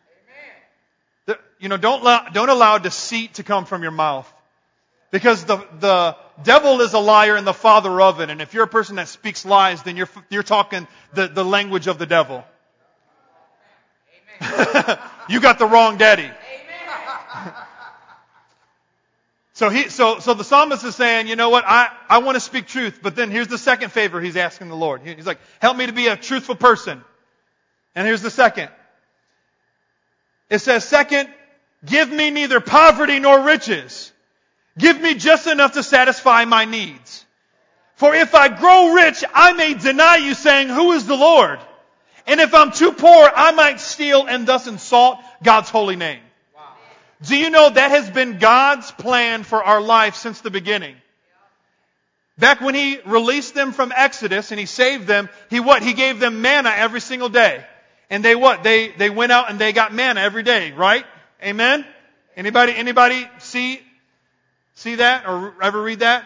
The, 1.25 1.37
you 1.59 1.69
know, 1.69 1.77
don't, 1.77 2.01
allow, 2.01 2.29
don't 2.29 2.49
allow 2.49 2.77
deceit 2.77 3.35
to 3.35 3.43
come 3.43 3.65
from 3.65 3.83
your 3.83 3.91
mouth. 3.91 4.31
Because 5.11 5.43
the, 5.43 5.57
the 5.79 6.15
devil 6.41 6.79
is 6.79 6.93
a 6.93 6.99
liar 6.99 7.35
and 7.35 7.45
the 7.45 7.53
father 7.53 8.01
of 8.01 8.21
it. 8.21 8.29
And 8.29 8.41
if 8.41 8.53
you're 8.53 8.63
a 8.63 8.67
person 8.67 8.95
that 8.95 9.09
speaks 9.09 9.45
lies, 9.45 9.83
then 9.83 9.97
you're, 9.97 10.09
you're 10.29 10.41
talking 10.41 10.87
the, 11.13 11.27
the 11.27 11.43
language 11.43 11.87
of 11.87 11.97
the 11.97 12.05
devil. 12.05 12.45
you 15.29 15.41
got 15.41 15.59
the 15.59 15.67
wrong 15.67 15.97
daddy. 15.97 16.31
so 19.53 19.69
he, 19.69 19.89
so, 19.89 20.19
so 20.19 20.33
the 20.33 20.45
psalmist 20.45 20.85
is 20.85 20.95
saying, 20.95 21.27
you 21.27 21.35
know 21.35 21.49
what? 21.49 21.65
I, 21.67 21.89
I 22.09 22.19
want 22.19 22.37
to 22.37 22.39
speak 22.39 22.67
truth, 22.67 22.99
but 23.03 23.15
then 23.15 23.29
here's 23.29 23.49
the 23.49 23.57
second 23.57 23.91
favor 23.91 24.21
he's 24.21 24.37
asking 24.37 24.69
the 24.69 24.77
Lord. 24.77 25.01
He's 25.03 25.27
like, 25.27 25.39
help 25.59 25.75
me 25.75 25.87
to 25.87 25.93
be 25.93 26.07
a 26.07 26.15
truthful 26.15 26.55
person. 26.55 27.03
And 27.95 28.07
here's 28.07 28.21
the 28.21 28.31
second. 28.31 28.69
It 30.49 30.59
says, 30.59 30.85
second, 30.85 31.29
give 31.85 32.09
me 32.09 32.31
neither 32.31 32.61
poverty 32.61 33.19
nor 33.19 33.41
riches. 33.41 34.10
Give 34.77 34.99
me 34.99 35.15
just 35.15 35.47
enough 35.47 35.73
to 35.73 35.83
satisfy 35.83 36.45
my 36.45 36.65
needs. 36.65 37.25
For 37.95 38.15
if 38.15 38.33
I 38.33 38.47
grow 38.47 38.93
rich, 38.93 39.23
I 39.33 39.53
may 39.53 39.73
deny 39.73 40.17
you 40.17 40.33
saying, 40.33 40.69
who 40.69 40.93
is 40.93 41.05
the 41.05 41.15
Lord? 41.15 41.59
And 42.25 42.39
if 42.39 42.53
I'm 42.53 42.71
too 42.71 42.93
poor, 42.93 43.31
I 43.35 43.51
might 43.51 43.79
steal 43.79 44.25
and 44.25 44.47
thus 44.47 44.67
insult 44.67 45.19
God's 45.43 45.69
holy 45.69 45.95
name. 45.95 46.21
Wow. 46.55 46.61
Do 47.23 47.35
you 47.35 47.49
know 47.49 47.69
that 47.69 47.91
has 47.91 48.09
been 48.09 48.39
God's 48.39 48.91
plan 48.91 49.43
for 49.43 49.63
our 49.63 49.81
life 49.81 50.15
since 50.15 50.41
the 50.41 50.49
beginning? 50.49 50.95
Back 52.37 52.61
when 52.61 52.73
He 52.73 52.99
released 53.05 53.53
them 53.53 53.71
from 53.71 53.91
Exodus 53.95 54.51
and 54.51 54.59
He 54.59 54.65
saved 54.65 55.05
them, 55.05 55.29
He 55.49 55.59
what? 55.59 55.83
He 55.83 55.93
gave 55.93 56.19
them 56.19 56.41
manna 56.41 56.71
every 56.75 57.01
single 57.01 57.29
day. 57.29 57.63
And 58.09 58.25
they 58.25 58.35
what? 58.35 58.63
They, 58.63 58.89
they 58.89 59.09
went 59.09 59.31
out 59.31 59.49
and 59.49 59.59
they 59.59 59.73
got 59.73 59.93
manna 59.93 60.21
every 60.21 60.43
day, 60.43 60.71
right? 60.71 61.05
Amen? 61.43 61.85
Anybody, 62.35 62.73
anybody 62.75 63.27
see 63.39 63.81
See 64.75 64.95
that 64.95 65.27
or 65.27 65.53
ever 65.61 65.81
read 65.81 65.99
that? 65.99 66.25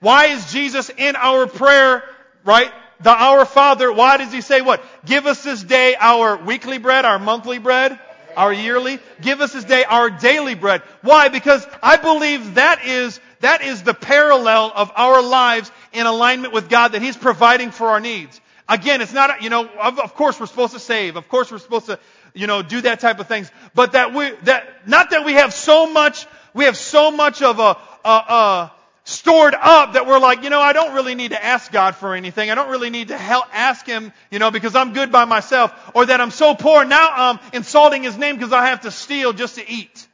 Why 0.00 0.26
is 0.26 0.50
Jesus 0.52 0.90
in 0.90 1.16
our 1.16 1.46
prayer, 1.46 2.04
right? 2.44 2.72
The 3.00 3.10
Our 3.10 3.44
Father, 3.44 3.92
why 3.92 4.18
does 4.18 4.32
He 4.32 4.40
say 4.40 4.60
what? 4.60 4.82
Give 5.04 5.26
us 5.26 5.42
this 5.42 5.62
day 5.62 5.94
our 5.98 6.36
weekly 6.36 6.78
bread, 6.78 7.04
our 7.04 7.18
monthly 7.18 7.58
bread, 7.58 7.98
our 8.36 8.52
yearly. 8.52 8.98
Give 9.20 9.40
us 9.40 9.52
this 9.52 9.64
day 9.64 9.84
our 9.84 10.10
daily 10.10 10.54
bread. 10.54 10.82
Why? 11.02 11.28
Because 11.28 11.66
I 11.82 11.96
believe 11.96 12.54
that 12.54 12.84
is, 12.84 13.20
that 13.40 13.62
is 13.62 13.82
the 13.82 13.94
parallel 13.94 14.72
of 14.74 14.92
our 14.96 15.22
lives 15.22 15.70
in 15.92 16.06
alignment 16.06 16.52
with 16.52 16.68
God 16.68 16.92
that 16.92 17.02
He's 17.02 17.16
providing 17.16 17.70
for 17.70 17.88
our 17.88 18.00
needs. 18.00 18.40
Again, 18.68 19.00
it's 19.00 19.12
not, 19.12 19.42
you 19.42 19.50
know, 19.50 19.66
of, 19.66 19.98
of 19.98 20.14
course 20.14 20.38
we're 20.38 20.46
supposed 20.46 20.74
to 20.74 20.78
save. 20.78 21.16
Of 21.16 21.28
course 21.28 21.50
we're 21.50 21.58
supposed 21.58 21.86
to, 21.86 21.98
you 22.34 22.46
know, 22.46 22.62
do 22.62 22.80
that 22.82 23.00
type 23.00 23.18
of 23.18 23.26
things. 23.26 23.50
But 23.74 23.92
that 23.92 24.14
we, 24.14 24.30
that, 24.44 24.86
not 24.86 25.10
that 25.10 25.24
we 25.24 25.32
have 25.32 25.52
so 25.52 25.90
much 25.92 26.26
we 26.54 26.64
have 26.64 26.76
so 26.76 27.10
much 27.10 27.42
of 27.42 27.58
a, 27.58 27.76
a, 28.04 28.08
a 28.08 28.72
stored 29.04 29.54
up 29.54 29.94
that 29.94 30.06
we're 30.06 30.18
like, 30.18 30.42
you 30.42 30.50
know, 30.50 30.60
I 30.60 30.72
don't 30.72 30.94
really 30.94 31.14
need 31.14 31.30
to 31.30 31.44
ask 31.44 31.70
God 31.72 31.96
for 31.96 32.14
anything. 32.14 32.50
I 32.50 32.54
don't 32.54 32.70
really 32.70 32.90
need 32.90 33.08
to 33.08 33.18
help 33.18 33.46
ask 33.52 33.86
Him, 33.86 34.12
you 34.30 34.38
know, 34.38 34.50
because 34.50 34.74
I'm 34.76 34.92
good 34.92 35.10
by 35.10 35.24
myself. 35.24 35.72
Or 35.94 36.06
that 36.06 36.20
I'm 36.20 36.30
so 36.30 36.54
poor 36.54 36.84
now 36.84 37.10
I'm 37.12 37.38
insulting 37.52 38.02
His 38.02 38.16
name 38.16 38.36
because 38.36 38.52
I 38.52 38.66
have 38.66 38.82
to 38.82 38.90
steal 38.90 39.32
just 39.32 39.56
to 39.56 39.68
eat. 39.68 40.06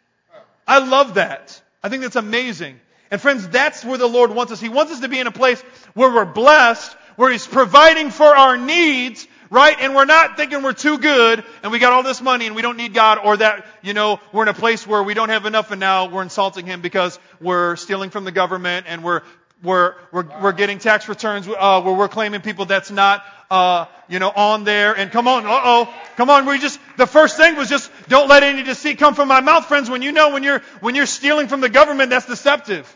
I 0.66 0.79
love 0.79 1.14
that. 1.14 1.61
I 1.83 1.88
think 1.88 2.03
that's 2.03 2.16
amazing. 2.16 2.81
And 3.11 3.20
friends, 3.20 3.49
that's 3.49 3.85
where 3.85 3.99
the 3.99 4.09
Lord 4.09 4.33
wants 4.33 4.53
us. 4.53 4.61
He 4.61 4.68
wants 4.68 4.92
us 4.92 5.01
to 5.01 5.09
be 5.09 5.20
in 5.20 5.27
a 5.27 5.33
place 5.33 5.61
where 5.94 6.12
we're 6.12 6.25
blessed, 6.25 6.92
where 7.16 7.31
He's 7.31 7.46
providing 7.46 8.11
for 8.11 8.25
our 8.25 8.57
needs, 8.57 9.29
right? 9.57 9.79
And 9.81 9.95
we're 9.95 10.05
not 10.05 10.37
thinking 10.37 10.62
we're 10.62 10.75
too 10.75 10.99
good 10.99 11.42
and 11.62 11.73
we 11.73 11.79
got 11.79 11.95
all 11.95 12.03
this 12.03 12.21
money 12.21 12.47
and 12.47 12.55
we 12.55 12.61
don't 12.61 12.77
need 12.77 12.92
God 12.92 13.19
or 13.25 13.38
that, 13.38 13.66
you 13.81 13.95
know, 13.95 14.21
we're 14.31 14.42
in 14.42 14.49
a 14.49 14.55
place 14.55 14.87
where 14.87 15.03
we 15.03 15.14
don't 15.14 15.31
have 15.31 15.47
enough 15.47 15.71
and 15.71 15.81
now 15.81 16.11
we're 16.11 16.23
insulting 16.23 16.66
Him 16.66 16.83
because 16.83 17.19
we're 17.40 17.75
stealing 17.77 18.11
from 18.11 18.25
the 18.25 18.33
government 18.33 18.85
and 18.87 19.03
we're, 19.03 19.23
we're, 19.62 19.95
we're, 20.12 20.27
we're 20.42 20.53
getting 20.53 20.79
tax 20.79 21.09
returns, 21.09 21.49
uh, 21.49 21.81
where 21.81 21.95
we're 21.95 22.07
claiming 22.07 22.42
people 22.42 22.66
that's 22.66 22.90
not, 22.90 23.25
uh, 23.51 23.87
you 24.09 24.19
know, 24.19 24.29
on 24.29 24.64
there. 24.64 24.95
And 24.95 25.11
come 25.11 25.27
on, 25.27 25.47
uh 25.47 25.61
oh, 25.64 25.95
come 26.19 26.29
on. 26.29 26.45
We 26.45 26.59
just, 26.59 26.79
the 26.99 27.07
first 27.07 27.38
thing 27.38 27.57
was 27.57 27.71
just, 27.71 27.90
don't 28.09 28.29
let 28.29 28.42
any 28.42 28.62
deceit 28.62 28.99
come 28.99 29.14
from 29.14 29.29
my 29.29 29.40
mouth, 29.40 29.64
friends. 29.64 29.88
When 29.88 30.03
you 30.03 30.12
know 30.12 30.35
when 30.35 30.42
you're, 30.42 30.61
when 30.81 30.95
you're 30.95 31.07
stealing 31.07 31.49
from 31.49 31.62
the 31.62 31.71
government, 31.71 32.11
that's 32.11 32.27
deceptive. 32.27 32.95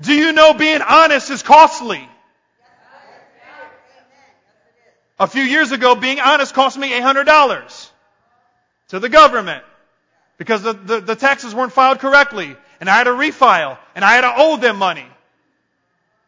Do 0.00 0.12
you 0.12 0.32
know 0.32 0.52
being 0.52 0.82
honest 0.82 1.30
is 1.30 1.44
costly? 1.44 2.08
A 5.22 5.28
few 5.28 5.44
years 5.44 5.70
ago, 5.70 5.94
being 5.94 6.18
honest 6.18 6.52
cost 6.52 6.76
me 6.76 6.90
$800 6.90 7.90
to 8.88 8.98
the 8.98 9.08
government 9.08 9.62
because 10.36 10.62
the, 10.62 10.72
the, 10.72 11.00
the, 11.00 11.14
taxes 11.14 11.54
weren't 11.54 11.72
filed 11.72 12.00
correctly 12.00 12.56
and 12.80 12.90
I 12.90 12.96
had 12.96 13.04
to 13.04 13.12
refile 13.12 13.78
and 13.94 14.04
I 14.04 14.14
had 14.14 14.22
to 14.22 14.32
owe 14.36 14.56
them 14.56 14.78
money. 14.78 15.06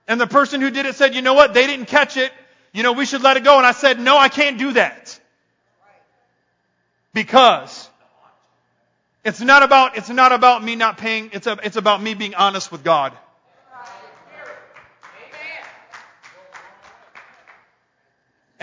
And 0.06 0.20
the 0.20 0.28
person 0.28 0.60
who 0.60 0.70
did 0.70 0.86
it 0.86 0.94
said, 0.94 1.16
you 1.16 1.22
know 1.22 1.34
what, 1.34 1.54
they 1.54 1.66
didn't 1.66 1.86
catch 1.86 2.16
it. 2.16 2.30
You 2.72 2.84
know, 2.84 2.92
we 2.92 3.04
should 3.04 3.22
let 3.22 3.36
it 3.36 3.42
go. 3.42 3.56
And 3.56 3.66
I 3.66 3.72
said, 3.72 3.98
no, 3.98 4.16
I 4.16 4.28
can't 4.28 4.58
do 4.58 4.74
that. 4.74 5.18
Because 7.12 7.90
it's 9.24 9.40
not 9.40 9.64
about, 9.64 9.96
it's 9.96 10.08
not 10.08 10.30
about 10.30 10.62
me 10.62 10.76
not 10.76 10.98
paying, 10.98 11.30
it's, 11.32 11.48
a, 11.48 11.58
it's 11.64 11.76
about 11.76 12.00
me 12.00 12.14
being 12.14 12.36
honest 12.36 12.70
with 12.70 12.84
God. 12.84 13.12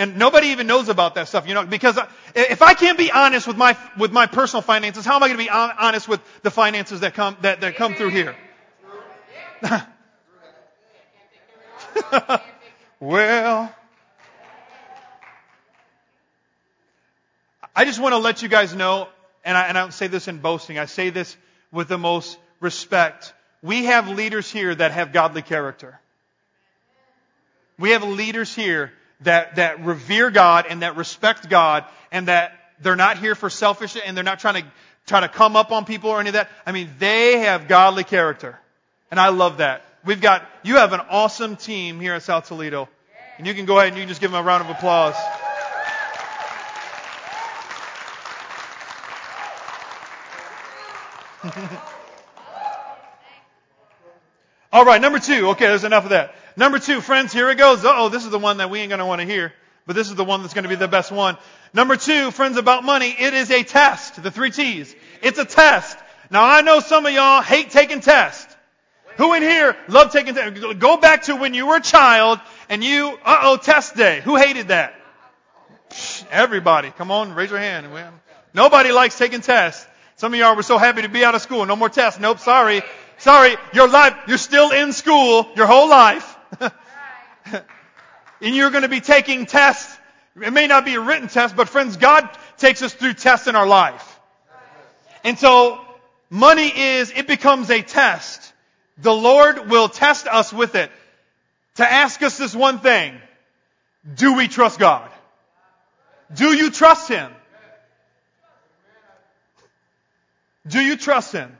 And 0.01 0.17
nobody 0.17 0.47
even 0.47 0.65
knows 0.65 0.89
about 0.89 1.13
that 1.13 1.27
stuff, 1.27 1.47
you 1.47 1.53
know, 1.53 1.63
because 1.63 1.99
if 2.33 2.63
I 2.63 2.73
can't 2.73 2.97
be 2.97 3.11
honest 3.11 3.45
with 3.47 3.55
my, 3.55 3.77
with 3.95 4.11
my 4.11 4.25
personal 4.25 4.63
finances, 4.63 5.05
how 5.05 5.15
am 5.17 5.21
I 5.21 5.27
going 5.27 5.37
to 5.37 5.43
be 5.43 5.49
honest 5.51 6.07
with 6.07 6.19
the 6.41 6.49
finances 6.49 7.01
that 7.01 7.13
come, 7.13 7.37
that, 7.41 7.61
that 7.61 7.75
come 7.75 7.93
through 7.93 8.09
here? 8.09 8.35
well, 12.99 13.71
I 17.75 17.85
just 17.85 17.99
want 18.01 18.13
to 18.13 18.17
let 18.17 18.41
you 18.41 18.47
guys 18.47 18.73
know, 18.73 19.07
and 19.45 19.55
I, 19.55 19.67
and 19.67 19.77
I 19.77 19.81
don't 19.81 19.93
say 19.93 20.07
this 20.07 20.27
in 20.27 20.39
boasting, 20.39 20.79
I 20.79 20.85
say 20.85 21.11
this 21.11 21.37
with 21.71 21.89
the 21.89 21.99
most 21.99 22.39
respect. 22.59 23.35
We 23.61 23.85
have 23.85 24.09
leaders 24.09 24.49
here 24.49 24.73
that 24.73 24.93
have 24.93 25.13
godly 25.13 25.43
character. 25.43 25.99
We 27.77 27.91
have 27.91 28.01
leaders 28.01 28.55
here 28.55 28.93
that, 29.21 29.55
that 29.55 29.83
revere 29.85 30.31
God 30.31 30.65
and 30.69 30.81
that 30.81 30.95
respect 30.97 31.49
God 31.49 31.85
and 32.11 32.27
that 32.27 32.57
they're 32.81 32.95
not 32.95 33.17
here 33.17 33.35
for 33.35 33.49
selfish 33.49 33.97
and 34.03 34.15
they're 34.17 34.23
not 34.23 34.39
trying 34.39 34.63
to 34.63 34.67
try 35.05 35.21
to 35.21 35.29
come 35.29 35.55
up 35.55 35.71
on 35.71 35.85
people 35.85 36.09
or 36.09 36.19
any 36.19 36.29
of 36.29 36.33
that. 36.33 36.49
I 36.65 36.71
mean, 36.71 36.89
they 36.99 37.39
have 37.39 37.67
godly 37.67 38.03
character. 38.03 38.59
And 39.09 39.19
I 39.19 39.29
love 39.29 39.57
that. 39.57 39.83
We've 40.03 40.21
got, 40.21 40.47
you 40.63 40.77
have 40.77 40.93
an 40.93 41.01
awesome 41.09 41.55
team 41.55 41.99
here 41.99 42.13
at 42.13 42.23
South 42.23 42.47
Toledo. 42.47 42.89
And 43.37 43.45
you 43.45 43.53
can 43.53 43.65
go 43.65 43.77
ahead 43.77 43.89
and 43.89 43.97
you 43.97 44.03
can 44.03 44.09
just 44.09 44.21
give 44.21 44.31
them 44.31 44.39
a 44.39 44.43
round 44.43 44.63
of 44.63 44.69
applause. 44.69 45.15
All 54.71 54.85
right, 54.85 55.01
number 55.01 55.19
two. 55.19 55.49
Okay, 55.49 55.65
there's 55.65 55.83
enough 55.83 56.05
of 56.05 56.11
that. 56.11 56.35
Number 56.55 56.79
two, 56.79 57.01
friends, 57.01 57.33
here 57.33 57.49
it 57.49 57.57
goes. 57.57 57.81
oh, 57.83 58.09
this 58.09 58.25
is 58.25 58.31
the 58.31 58.39
one 58.39 58.57
that 58.57 58.69
we 58.69 58.79
ain't 58.79 58.89
going 58.89 58.99
to 58.99 59.05
want 59.05 59.21
to 59.21 59.27
hear, 59.27 59.53
but 59.85 59.95
this 59.95 60.09
is 60.09 60.15
the 60.15 60.23
one 60.23 60.41
that's 60.41 60.53
going 60.53 60.63
to 60.63 60.69
be 60.69 60.75
the 60.75 60.87
best 60.87 61.11
one. 61.11 61.37
Number 61.73 61.95
two, 61.95 62.31
friends, 62.31 62.57
about 62.57 62.83
money, 62.83 63.15
it 63.17 63.33
is 63.33 63.49
a 63.51 63.63
test. 63.63 64.21
The 64.21 64.31
three 64.31 64.51
T's. 64.51 64.93
It's 65.21 65.39
a 65.39 65.45
test. 65.45 65.97
Now, 66.29 66.43
I 66.43 66.61
know 66.61 66.79
some 66.79 67.05
of 67.05 67.13
y'all 67.13 67.41
hate 67.41 67.71
taking 67.71 68.01
tests. 68.01 68.55
Who 69.17 69.33
in 69.33 69.41
here 69.41 69.75
love 69.87 70.11
taking 70.11 70.33
tests? 70.33 70.59
Go 70.75 70.97
back 70.97 71.23
to 71.23 71.35
when 71.35 71.53
you 71.53 71.67
were 71.67 71.77
a 71.77 71.81
child 71.81 72.39
and 72.69 72.83
you, 72.83 73.17
uh-oh, 73.23 73.57
test 73.57 73.95
day. 73.95 74.21
Who 74.21 74.35
hated 74.35 74.69
that? 74.69 74.95
Everybody. 76.31 76.91
Come 76.91 77.11
on, 77.11 77.33
raise 77.33 77.49
your 77.49 77.59
hand. 77.59 77.87
Nobody 78.53 78.91
likes 78.91 79.17
taking 79.17 79.41
tests. 79.41 79.85
Some 80.15 80.33
of 80.33 80.39
y'all 80.39 80.55
were 80.55 80.63
so 80.63 80.77
happy 80.77 81.01
to 81.01 81.09
be 81.09 81.23
out 81.25 81.35
of 81.35 81.41
school. 81.41 81.65
No 81.65 81.75
more 81.75 81.89
tests. 81.89 82.19
Nope, 82.19 82.39
sorry. 82.39 82.81
Sorry, 83.17 83.55
your 83.73 83.87
life, 83.87 84.15
you're 84.27 84.37
still 84.37 84.71
in 84.71 84.93
school 84.93 85.47
your 85.55 85.67
whole 85.67 85.89
life. 85.89 86.37
and 88.41 88.55
you're 88.55 88.71
going 88.71 88.83
to 88.83 88.89
be 88.89 89.01
taking 89.01 89.45
tests. 89.45 89.97
It 90.41 90.53
may 90.53 90.67
not 90.67 90.85
be 90.85 90.95
a 90.95 91.01
written 91.01 91.27
test, 91.27 91.55
but 91.55 91.69
friends, 91.69 91.97
God 91.97 92.29
takes 92.57 92.81
us 92.81 92.93
through 92.93 93.13
tests 93.13 93.47
in 93.47 93.55
our 93.55 93.67
life. 93.67 94.19
And 95.23 95.37
so, 95.37 95.79
money 96.29 96.67
is, 96.67 97.11
it 97.11 97.27
becomes 97.27 97.69
a 97.69 97.81
test. 97.81 98.53
The 98.97 99.13
Lord 99.13 99.69
will 99.69 99.89
test 99.89 100.27
us 100.27 100.53
with 100.53 100.75
it 100.75 100.91
to 101.75 101.91
ask 101.91 102.21
us 102.21 102.37
this 102.37 102.55
one 102.55 102.79
thing. 102.79 103.15
Do 104.15 104.35
we 104.35 104.47
trust 104.47 104.79
God? 104.79 105.09
Do 106.33 106.55
you 106.55 106.71
trust 106.71 107.07
Him? 107.09 107.31
Do 110.67 110.79
you 110.79 110.95
trust 110.95 111.33
Him? 111.33 111.55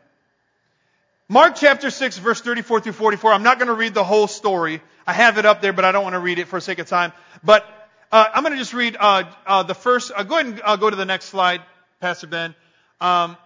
Mark 1.32 1.56
chapter 1.56 1.90
6 1.90 2.18
verse 2.18 2.42
34 2.42 2.82
through 2.82 2.92
44. 2.92 3.32
I'm 3.32 3.42
not 3.42 3.58
going 3.58 3.70
to 3.70 3.74
read 3.74 3.94
the 3.94 4.04
whole 4.04 4.28
story. 4.28 4.82
I 5.08 5.14
have 5.14 5.38
it 5.38 5.46
up 5.46 5.62
there, 5.62 5.72
but 5.72 5.86
I 5.86 5.94
don't 5.94 6.04
want 6.04 6.12
to 6.12 6.20
read 6.20 6.40
it 6.40 6.50
for 6.50 6.60
sake 6.60 6.80
of 6.80 6.88
time. 6.88 7.14
But 7.42 7.64
uh, 8.12 8.26
I'm 8.34 8.44
going 8.44 8.52
to 8.52 8.60
just 8.60 8.74
read 8.74 8.98
uh, 9.00 9.24
uh, 9.48 9.64
the 9.64 9.74
first. 9.74 10.12
Uh, 10.14 10.24
go 10.24 10.36
ahead 10.36 10.48
and 10.48 10.62
uh, 10.62 10.76
go 10.76 10.90
to 10.90 10.96
the 10.98 11.06
next 11.06 11.28
slide, 11.28 11.62
Pastor 12.02 12.28
Ben. 12.28 12.54
Um, 13.00 13.38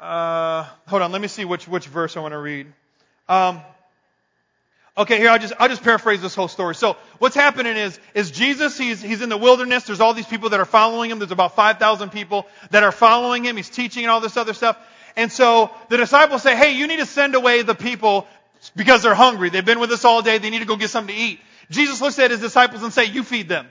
uh, 0.00 0.64
hold 0.88 1.02
on, 1.02 1.12
let 1.12 1.20
me 1.20 1.28
see 1.28 1.44
which 1.44 1.68
which 1.68 1.86
verse 1.86 2.16
I 2.16 2.20
want 2.22 2.32
to 2.32 2.38
read. 2.38 2.66
Um, 3.28 3.60
okay, 4.96 5.18
here 5.18 5.30
I'll 5.30 5.38
just 5.38 5.52
I'll 5.60 5.68
just 5.68 5.84
paraphrase 5.84 6.20
this 6.20 6.34
whole 6.34 6.48
story. 6.48 6.74
So 6.74 6.96
what's 7.20 7.36
happening 7.36 7.76
is 7.76 8.00
is 8.14 8.32
Jesus 8.32 8.76
he's 8.76 9.00
he's 9.00 9.22
in 9.22 9.28
the 9.28 9.38
wilderness. 9.38 9.84
There's 9.84 10.00
all 10.00 10.12
these 10.12 10.26
people 10.26 10.48
that 10.48 10.58
are 10.58 10.66
following 10.66 11.08
him. 11.12 11.20
There's 11.20 11.30
about 11.30 11.54
five 11.54 11.78
thousand 11.78 12.10
people 12.10 12.48
that 12.70 12.82
are 12.82 12.90
following 12.90 13.44
him. 13.44 13.56
He's 13.56 13.70
teaching 13.70 14.02
and 14.02 14.10
all 14.10 14.20
this 14.20 14.36
other 14.36 14.54
stuff. 14.54 14.76
And 15.18 15.32
so 15.32 15.72
the 15.88 15.96
disciples 15.96 16.44
say, 16.44 16.54
hey, 16.54 16.76
you 16.76 16.86
need 16.86 17.00
to 17.00 17.06
send 17.06 17.34
away 17.34 17.62
the 17.62 17.74
people 17.74 18.28
because 18.76 19.02
they're 19.02 19.16
hungry. 19.16 19.50
They've 19.50 19.64
been 19.64 19.80
with 19.80 19.90
us 19.90 20.04
all 20.04 20.22
day. 20.22 20.38
They 20.38 20.48
need 20.48 20.60
to 20.60 20.64
go 20.64 20.76
get 20.76 20.90
something 20.90 21.14
to 21.14 21.20
eat. 21.20 21.40
Jesus 21.70 22.00
looks 22.00 22.20
at 22.20 22.30
his 22.30 22.38
disciples 22.38 22.84
and 22.84 22.92
say, 22.92 23.06
you 23.06 23.24
feed 23.24 23.48
them. 23.48 23.66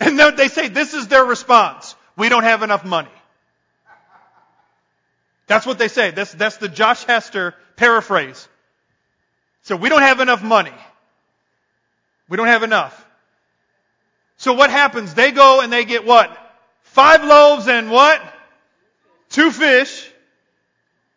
And 0.00 0.18
they 0.18 0.48
say, 0.48 0.68
this 0.68 0.94
is 0.94 1.08
their 1.08 1.22
response. 1.22 1.94
We 2.16 2.30
don't 2.30 2.44
have 2.44 2.62
enough 2.62 2.82
money. 2.82 3.10
That's 5.48 5.66
what 5.66 5.78
they 5.78 5.88
say. 5.88 6.12
That's, 6.12 6.32
that's 6.32 6.56
the 6.56 6.68
Josh 6.68 7.04
Hester 7.04 7.54
paraphrase. 7.76 8.48
So 9.64 9.76
we 9.76 9.90
don't 9.90 10.00
have 10.00 10.20
enough 10.20 10.42
money. 10.42 10.72
We 12.30 12.38
don't 12.38 12.46
have 12.46 12.62
enough. 12.62 13.06
So 14.38 14.54
what 14.54 14.70
happens? 14.70 15.12
They 15.12 15.30
go 15.30 15.60
and 15.60 15.70
they 15.70 15.84
get 15.84 16.06
what? 16.06 16.34
Five 16.84 17.22
loaves 17.22 17.68
and 17.68 17.90
what? 17.90 18.20
Two 19.28 19.50
fish. 19.50 20.08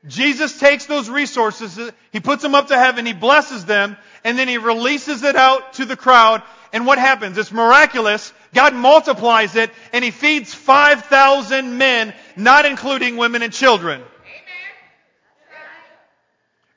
Jesus 0.07 0.59
takes 0.59 0.85
those 0.85 1.09
resources, 1.09 1.79
he 2.11 2.19
puts 2.19 2.43
them 2.43 2.53
up 2.53 2.67
to 2.67 2.77
heaven, 2.77 3.05
he 3.05 3.13
blesses 3.13 3.65
them, 3.65 3.97
and 4.23 4.37
then 4.37 4.47
he 4.47 4.57
releases 4.57 5.23
it 5.23 5.35
out 5.35 5.73
to 5.73 5.85
the 5.85 5.95
crowd. 5.95 6.43
And 6.71 6.85
what 6.85 6.99
happens? 6.99 7.37
It's 7.37 7.51
miraculous. 7.51 8.31
God 8.53 8.75
multiplies 8.75 9.55
it, 9.55 9.71
and 9.93 10.03
he 10.03 10.11
feeds 10.11 10.53
5,000 10.53 11.77
men, 11.77 12.13
not 12.35 12.65
including 12.65 13.17
women 13.17 13.41
and 13.41 13.51
children. 13.51 14.01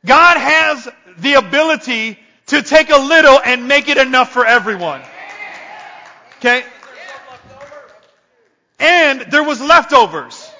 God 0.06 0.36
has 0.38 0.88
the 1.18 1.34
ability 1.34 2.18
to 2.46 2.62
take 2.62 2.90
a 2.90 2.98
little 2.98 3.38
and 3.44 3.68
make 3.68 3.88
it 3.88 3.98
enough 3.98 4.32
for 4.32 4.46
everyone. 4.46 5.02
Okay? 6.38 6.64
And 8.78 9.20
there 9.22 9.42
was 9.42 9.60
leftovers. 9.60 10.50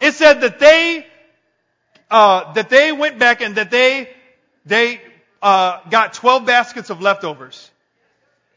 It 0.00 0.14
said 0.14 0.40
that 0.40 0.58
they 0.58 1.06
uh, 2.12 2.52
that 2.52 2.68
they 2.68 2.92
went 2.92 3.18
back 3.18 3.40
and 3.40 3.56
that 3.56 3.70
they 3.70 4.08
they 4.64 5.00
uh, 5.40 5.80
got 5.90 6.12
12 6.12 6.46
baskets 6.46 6.90
of 6.90 7.02
leftovers. 7.02 7.70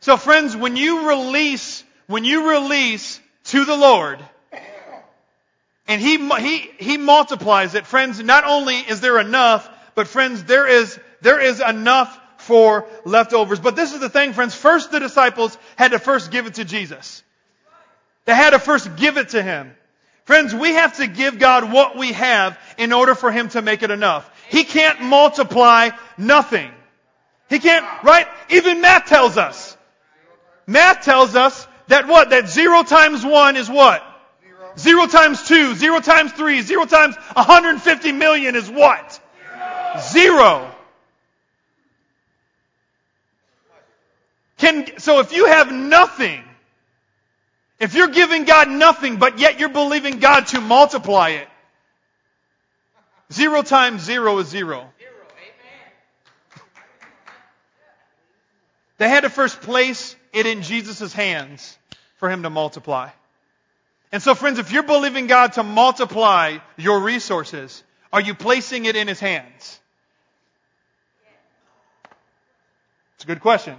So 0.02 0.18
friends, 0.18 0.56
when 0.56 0.76
you 0.76 1.08
release 1.10 1.84
when 2.08 2.24
you 2.24 2.52
release 2.52 3.20
to 3.46 3.66
the 3.66 3.76
Lord, 3.76 4.20
And 5.88 6.02
he, 6.02 6.18
he, 6.18 6.58
he 6.80 6.98
multiplies 6.98 7.76
it. 7.76 7.86
Friends, 7.86 8.20
not 8.20 8.44
only 8.46 8.76
is 8.76 9.02
there 9.02 9.20
enough, 9.20 9.70
but 9.94 10.08
friends, 10.08 10.44
there 10.44 10.68
is, 10.68 11.00
there 11.22 11.40
is 11.40 11.62
enough 11.62 12.20
for 12.38 12.88
leftovers. 13.06 13.60
But 13.60 13.76
this 13.76 13.94
is 13.94 14.00
the 14.00 14.10
thing, 14.10 14.34
friends. 14.34 14.56
First, 14.56 14.92
the 14.92 15.00
disciples 15.00 15.58
had 15.76 15.92
to 15.92 16.00
first 16.00 16.32
give 16.32 16.48
it 16.48 16.56
to 16.56 16.66
Jesus. 16.66 17.24
They 18.26 18.34
had 18.34 18.52
to 18.52 18.60
first 18.60 18.96
give 18.96 19.18
it 19.18 19.30
to 19.30 19.44
Him. 19.44 19.76
Friends, 20.26 20.56
we 20.56 20.74
have 20.74 20.98
to 20.98 21.08
give 21.08 21.38
God 21.38 21.72
what 21.72 21.96
we 21.96 22.12
have 22.14 22.60
in 22.78 22.92
order 22.94 23.14
for 23.16 23.32
Him 23.32 23.50
to 23.50 23.62
make 23.62 23.84
it 23.84 23.92
enough. 23.92 24.30
He 24.50 24.64
can't 24.64 25.02
multiply 25.02 25.90
nothing. 26.18 26.72
He 27.50 27.60
can't, 27.60 27.86
right? 28.04 28.28
Even 28.50 28.82
math 28.82 29.06
tells 29.06 29.38
us. 29.38 29.78
Math 30.66 31.04
tells 31.04 31.36
us 31.36 31.68
that 31.88 32.08
what? 32.08 32.32
That 32.32 32.50
zero 32.50 32.82
times 32.82 33.24
one 33.24 33.56
is 33.56 33.70
what? 33.70 34.04
Zero 34.78 35.06
times 35.06 35.48
two, 35.48 35.76
zero 35.76 36.00
times 36.02 36.32
three, 36.34 36.62
zero 36.62 36.86
times 36.86 37.16
150 37.16 38.12
million 38.12 38.56
is 38.56 38.70
what? 38.70 39.22
Zero. 40.02 40.72
Can, 44.58 45.00
so 45.00 45.20
if 45.20 45.34
you 45.34 45.46
have 45.46 45.72
nothing, 45.72 46.44
if 47.80 47.94
you're 47.94 48.08
giving 48.08 48.46
God 48.46 48.70
nothing, 48.70 49.18
but 49.18 49.40
yet 49.40 49.60
you're 49.60 49.70
believing 49.70 50.20
God 50.20 50.48
to 50.48 50.62
multiply 50.62 51.30
it, 51.30 51.48
zero 53.32 53.62
times 53.62 54.04
zero 54.04 54.38
is 54.40 54.48
zero. 54.48 54.90
They 58.98 59.10
had 59.10 59.22
to 59.22 59.30
first 59.30 59.62
place 59.62 60.16
it 60.32 60.46
in 60.46 60.62
Jesus' 60.62 61.12
hands 61.12 61.78
for 62.18 62.30
him 62.30 62.44
to 62.44 62.50
multiply. 62.50 63.10
And 64.12 64.24
so, 64.24 64.36
friends, 64.36 64.60
if 64.60 64.72
you're 64.72 64.84
believing 64.84 65.28
God 65.28 65.54
to 65.54 65.64
multiply 65.64 66.60
your 66.78 67.02
resources, 67.02 67.84
are 68.14 68.22
you 68.22 68.34
placing 68.34 68.86
it 68.86 68.96
in 68.96 69.10
his 69.10 69.20
hands? 69.20 69.80
It's 73.16 73.26
a 73.26 73.28
good 73.28 73.42
question. 73.42 73.76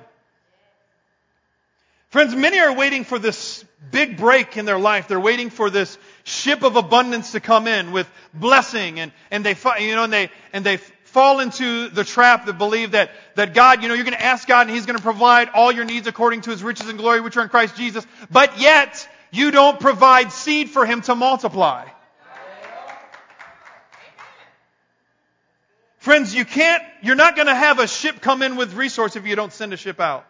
Friends, 2.17 2.35
many 2.35 2.59
are 2.61 2.73
waiting 2.73 3.05
for 3.05 3.19
this 3.19 3.63
big 3.91 4.17
break 4.17 4.57
in 4.57 4.65
their 4.65 4.79
life. 4.79 5.07
They're 5.07 5.21
waiting 5.21 5.51
for 5.51 5.69
this 5.69 5.99
ship 6.25 6.63
of 6.63 6.77
abundance 6.77 7.33
to 7.33 7.41
come 7.41 7.67
in 7.67 7.93
with 7.93 8.11
blessing 8.33 9.01
and, 9.01 9.13
and 9.31 9.45
they, 9.45 9.55
you 9.81 9.95
know, 9.95 10.05
and 10.05 10.13
they, 10.15 10.31
and 10.55 10.65
they 10.65 10.79
fall 10.79 11.41
into 11.41 11.91
the 11.91 12.05
trap 12.05 12.47
that 12.47 12.57
believe 12.57 12.93
that, 12.93 13.11
that 13.35 13.53
God, 13.53 13.83
you 13.83 13.89
know, 13.89 13.95
you're 13.95 14.05
going 14.05 14.17
to 14.17 14.25
ask 14.25 14.49
God 14.49 14.67
and 14.67 14.75
He's 14.75 14.87
going 14.87 14.97
to 14.97 15.03
provide 15.03 15.51
all 15.51 15.71
your 15.71 15.85
needs 15.85 16.07
according 16.07 16.41
to 16.41 16.51
His 16.51 16.63
riches 16.63 16.89
and 16.89 16.97
glory 16.97 17.21
which 17.21 17.37
are 17.37 17.43
in 17.43 17.51
Christ 17.51 17.77
Jesus, 17.77 18.07
but 18.31 18.59
yet 18.59 19.07
you 19.31 19.51
don't 19.51 19.79
provide 19.79 20.33
seed 20.33 20.71
for 20.71 20.87
Him 20.87 21.03
to 21.03 21.15
multiply. 21.15 21.87
Friends, 25.99 26.35
you 26.35 26.47
can't, 26.47 26.83
you're 27.03 27.15
not 27.15 27.37
going 27.37 27.49
to 27.49 27.55
have 27.55 27.79
a 27.79 27.87
ship 27.87 28.23
come 28.23 28.41
in 28.41 28.57
with 28.57 28.73
resource 28.73 29.17
if 29.17 29.27
you 29.27 29.37
don't 29.37 29.53
send 29.53 29.75
a 29.75 29.77
ship 29.77 30.01
out. 30.01 30.27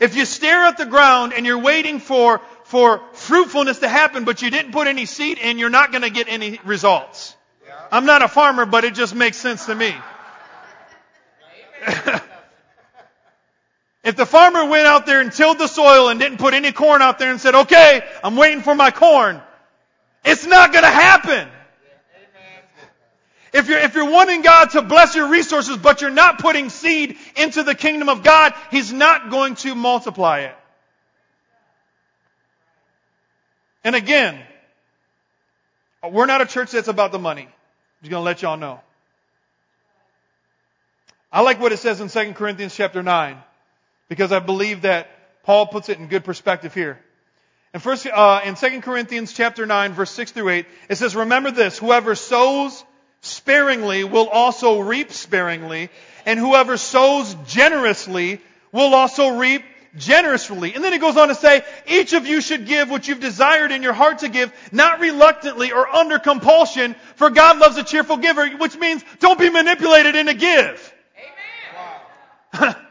If 0.00 0.14
you 0.14 0.24
stare 0.24 0.64
at 0.64 0.78
the 0.78 0.86
ground 0.86 1.32
and 1.32 1.44
you're 1.44 1.58
waiting 1.58 1.98
for, 1.98 2.40
for 2.64 3.00
fruitfulness 3.12 3.80
to 3.80 3.88
happen, 3.88 4.24
but 4.24 4.42
you 4.42 4.50
didn't 4.50 4.72
put 4.72 4.86
any 4.86 5.06
seed 5.06 5.38
in, 5.38 5.58
you're 5.58 5.70
not 5.70 5.90
going 5.90 6.02
to 6.02 6.10
get 6.10 6.28
any 6.28 6.60
results. 6.64 7.34
I'm 7.90 8.06
not 8.06 8.22
a 8.22 8.28
farmer, 8.28 8.66
but 8.66 8.84
it 8.84 8.94
just 8.94 9.14
makes 9.14 9.36
sense 9.38 9.66
to 9.66 9.74
me. 9.74 9.94
if 14.04 14.16
the 14.16 14.26
farmer 14.26 14.66
went 14.66 14.86
out 14.86 15.06
there 15.06 15.20
and 15.20 15.32
tilled 15.32 15.58
the 15.58 15.66
soil 15.66 16.08
and 16.08 16.20
didn't 16.20 16.38
put 16.38 16.54
any 16.54 16.70
corn 16.72 17.02
out 17.02 17.18
there 17.18 17.30
and 17.30 17.40
said, 17.40 17.54
okay, 17.54 18.02
I'm 18.22 18.36
waiting 18.36 18.60
for 18.60 18.74
my 18.74 18.90
corn, 18.90 19.40
it's 20.24 20.46
not 20.46 20.72
going 20.72 20.84
to 20.84 20.90
happen. 20.90 21.48
If 23.52 23.68
you're, 23.68 23.78
if 23.78 23.94
you're 23.94 24.10
wanting 24.10 24.42
God 24.42 24.70
to 24.70 24.82
bless 24.82 25.14
your 25.14 25.28
resources, 25.28 25.76
but 25.76 26.00
you're 26.00 26.10
not 26.10 26.38
putting 26.38 26.68
seed 26.68 27.16
into 27.36 27.62
the 27.62 27.74
kingdom 27.74 28.08
of 28.08 28.22
God, 28.22 28.52
He's 28.70 28.92
not 28.92 29.30
going 29.30 29.54
to 29.56 29.74
multiply 29.74 30.40
it. 30.40 30.54
And 33.84 33.96
again, 33.96 34.38
we're 36.02 36.26
not 36.26 36.40
a 36.40 36.46
church 36.46 36.72
that's 36.72 36.88
about 36.88 37.12
the 37.12 37.18
money. 37.18 37.42
I'm 37.42 37.48
just 38.02 38.10
going 38.10 38.20
to 38.20 38.24
let 38.24 38.42
y'all 38.42 38.56
know. 38.56 38.80
I 41.32 41.42
like 41.42 41.60
what 41.60 41.72
it 41.72 41.78
says 41.78 42.00
in 42.00 42.08
2 42.08 42.34
Corinthians 42.34 42.74
chapter 42.74 43.02
9 43.02 43.36
because 44.08 44.32
I 44.32 44.38
believe 44.38 44.82
that 44.82 45.08
Paul 45.42 45.66
puts 45.66 45.88
it 45.88 45.98
in 45.98 46.08
good 46.08 46.24
perspective 46.24 46.74
here. 46.74 46.98
And 47.74 47.82
first, 47.82 48.06
uh, 48.06 48.40
in 48.44 48.54
2 48.54 48.80
Corinthians 48.80 49.32
chapter 49.32 49.66
9 49.66 49.92
verse 49.92 50.10
6 50.10 50.32
through 50.32 50.48
8, 50.48 50.66
it 50.88 50.96
says, 50.96 51.14
remember 51.14 51.50
this, 51.50 51.78
whoever 51.78 52.14
sows 52.14 52.82
sparingly 53.20 54.04
will 54.04 54.28
also 54.28 54.80
reap 54.80 55.12
sparingly, 55.12 55.90
and 56.26 56.38
whoever 56.38 56.76
sows 56.76 57.34
generously 57.46 58.40
will 58.72 58.94
also 58.94 59.38
reap 59.38 59.62
generously. 59.96 60.74
And 60.74 60.84
then 60.84 60.92
it 60.92 61.00
goes 61.00 61.16
on 61.16 61.28
to 61.28 61.34
say, 61.34 61.64
each 61.86 62.12
of 62.12 62.26
you 62.26 62.40
should 62.40 62.66
give 62.66 62.90
what 62.90 63.08
you've 63.08 63.20
desired 63.20 63.72
in 63.72 63.82
your 63.82 63.92
heart 63.92 64.18
to 64.18 64.28
give, 64.28 64.52
not 64.72 65.00
reluctantly 65.00 65.72
or 65.72 65.88
under 65.88 66.18
compulsion, 66.18 66.94
for 67.16 67.30
God 67.30 67.58
loves 67.58 67.76
a 67.76 67.84
cheerful 67.84 68.16
giver, 68.18 68.48
which 68.48 68.76
means 68.76 69.04
don't 69.20 69.38
be 69.38 69.50
manipulated 69.50 70.16
into 70.16 70.34
give. 70.34 70.94
Amen. 72.54 72.76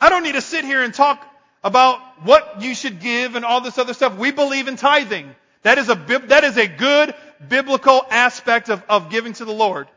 I 0.00 0.08
don't 0.08 0.24
need 0.24 0.34
to 0.34 0.40
sit 0.40 0.64
here 0.64 0.82
and 0.82 0.92
talk 0.92 1.24
about 1.62 2.00
what 2.24 2.60
you 2.60 2.74
should 2.74 3.00
give 3.00 3.36
and 3.36 3.44
all 3.44 3.60
this 3.60 3.78
other 3.78 3.94
stuff. 3.94 4.16
We 4.18 4.32
believe 4.32 4.66
in 4.66 4.76
tithing. 4.76 5.34
That 5.62 5.78
is 5.78 5.88
a, 5.88 5.94
that 6.26 6.42
is 6.42 6.56
a 6.56 6.66
good 6.66 7.14
biblical 7.48 8.04
aspect 8.10 8.68
of, 8.68 8.82
of 8.88 9.10
giving 9.10 9.32
to 9.34 9.44
the 9.44 9.52
Lord. 9.52 9.88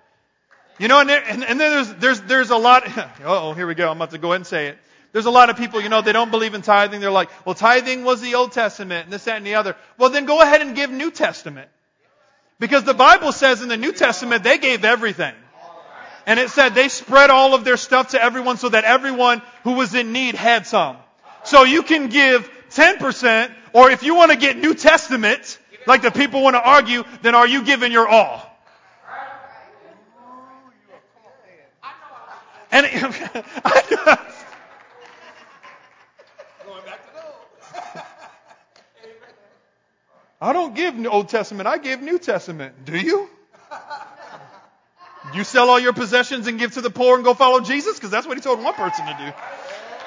You 0.77 0.87
know, 0.87 0.99
and, 0.99 1.09
there, 1.09 1.23
and, 1.25 1.43
and 1.43 1.59
then 1.59 1.71
there's, 1.71 1.93
there's, 1.95 2.21
there's 2.21 2.49
a 2.49 2.57
lot, 2.57 2.83
oh, 3.23 3.53
here 3.53 3.67
we 3.67 3.75
go. 3.75 3.89
I'm 3.89 3.97
about 3.97 4.11
to 4.11 4.17
go 4.17 4.29
ahead 4.29 4.41
and 4.41 4.47
say 4.47 4.67
it. 4.67 4.77
There's 5.13 5.25
a 5.25 5.31
lot 5.31 5.49
of 5.49 5.55
people, 5.55 5.79
you 5.79 5.87
know, 5.87 6.01
they 6.01 6.11
don't 6.11 6.31
believe 6.31 6.53
in 6.53 6.61
tithing. 6.61 6.99
They're 6.99 7.09
like, 7.09 7.29
well, 7.45 7.55
tithing 7.55 8.03
was 8.03 8.19
the 8.19 8.35
Old 8.35 8.51
Testament 8.51 9.05
and 9.05 9.13
this, 9.13 9.23
that, 9.23 9.37
and 9.37 9.45
the 9.45 9.55
other. 9.55 9.77
Well, 9.97 10.09
then 10.09 10.25
go 10.25 10.41
ahead 10.41 10.61
and 10.61 10.75
give 10.75 10.91
New 10.91 11.09
Testament. 11.09 11.69
Because 12.59 12.83
the 12.83 12.93
Bible 12.93 13.31
says 13.31 13.61
in 13.61 13.69
the 13.69 13.77
New 13.77 13.93
Testament, 13.93 14.43
they 14.43 14.57
gave 14.57 14.83
everything. 14.83 15.33
And 16.25 16.39
it 16.39 16.49
said 16.49 16.73
they 16.73 16.89
spread 16.89 17.29
all 17.29 17.53
of 17.53 17.63
their 17.63 17.77
stuff 17.77 18.09
to 18.09 18.21
everyone 18.21 18.57
so 18.57 18.69
that 18.69 18.83
everyone 18.83 19.41
who 19.63 19.73
was 19.73 19.93
in 19.93 20.11
need 20.11 20.35
had 20.35 20.65
some. 20.65 20.97
So 21.43 21.63
you 21.63 21.83
can 21.83 22.09
give 22.09 22.49
10%, 22.71 23.51
or 23.73 23.91
if 23.91 24.03
you 24.03 24.15
want 24.15 24.31
to 24.31 24.37
get 24.37 24.57
New 24.57 24.73
Testament, 24.73 25.59
like 25.85 26.01
the 26.01 26.11
people 26.11 26.41
want 26.41 26.55
to 26.55 26.61
argue, 26.61 27.03
then 27.21 27.35
are 27.35 27.47
you 27.47 27.63
giving 27.63 27.91
your 27.91 28.07
all? 28.07 28.51
And 32.71 32.85
I 40.41 40.53
don't 40.53 40.75
give 40.75 41.05
Old 41.05 41.29
Testament. 41.29 41.67
I 41.67 41.77
give 41.77 42.01
New 42.01 42.19
Testament. 42.19 42.85
Do 42.85 42.97
you? 42.97 43.29
You 45.33 45.43
sell 45.43 45.69
all 45.69 45.79
your 45.79 45.93
possessions 45.93 46.47
and 46.47 46.59
give 46.59 46.73
to 46.73 46.81
the 46.81 46.89
poor 46.89 47.15
and 47.15 47.23
go 47.23 47.33
follow 47.33 47.61
Jesus? 47.61 47.95
Because 47.95 48.11
that's 48.11 48.27
what 48.27 48.37
he 48.37 48.41
told 48.41 48.61
one 48.61 48.73
person 48.73 49.05
to 49.05 49.13
do. 49.13 49.33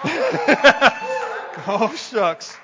oh, 1.66 1.94
shucks. 1.96 2.56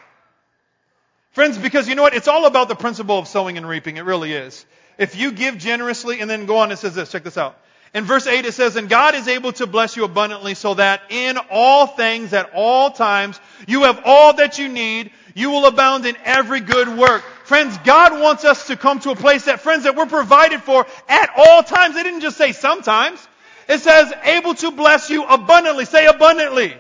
Friends, 1.35 1.59
because 1.59 1.89
you 1.89 1.97
know 1.97 2.03
what? 2.03 2.15
It's 2.15 2.29
all 2.29 2.47
about 2.47 2.69
the 2.69 2.77
principle 2.77 3.19
of 3.19 3.27
sowing 3.27 3.59
and 3.59 3.69
reaping. 3.69 3.97
It 3.97 4.05
really 4.05 4.33
is. 4.33 4.65
If 4.99 5.17
you 5.17 5.33
give 5.33 5.59
generously, 5.59 6.21
and 6.21 6.31
then 6.31 6.47
go 6.47 6.59
on, 6.59 6.71
it 6.71 6.77
says 6.77 6.95
this. 6.95 7.11
Check 7.11 7.25
this 7.25 7.37
out. 7.37 7.59
In 7.93 8.05
verse 8.05 8.29
8 8.29 8.45
it 8.45 8.55
says, 8.55 8.77
And 8.77 8.89
God 8.89 9.17
is 9.17 9.27
able 9.27 9.51
to 9.55 9.67
bless 9.67 9.97
you 9.97 10.05
abundantly 10.05 10.55
so 10.55 10.75
that 10.75 11.03
in 11.11 11.37
all 11.51 11.89
things, 11.89 12.33
at 12.33 12.53
all 12.55 12.93
times, 12.93 13.41
you 13.67 13.83
have 13.83 14.03
all 14.05 14.35
that 14.35 14.61
you 14.61 14.69
need. 14.69 15.11
You 15.35 15.51
will 15.51 15.67
abound 15.67 16.07
in 16.07 16.17
every 16.25 16.61
good 16.61 16.89
work. 16.89 17.23
Friends, 17.47 17.77
God 17.79 18.13
wants 18.21 18.45
us 18.45 18.69
to 18.69 18.77
come 18.77 19.01
to 19.01 19.11
a 19.11 19.17
place 19.17 19.47
that, 19.47 19.61
friends, 19.61 19.83
that 19.85 19.97
we're 19.97 20.07
provided 20.07 20.63
for 20.63 20.87
at 21.09 21.31
all 21.37 21.65
times. 21.65 21.97
They 21.97 22.05
didn't 22.05 22.21
just 22.21 22.37
say 22.37 22.53
sometimes. 22.53 23.27
It 23.69 23.81
says, 23.81 24.13
able 24.23 24.55
to 24.55 24.71
bless 24.71 25.11
you 25.11 25.25
abundantly. 25.25 25.85
Say 25.85 26.07
abundantly 26.07 26.77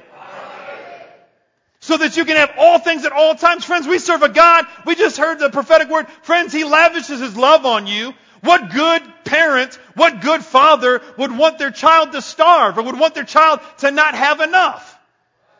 so 1.84 1.98
that 1.98 2.16
you 2.16 2.24
can 2.24 2.36
have 2.36 2.54
all 2.56 2.78
things 2.78 3.04
at 3.04 3.12
all 3.12 3.34
times. 3.34 3.62
Friends, 3.62 3.86
we 3.86 3.98
serve 3.98 4.22
a 4.22 4.30
God. 4.30 4.64
We 4.86 4.94
just 4.94 5.18
heard 5.18 5.38
the 5.38 5.50
prophetic 5.50 5.90
word. 5.90 6.08
Friends, 6.22 6.50
He 6.50 6.64
lavishes 6.64 7.20
His 7.20 7.36
love 7.36 7.66
on 7.66 7.86
you. 7.86 8.14
What 8.40 8.72
good 8.72 9.02
parent, 9.24 9.74
what 9.94 10.22
good 10.22 10.42
father 10.42 11.02
would 11.18 11.36
want 11.36 11.58
their 11.58 11.70
child 11.70 12.12
to 12.12 12.22
starve 12.22 12.78
or 12.78 12.84
would 12.84 12.98
want 12.98 13.14
their 13.14 13.24
child 13.24 13.60
to 13.78 13.90
not 13.90 14.14
have 14.14 14.40
enough? 14.40 14.98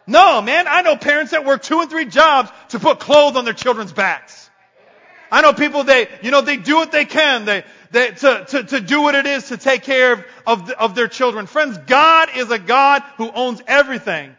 No, 0.06 0.40
man, 0.40 0.64
I 0.66 0.80
know 0.80 0.96
parents 0.96 1.32
that 1.32 1.44
work 1.44 1.62
two 1.62 1.80
and 1.80 1.90
three 1.90 2.06
jobs 2.06 2.50
to 2.70 2.78
put 2.78 3.00
clothes 3.00 3.36
on 3.36 3.44
their 3.44 3.52
children's 3.52 3.92
backs. 3.92 4.48
I 5.30 5.42
know 5.42 5.52
people, 5.52 5.84
they, 5.84 6.08
you 6.22 6.30
know, 6.30 6.40
they 6.40 6.56
do 6.56 6.76
what 6.76 6.90
they 6.90 7.04
can. 7.04 7.44
They, 7.44 7.64
they, 7.90 8.12
to, 8.12 8.46
to, 8.48 8.64
to 8.64 8.80
do 8.80 9.02
what 9.02 9.14
it 9.14 9.26
is 9.26 9.48
to 9.48 9.58
take 9.58 9.82
care 9.82 10.14
of, 10.14 10.24
of, 10.46 10.70
of 10.70 10.94
their 10.94 11.08
children. 11.08 11.44
Friends, 11.44 11.76
God 11.86 12.30
is 12.34 12.50
a 12.50 12.58
God 12.58 13.02
who 13.18 13.30
owns 13.30 13.60
everything. 13.66 14.34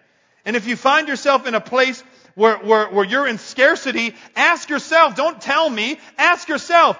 And 0.45 0.55
if 0.55 0.67
you 0.67 0.75
find 0.75 1.07
yourself 1.07 1.47
in 1.47 1.55
a 1.55 1.61
place 1.61 2.03
where, 2.35 2.57
where, 2.57 2.87
where 2.87 3.05
you're 3.05 3.27
in 3.27 3.37
scarcity, 3.37 4.13
ask 4.35 4.69
yourself, 4.69 5.15
don't 5.15 5.41
tell 5.41 5.69
me, 5.69 5.99
ask 6.17 6.47
yourself, 6.47 6.97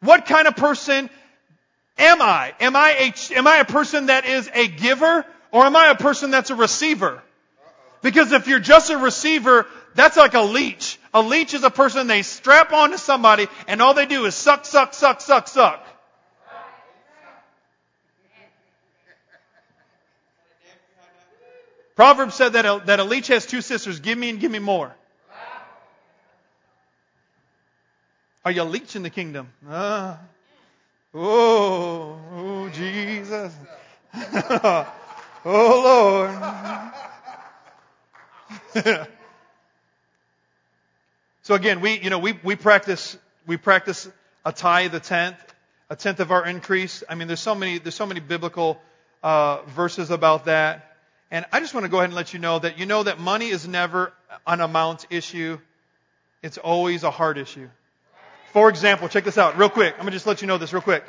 what 0.00 0.26
kind 0.26 0.46
of 0.46 0.56
person 0.56 1.10
am 1.98 2.22
I? 2.22 2.54
Am 2.60 2.76
I 2.76 2.90
a, 2.90 3.36
am 3.36 3.46
I 3.46 3.58
a 3.58 3.64
person 3.64 4.06
that 4.06 4.26
is 4.26 4.48
a 4.54 4.68
giver 4.68 5.24
or 5.50 5.64
am 5.64 5.74
I 5.76 5.88
a 5.88 5.94
person 5.94 6.30
that's 6.30 6.50
a 6.50 6.54
receiver? 6.54 7.22
Because 8.02 8.32
if 8.32 8.46
you're 8.46 8.60
just 8.60 8.90
a 8.90 8.98
receiver, 8.98 9.66
that's 9.94 10.16
like 10.16 10.34
a 10.34 10.42
leech. 10.42 10.98
A 11.14 11.22
leech 11.22 11.54
is 11.54 11.64
a 11.64 11.70
person 11.70 12.06
they 12.06 12.22
strap 12.22 12.72
onto 12.72 12.98
somebody 12.98 13.48
and 13.66 13.80
all 13.80 13.94
they 13.94 14.06
do 14.06 14.26
is 14.26 14.34
suck, 14.34 14.66
suck, 14.66 14.92
suck, 14.92 15.20
suck, 15.20 15.48
suck. 15.48 15.86
Proverbs 21.96 22.34
said 22.34 22.54
that 22.54 22.64
a, 22.66 22.82
that 22.86 22.98
a 22.98 23.04
leech 23.04 23.28
has 23.28 23.46
two 23.46 23.60
sisters. 23.60 24.00
Give 24.00 24.18
me 24.18 24.30
and 24.30 24.40
give 24.40 24.50
me 24.50 24.58
more. 24.58 24.94
Are 28.44 28.50
you 28.50 28.62
a 28.62 28.64
leech 28.64 28.94
in 28.96 29.02
the 29.02 29.10
kingdom? 29.10 29.48
Uh, 29.68 30.16
oh, 31.14 32.18
oh, 32.32 32.68
Jesus. 32.70 33.54
oh, 34.14 34.90
Lord. 35.44 36.30
so 41.42 41.54
again, 41.54 41.80
we, 41.80 42.00
you 42.00 42.10
know, 42.10 42.18
we, 42.18 42.38
we 42.42 42.56
practice, 42.56 43.16
we 43.46 43.56
practice 43.56 44.10
a 44.44 44.52
tithe, 44.52 44.94
a 44.94 45.00
tenth, 45.00 45.38
a 45.88 45.96
tenth 45.96 46.20
of 46.20 46.30
our 46.30 46.44
increase. 46.46 47.02
I 47.08 47.14
mean, 47.14 47.28
there's 47.28 47.40
so 47.40 47.54
many, 47.54 47.78
there's 47.78 47.94
so 47.94 48.04
many 48.04 48.20
biblical, 48.20 48.78
uh, 49.22 49.62
verses 49.68 50.10
about 50.10 50.46
that. 50.46 50.93
And 51.34 51.44
I 51.50 51.58
just 51.58 51.74
want 51.74 51.82
to 51.82 51.90
go 51.90 51.96
ahead 51.96 52.10
and 52.10 52.14
let 52.14 52.32
you 52.32 52.38
know 52.38 52.60
that 52.60 52.78
you 52.78 52.86
know 52.86 53.02
that 53.02 53.18
money 53.18 53.48
is 53.48 53.66
never 53.66 54.12
an 54.46 54.60
amount 54.60 55.08
issue. 55.10 55.58
It's 56.44 56.58
always 56.58 57.02
a 57.02 57.10
heart 57.10 57.38
issue. 57.38 57.68
For 58.52 58.68
example, 58.68 59.08
check 59.08 59.24
this 59.24 59.36
out 59.36 59.58
real 59.58 59.68
quick. 59.68 59.94
I'm 59.94 60.02
going 60.02 60.12
to 60.12 60.16
just 60.16 60.28
let 60.28 60.42
you 60.42 60.46
know 60.46 60.58
this 60.58 60.72
real 60.72 60.80
quick. 60.80 61.04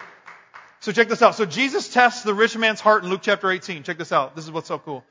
So 0.80 0.91
check 0.91 1.09
this 1.09 1.21
out. 1.21 1.36
So 1.36 1.45
Jesus 1.45 1.89
tests 1.89 2.23
the 2.23 2.34
rich 2.34 2.57
man's 2.57 2.80
heart 2.82 3.03
in 3.03 3.11
Luke 3.11 3.19
chapter 3.21 3.51
18. 3.51 3.84
Check 3.84 3.99
this 3.99 4.11
out. 4.11 4.36
This 4.36 4.45
is 4.45 4.51
what's 4.51 4.67
so 4.67 4.80
cool. 4.80 5.03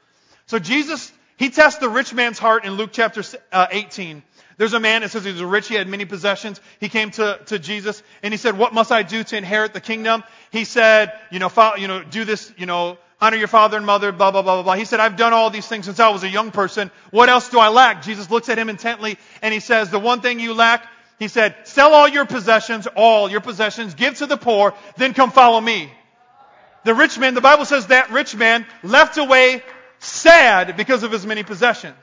So 0.46 0.58
Jesus, 0.58 1.12
he 1.36 1.48
tests 1.48 1.78
the 1.78 1.88
rich 1.88 2.12
man's 2.12 2.40
heart 2.40 2.64
in 2.64 2.72
Luke 2.72 2.90
chapter 2.92 3.22
uh, 3.52 3.68
18. 3.70 4.20
There's 4.56 4.72
a 4.72 4.80
man, 4.80 5.04
it 5.04 5.12
says 5.12 5.24
he 5.24 5.30
was 5.30 5.44
rich, 5.44 5.68
he 5.68 5.76
had 5.76 5.86
many 5.86 6.06
possessions. 6.06 6.60
He 6.80 6.88
came 6.88 7.12
to, 7.12 7.38
to 7.46 7.60
Jesus 7.60 8.02
and 8.24 8.34
he 8.34 8.38
said, 8.38 8.58
what 8.58 8.74
must 8.74 8.90
I 8.90 9.04
do 9.04 9.22
to 9.22 9.36
inherit 9.36 9.74
the 9.74 9.80
kingdom? 9.80 10.24
He 10.50 10.64
said, 10.64 11.12
you 11.30 11.38
know, 11.38 11.48
follow, 11.48 11.76
you 11.76 11.86
know, 11.86 12.02
do 12.02 12.24
this, 12.24 12.52
you 12.56 12.66
know, 12.66 12.98
honor 13.24 13.36
your 13.36 13.48
father 13.48 13.76
and 13.76 13.86
mother, 13.86 14.12
blah, 14.12 14.30
blah, 14.30 14.42
blah, 14.42 14.56
blah, 14.56 14.62
blah. 14.62 14.74
He 14.74 14.84
said, 14.84 15.00
I've 15.00 15.16
done 15.16 15.32
all 15.32 15.50
these 15.50 15.66
things 15.66 15.86
since 15.86 15.98
I 15.98 16.08
was 16.10 16.22
a 16.22 16.28
young 16.28 16.50
person. 16.50 16.90
What 17.10 17.28
else 17.28 17.48
do 17.48 17.58
I 17.58 17.68
lack? 17.68 18.02
Jesus 18.02 18.30
looks 18.30 18.48
at 18.48 18.58
him 18.58 18.68
intently 18.68 19.18
and 19.42 19.54
he 19.54 19.60
says, 19.60 19.90
the 19.90 19.98
one 19.98 20.20
thing 20.20 20.40
you 20.40 20.54
lack, 20.54 20.86
he 21.18 21.28
said, 21.28 21.56
sell 21.64 21.94
all 21.94 22.08
your 22.08 22.26
possessions, 22.26 22.86
all 22.86 23.30
your 23.30 23.40
possessions, 23.40 23.94
give 23.94 24.16
to 24.18 24.26
the 24.26 24.36
poor, 24.36 24.74
then 24.96 25.14
come 25.14 25.30
follow 25.30 25.60
me. 25.60 25.90
The 26.84 26.94
rich 26.94 27.18
man, 27.18 27.34
the 27.34 27.40
Bible 27.40 27.64
says 27.64 27.86
that 27.86 28.10
rich 28.10 28.36
man 28.36 28.66
left 28.82 29.16
away 29.16 29.62
sad 30.00 30.76
because 30.76 31.02
of 31.02 31.10
his 31.10 31.24
many 31.24 31.42
possessions. 31.42 31.96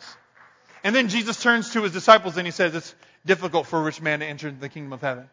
And 0.83 0.95
then 0.95 1.07
Jesus 1.07 1.41
turns 1.41 1.71
to 1.73 1.83
his 1.83 1.91
disciples 1.91 2.37
and 2.37 2.47
he 2.47 2.51
says, 2.51 2.73
it's 2.73 2.95
difficult 3.25 3.67
for 3.67 3.79
a 3.79 3.83
rich 3.83 4.01
man 4.01 4.21
to 4.21 4.25
enter 4.25 4.49
the 4.49 4.69
kingdom 4.69 4.93
of 4.93 5.01
heaven. 5.01 5.29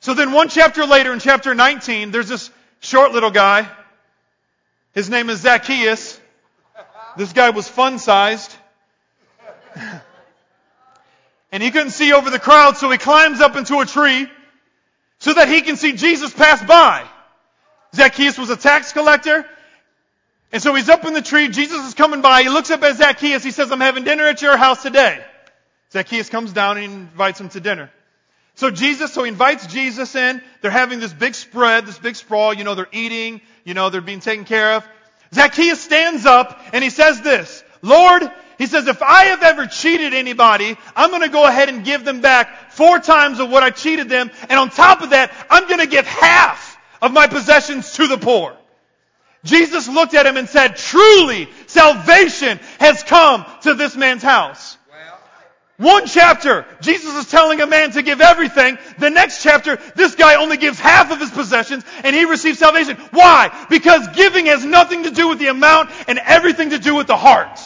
So 0.00 0.14
then 0.14 0.32
one 0.32 0.48
chapter 0.48 0.84
later 0.84 1.12
in 1.12 1.20
chapter 1.20 1.54
19, 1.54 2.10
there's 2.10 2.28
this 2.28 2.50
short 2.80 3.12
little 3.12 3.30
guy. 3.30 3.68
His 4.94 5.10
name 5.10 5.28
is 5.28 5.40
Zacchaeus. 5.40 6.20
This 7.16 7.32
guy 7.32 7.50
was 7.50 7.68
fun 7.68 7.98
sized. 7.98 8.54
and 11.52 11.62
he 11.62 11.70
couldn't 11.70 11.90
see 11.90 12.12
over 12.12 12.30
the 12.30 12.38
crowd, 12.38 12.76
so 12.76 12.90
he 12.90 12.98
climbs 12.98 13.40
up 13.40 13.56
into 13.56 13.80
a 13.80 13.86
tree 13.86 14.28
so 15.18 15.32
that 15.32 15.48
he 15.48 15.62
can 15.62 15.76
see 15.76 15.92
Jesus 15.92 16.32
pass 16.32 16.62
by. 16.64 17.04
Zacchaeus 17.94 18.38
was 18.38 18.50
a 18.50 18.56
tax 18.56 18.92
collector. 18.92 19.44
And 20.52 20.62
so 20.62 20.72
he's 20.74 20.88
up 20.88 21.04
in 21.04 21.14
the 21.14 21.22
tree. 21.22 21.48
Jesus 21.48 21.84
is 21.84 21.94
coming 21.94 22.20
by. 22.20 22.42
He 22.42 22.48
looks 22.48 22.70
up 22.70 22.82
at 22.84 22.96
Zacchaeus. 22.96 23.42
He 23.42 23.50
says, 23.50 23.72
I'm 23.72 23.80
having 23.80 24.04
dinner 24.04 24.24
at 24.24 24.42
your 24.42 24.56
house 24.56 24.82
today. 24.82 25.24
Zacchaeus 25.92 26.28
comes 26.28 26.52
down 26.52 26.76
and 26.78 26.84
invites 26.84 27.40
him 27.40 27.48
to 27.50 27.60
dinner. 27.60 27.90
So 28.54 28.70
Jesus, 28.70 29.12
so 29.12 29.24
he 29.24 29.28
invites 29.30 29.66
Jesus 29.66 30.14
in. 30.14 30.40
They're 30.60 30.70
having 30.70 31.00
this 31.00 31.12
big 31.12 31.34
spread, 31.34 31.86
this 31.86 31.98
big 31.98 32.14
sprawl. 32.14 32.54
You 32.54 32.62
know, 32.62 32.76
they're 32.76 32.86
eating. 32.92 33.40
You 33.64 33.74
know, 33.74 33.90
they're 33.90 34.00
being 34.00 34.20
taken 34.20 34.44
care 34.44 34.74
of. 34.74 34.88
Zacchaeus 35.32 35.80
stands 35.80 36.26
up 36.26 36.60
and 36.72 36.84
he 36.84 36.90
says 36.90 37.20
this, 37.22 37.64
Lord, 37.82 38.22
he 38.58 38.66
says, 38.66 38.86
if 38.86 39.02
I 39.02 39.24
have 39.24 39.42
ever 39.42 39.66
cheated 39.66 40.14
anybody, 40.14 40.76
I'm 40.94 41.10
going 41.10 41.22
to 41.22 41.28
go 41.28 41.46
ahead 41.46 41.68
and 41.68 41.84
give 41.84 42.04
them 42.04 42.20
back 42.20 42.72
four 42.72 42.98
times 42.98 43.40
of 43.40 43.50
what 43.50 43.62
I 43.62 43.70
cheated 43.70 44.08
them. 44.08 44.30
And 44.48 44.52
on 44.52 44.70
top 44.70 45.00
of 45.00 45.10
that, 45.10 45.32
I'm 45.50 45.66
going 45.66 45.80
to 45.80 45.86
give 45.86 46.06
half 46.06 46.78
of 47.02 47.12
my 47.12 47.26
possessions 47.26 47.92
to 47.94 48.06
the 48.06 48.18
poor. 48.18 48.56
Jesus 49.42 49.88
looked 49.88 50.14
at 50.14 50.24
him 50.24 50.36
and 50.36 50.48
said, 50.48 50.76
truly 50.76 51.48
salvation 51.66 52.58
has 52.80 53.02
come 53.02 53.44
to 53.62 53.74
this 53.74 53.96
man's 53.96 54.22
house. 54.22 54.78
One 55.76 56.06
chapter, 56.06 56.64
Jesus 56.80 57.14
is 57.16 57.28
telling 57.28 57.60
a 57.60 57.66
man 57.66 57.90
to 57.92 58.02
give 58.02 58.20
everything. 58.20 58.78
The 58.98 59.10
next 59.10 59.42
chapter, 59.42 59.76
this 59.96 60.14
guy 60.14 60.36
only 60.36 60.56
gives 60.56 60.78
half 60.78 61.10
of 61.10 61.18
his 61.18 61.30
possessions 61.30 61.84
and 62.04 62.14
he 62.14 62.24
receives 62.26 62.60
salvation. 62.60 62.96
Why? 63.10 63.66
Because 63.68 64.06
giving 64.14 64.46
has 64.46 64.64
nothing 64.64 65.02
to 65.02 65.10
do 65.10 65.28
with 65.28 65.40
the 65.40 65.48
amount 65.48 65.90
and 66.06 66.20
everything 66.20 66.70
to 66.70 66.78
do 66.78 66.94
with 66.94 67.08
the 67.08 67.16
heart. 67.16 67.58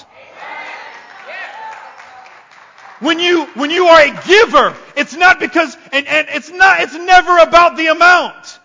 When 3.00 3.20
you, 3.20 3.44
when 3.54 3.70
you 3.70 3.86
are 3.86 4.00
a 4.00 4.22
giver, 4.26 4.74
it's 4.96 5.14
not 5.14 5.38
because, 5.38 5.76
and, 5.92 6.06
and 6.06 6.28
it's 6.30 6.50
not, 6.50 6.80
it's 6.80 6.94
never 6.94 7.38
about 7.38 7.76
the 7.76 7.88
amount. 7.88 8.58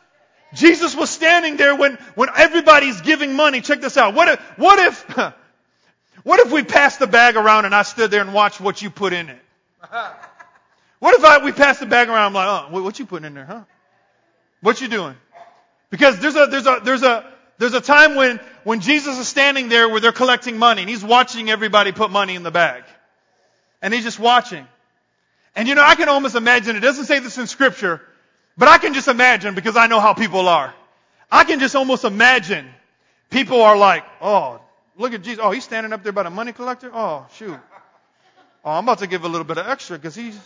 Jesus 0.53 0.95
was 0.95 1.09
standing 1.09 1.57
there 1.57 1.75
when, 1.75 1.95
when 2.15 2.29
everybody's 2.35 3.01
giving 3.01 3.35
money. 3.35 3.61
Check 3.61 3.81
this 3.81 3.97
out. 3.97 4.13
What 4.13 4.29
if, 4.29 4.39
what 4.57 4.79
if, 4.79 5.33
what 6.23 6.39
if 6.39 6.51
we 6.51 6.63
passed 6.63 6.99
the 6.99 7.07
bag 7.07 7.35
around 7.35 7.65
and 7.65 7.75
I 7.75 7.83
stood 7.83 8.11
there 8.11 8.21
and 8.21 8.33
watched 8.33 8.61
what 8.61 8.81
you 8.81 8.89
put 8.89 9.13
in 9.13 9.29
it? 9.29 9.39
What 10.99 11.15
if 11.15 11.25
I, 11.25 11.43
we 11.43 11.51
passed 11.51 11.81
the 11.81 11.85
bag 11.85 12.07
around, 12.07 12.27
I'm 12.27 12.33
like, 12.33 12.47
oh, 12.47 12.81
what 12.81 12.97
you 12.97 13.05
putting 13.05 13.25
in 13.25 13.33
there, 13.33 13.45
huh? 13.45 13.63
What 14.61 14.79
you 14.79 14.87
doing? 14.87 15.15
Because 15.89 16.17
there's 16.19 16.37
a, 16.37 16.47
there's 16.49 16.65
a, 16.65 16.79
there's 16.81 17.03
a, 17.03 17.29
there's 17.57 17.73
a 17.73 17.81
time 17.81 18.15
when, 18.15 18.39
when 18.63 18.79
Jesus 18.79 19.17
is 19.17 19.27
standing 19.27 19.67
there 19.67 19.89
where 19.89 19.99
they're 19.99 20.13
collecting 20.13 20.57
money 20.57 20.81
and 20.81 20.89
he's 20.89 21.03
watching 21.03 21.49
everybody 21.49 21.91
put 21.91 22.09
money 22.09 22.35
in 22.35 22.43
the 22.43 22.51
bag. 22.51 22.83
And 23.81 23.93
he's 23.93 24.05
just 24.05 24.17
watching. 24.17 24.65
And 25.55 25.67
you 25.67 25.75
know, 25.75 25.83
I 25.83 25.95
can 25.95 26.07
almost 26.07 26.35
imagine, 26.35 26.77
it 26.77 26.79
doesn't 26.79 27.05
say 27.05 27.19
this 27.19 27.37
in 27.37 27.47
scripture, 27.47 28.01
but 28.57 28.69
I 28.69 28.77
can 28.77 28.93
just 28.93 29.07
imagine 29.07 29.55
because 29.55 29.75
I 29.75 29.87
know 29.87 29.99
how 29.99 30.13
people 30.13 30.47
are. 30.47 30.73
I 31.29 31.43
can 31.43 31.59
just 31.59 31.75
almost 31.75 32.05
imagine 32.05 32.67
people 33.29 33.61
are 33.61 33.75
like, 33.75 34.05
oh, 34.21 34.61
look 34.97 35.13
at 35.13 35.23
Jesus. 35.23 35.39
Oh, 35.43 35.51
he's 35.51 35.63
standing 35.63 35.93
up 35.93 36.03
there 36.03 36.11
by 36.11 36.23
the 36.23 36.29
money 36.29 36.53
collector. 36.53 36.91
Oh, 36.93 37.25
shoot. 37.35 37.59
Oh, 38.65 38.71
I'm 38.71 38.85
about 38.85 38.99
to 38.99 39.07
give 39.07 39.23
a 39.23 39.27
little 39.27 39.45
bit 39.45 39.57
of 39.57 39.67
extra 39.67 39.97
because 39.97 40.15
he's, 40.15 40.39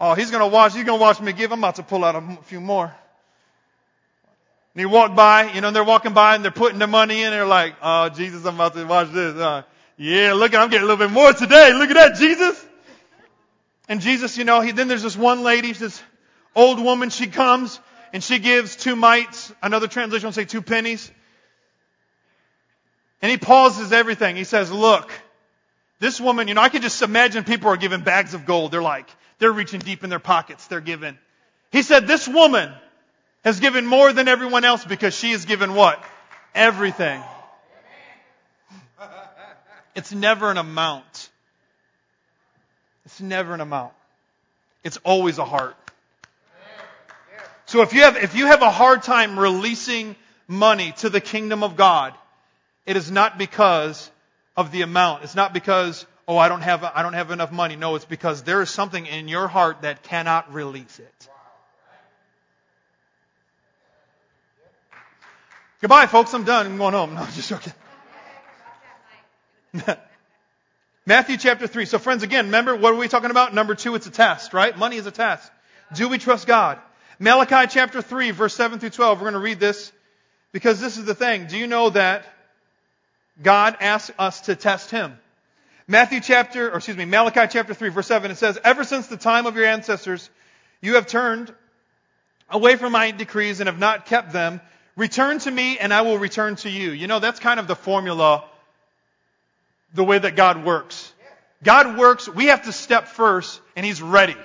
oh, 0.00 0.14
he's 0.14 0.30
going 0.30 0.40
to 0.40 0.46
watch, 0.46 0.74
he's 0.74 0.84
going 0.84 0.98
to 0.98 1.02
watch 1.02 1.20
me 1.20 1.32
give. 1.32 1.52
I'm 1.52 1.58
about 1.58 1.76
to 1.76 1.82
pull 1.82 2.04
out 2.04 2.14
a 2.14 2.38
few 2.44 2.60
more. 2.60 2.94
And 4.74 4.80
he 4.80 4.86
walked 4.86 5.14
by, 5.14 5.52
you 5.52 5.60
know, 5.60 5.68
and 5.68 5.76
they're 5.76 5.84
walking 5.84 6.14
by 6.14 6.34
and 6.34 6.44
they're 6.44 6.50
putting 6.52 6.78
their 6.78 6.88
money 6.88 7.22
in. 7.22 7.30
They're 7.30 7.46
like, 7.46 7.76
oh, 7.82 8.08
Jesus, 8.08 8.44
I'm 8.44 8.54
about 8.54 8.74
to 8.74 8.84
watch 8.84 9.10
this. 9.10 9.34
Uh, 9.34 9.62
yeah, 9.96 10.32
look, 10.32 10.52
at 10.52 10.60
I'm 10.60 10.68
getting 10.68 10.84
a 10.84 10.90
little 10.90 11.06
bit 11.06 11.12
more 11.12 11.32
today. 11.32 11.72
Look 11.72 11.90
at 11.90 11.94
that, 11.94 12.16
Jesus. 12.16 12.64
And 13.88 14.00
Jesus, 14.00 14.36
you 14.38 14.44
know, 14.44 14.60
he, 14.60 14.72
then 14.72 14.88
there's 14.88 15.02
this 15.02 15.16
one 15.16 15.42
lady, 15.42 15.72
this 15.72 16.02
old 16.56 16.82
woman, 16.82 17.10
she 17.10 17.26
comes 17.26 17.78
and 18.12 18.22
she 18.22 18.38
gives 18.38 18.76
two 18.76 18.96
mites. 18.96 19.52
Another 19.62 19.86
translation 19.86 20.26
will 20.26 20.32
say 20.32 20.44
two 20.44 20.62
pennies. 20.62 21.10
And 23.22 23.30
he 23.30 23.38
pauses 23.38 23.92
everything. 23.92 24.36
He 24.36 24.44
says, 24.44 24.70
look, 24.70 25.10
this 26.00 26.20
woman, 26.20 26.48
you 26.48 26.54
know, 26.54 26.60
I 26.60 26.68
can 26.68 26.82
just 26.82 27.00
imagine 27.02 27.44
people 27.44 27.70
are 27.70 27.76
giving 27.76 28.02
bags 28.02 28.34
of 28.34 28.44
gold. 28.44 28.72
They're 28.72 28.82
like, 28.82 29.08
they're 29.38 29.52
reaching 29.52 29.80
deep 29.80 30.04
in 30.04 30.10
their 30.10 30.18
pockets. 30.18 30.66
They're 30.66 30.80
giving. 30.80 31.16
He 31.72 31.82
said, 31.82 32.06
this 32.06 32.28
woman 32.28 32.72
has 33.44 33.60
given 33.60 33.86
more 33.86 34.12
than 34.12 34.28
everyone 34.28 34.64
else 34.64 34.84
because 34.84 35.16
she 35.16 35.32
has 35.32 35.44
given 35.44 35.74
what? 35.74 36.02
Everything. 36.54 37.22
It's 39.94 40.12
never 40.12 40.50
an 40.50 40.58
amount. 40.58 41.30
It's 43.04 43.20
never 43.20 43.54
an 43.54 43.60
amount. 43.60 43.92
It's 44.82 44.98
always 44.98 45.38
a 45.38 45.44
heart. 45.44 45.76
So 47.66 47.82
if 47.82 47.92
you 47.92 48.02
have, 48.02 48.16
if 48.16 48.34
you 48.34 48.46
have 48.46 48.62
a 48.62 48.70
hard 48.70 49.02
time 49.02 49.38
releasing 49.38 50.16
money 50.46 50.92
to 50.98 51.10
the 51.10 51.20
kingdom 51.20 51.62
of 51.62 51.76
God, 51.76 52.14
it 52.86 52.96
is 52.96 53.10
not 53.10 53.38
because 53.38 54.10
of 54.56 54.70
the 54.72 54.82
amount. 54.82 55.24
It's 55.24 55.34
not 55.34 55.52
because, 55.52 56.06
oh, 56.28 56.36
I 56.36 56.48
don't 56.48 56.60
have, 56.60 56.84
I 56.84 57.02
don't 57.02 57.14
have 57.14 57.30
enough 57.30 57.52
money. 57.52 57.76
No, 57.76 57.94
it's 57.94 58.04
because 58.04 58.42
there 58.42 58.62
is 58.62 58.70
something 58.70 59.06
in 59.06 59.28
your 59.28 59.48
heart 59.48 59.82
that 59.82 60.02
cannot 60.02 60.52
release 60.52 60.98
it. 60.98 61.28
Goodbye, 65.80 66.06
folks. 66.06 66.32
I'm 66.32 66.44
done. 66.44 66.66
I'm 66.66 66.78
going 66.78 66.94
home. 66.94 67.14
No, 67.14 67.26
just 67.34 67.50
joking. 67.50 67.72
Matthew 71.06 71.36
chapter 71.36 71.66
3. 71.66 71.84
So 71.84 71.98
friends, 71.98 72.22
again, 72.22 72.46
remember, 72.46 72.74
what 72.76 72.94
are 72.94 72.96
we 72.96 73.08
talking 73.08 73.30
about? 73.30 73.52
Number 73.52 73.74
two, 73.74 73.94
it's 73.94 74.06
a 74.06 74.10
test, 74.10 74.54
right? 74.54 74.76
Money 74.78 74.96
is 74.96 75.06
a 75.06 75.10
test. 75.10 75.50
Do 75.94 76.08
we 76.08 76.16
trust 76.16 76.46
God? 76.46 76.78
Malachi 77.18 77.68
chapter 77.68 78.00
3, 78.00 78.30
verse 78.30 78.54
7 78.54 78.78
through 78.78 78.90
12. 78.90 79.18
We're 79.18 79.24
going 79.24 79.34
to 79.34 79.40
read 79.40 79.60
this 79.60 79.92
because 80.52 80.80
this 80.80 80.96
is 80.96 81.04
the 81.04 81.14
thing. 81.14 81.46
Do 81.48 81.58
you 81.58 81.66
know 81.66 81.90
that 81.90 82.24
God 83.42 83.76
asks 83.80 84.12
us 84.18 84.42
to 84.42 84.56
test 84.56 84.90
Him? 84.90 85.18
Matthew 85.86 86.20
chapter, 86.20 86.70
or 86.70 86.76
excuse 86.76 86.96
me, 86.96 87.04
Malachi 87.04 87.46
chapter 87.50 87.74
3, 87.74 87.90
verse 87.90 88.06
7, 88.06 88.30
it 88.30 88.36
says, 88.36 88.58
Ever 88.64 88.84
since 88.84 89.08
the 89.08 89.18
time 89.18 89.46
of 89.46 89.56
your 89.56 89.66
ancestors, 89.66 90.30
you 90.80 90.94
have 90.94 91.06
turned 91.06 91.52
away 92.48 92.76
from 92.76 92.92
my 92.92 93.10
decrees 93.10 93.60
and 93.60 93.68
have 93.68 93.78
not 93.78 94.06
kept 94.06 94.32
them. 94.32 94.60
Return 94.96 95.38
to 95.40 95.50
me 95.50 95.78
and 95.78 95.92
I 95.92 96.02
will 96.02 96.18
return 96.18 96.56
to 96.56 96.70
you. 96.70 96.92
You 96.92 97.06
know, 97.06 97.18
that's 97.18 97.40
kind 97.40 97.58
of 97.58 97.66
the 97.66 97.76
formula, 97.76 98.44
the 99.92 100.04
way 100.04 100.18
that 100.18 100.36
God 100.36 100.64
works. 100.64 101.12
God 101.62 101.98
works, 101.98 102.28
we 102.28 102.46
have 102.46 102.64
to 102.64 102.72
step 102.72 103.08
first 103.08 103.60
and 103.76 103.84
He's 103.84 104.00
ready. 104.00 104.36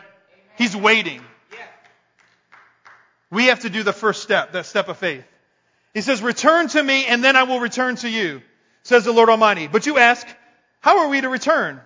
He's 0.58 0.76
waiting. 0.76 1.22
We 3.32 3.46
have 3.46 3.62
to 3.62 3.70
do 3.70 3.84
the 3.84 3.94
first 3.94 4.24
step, 4.24 4.54
that 4.54 4.66
step 4.66 4.90
of 4.90 4.98
faith. 4.98 5.24
He 5.94 6.02
says, 6.02 6.22
return 6.22 6.68
to 6.70 6.82
me 6.82 7.06
and 7.06 7.24
then 7.24 7.36
I 7.36 7.44
will 7.44 7.60
return 7.60 7.96
to 7.98 8.10
you, 8.10 8.42
says 8.90 9.06
the 9.06 9.14
Lord 9.14 9.30
Almighty. 9.30 9.68
But 9.68 9.86
you 9.86 9.98
ask, 9.98 10.28
how 10.82 11.00
are 11.00 11.10
we 11.10 11.22
to 11.22 11.30
return? 11.30 11.80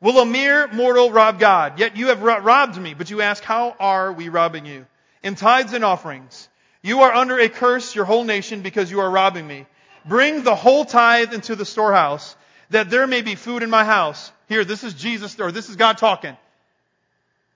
Will 0.00 0.18
a 0.18 0.26
mere 0.26 0.66
mortal 0.68 1.12
rob 1.12 1.38
God? 1.38 1.78
Yet 1.78 1.96
you 1.96 2.08
have 2.08 2.22
robbed 2.22 2.80
me. 2.80 2.94
But 2.94 3.10
you 3.10 3.20
ask, 3.20 3.42
how 3.42 3.76
are 3.78 4.12
we 4.12 4.28
robbing 4.28 4.66
you? 4.66 4.86
In 5.22 5.34
tithes 5.34 5.74
and 5.74 5.84
offerings. 5.84 6.48
You 6.82 7.02
are 7.02 7.12
under 7.12 7.38
a 7.38 7.48
curse, 7.48 7.94
your 7.94 8.04
whole 8.04 8.24
nation, 8.24 8.62
because 8.62 8.90
you 8.90 9.00
are 9.00 9.10
robbing 9.10 9.46
me. 9.46 9.66
Bring 10.04 10.42
the 10.42 10.54
whole 10.54 10.84
tithe 10.84 11.34
into 11.34 11.56
the 11.56 11.64
storehouse, 11.64 12.36
that 12.70 12.90
there 12.90 13.06
may 13.06 13.22
be 13.22 13.34
food 13.34 13.62
in 13.62 13.70
my 13.70 13.84
house. 13.84 14.32
Here, 14.48 14.64
this 14.64 14.82
is 14.82 14.94
Jesus, 14.94 15.38
or 15.38 15.52
this 15.52 15.68
is 15.68 15.76
God 15.76 15.98
talking. 15.98 16.36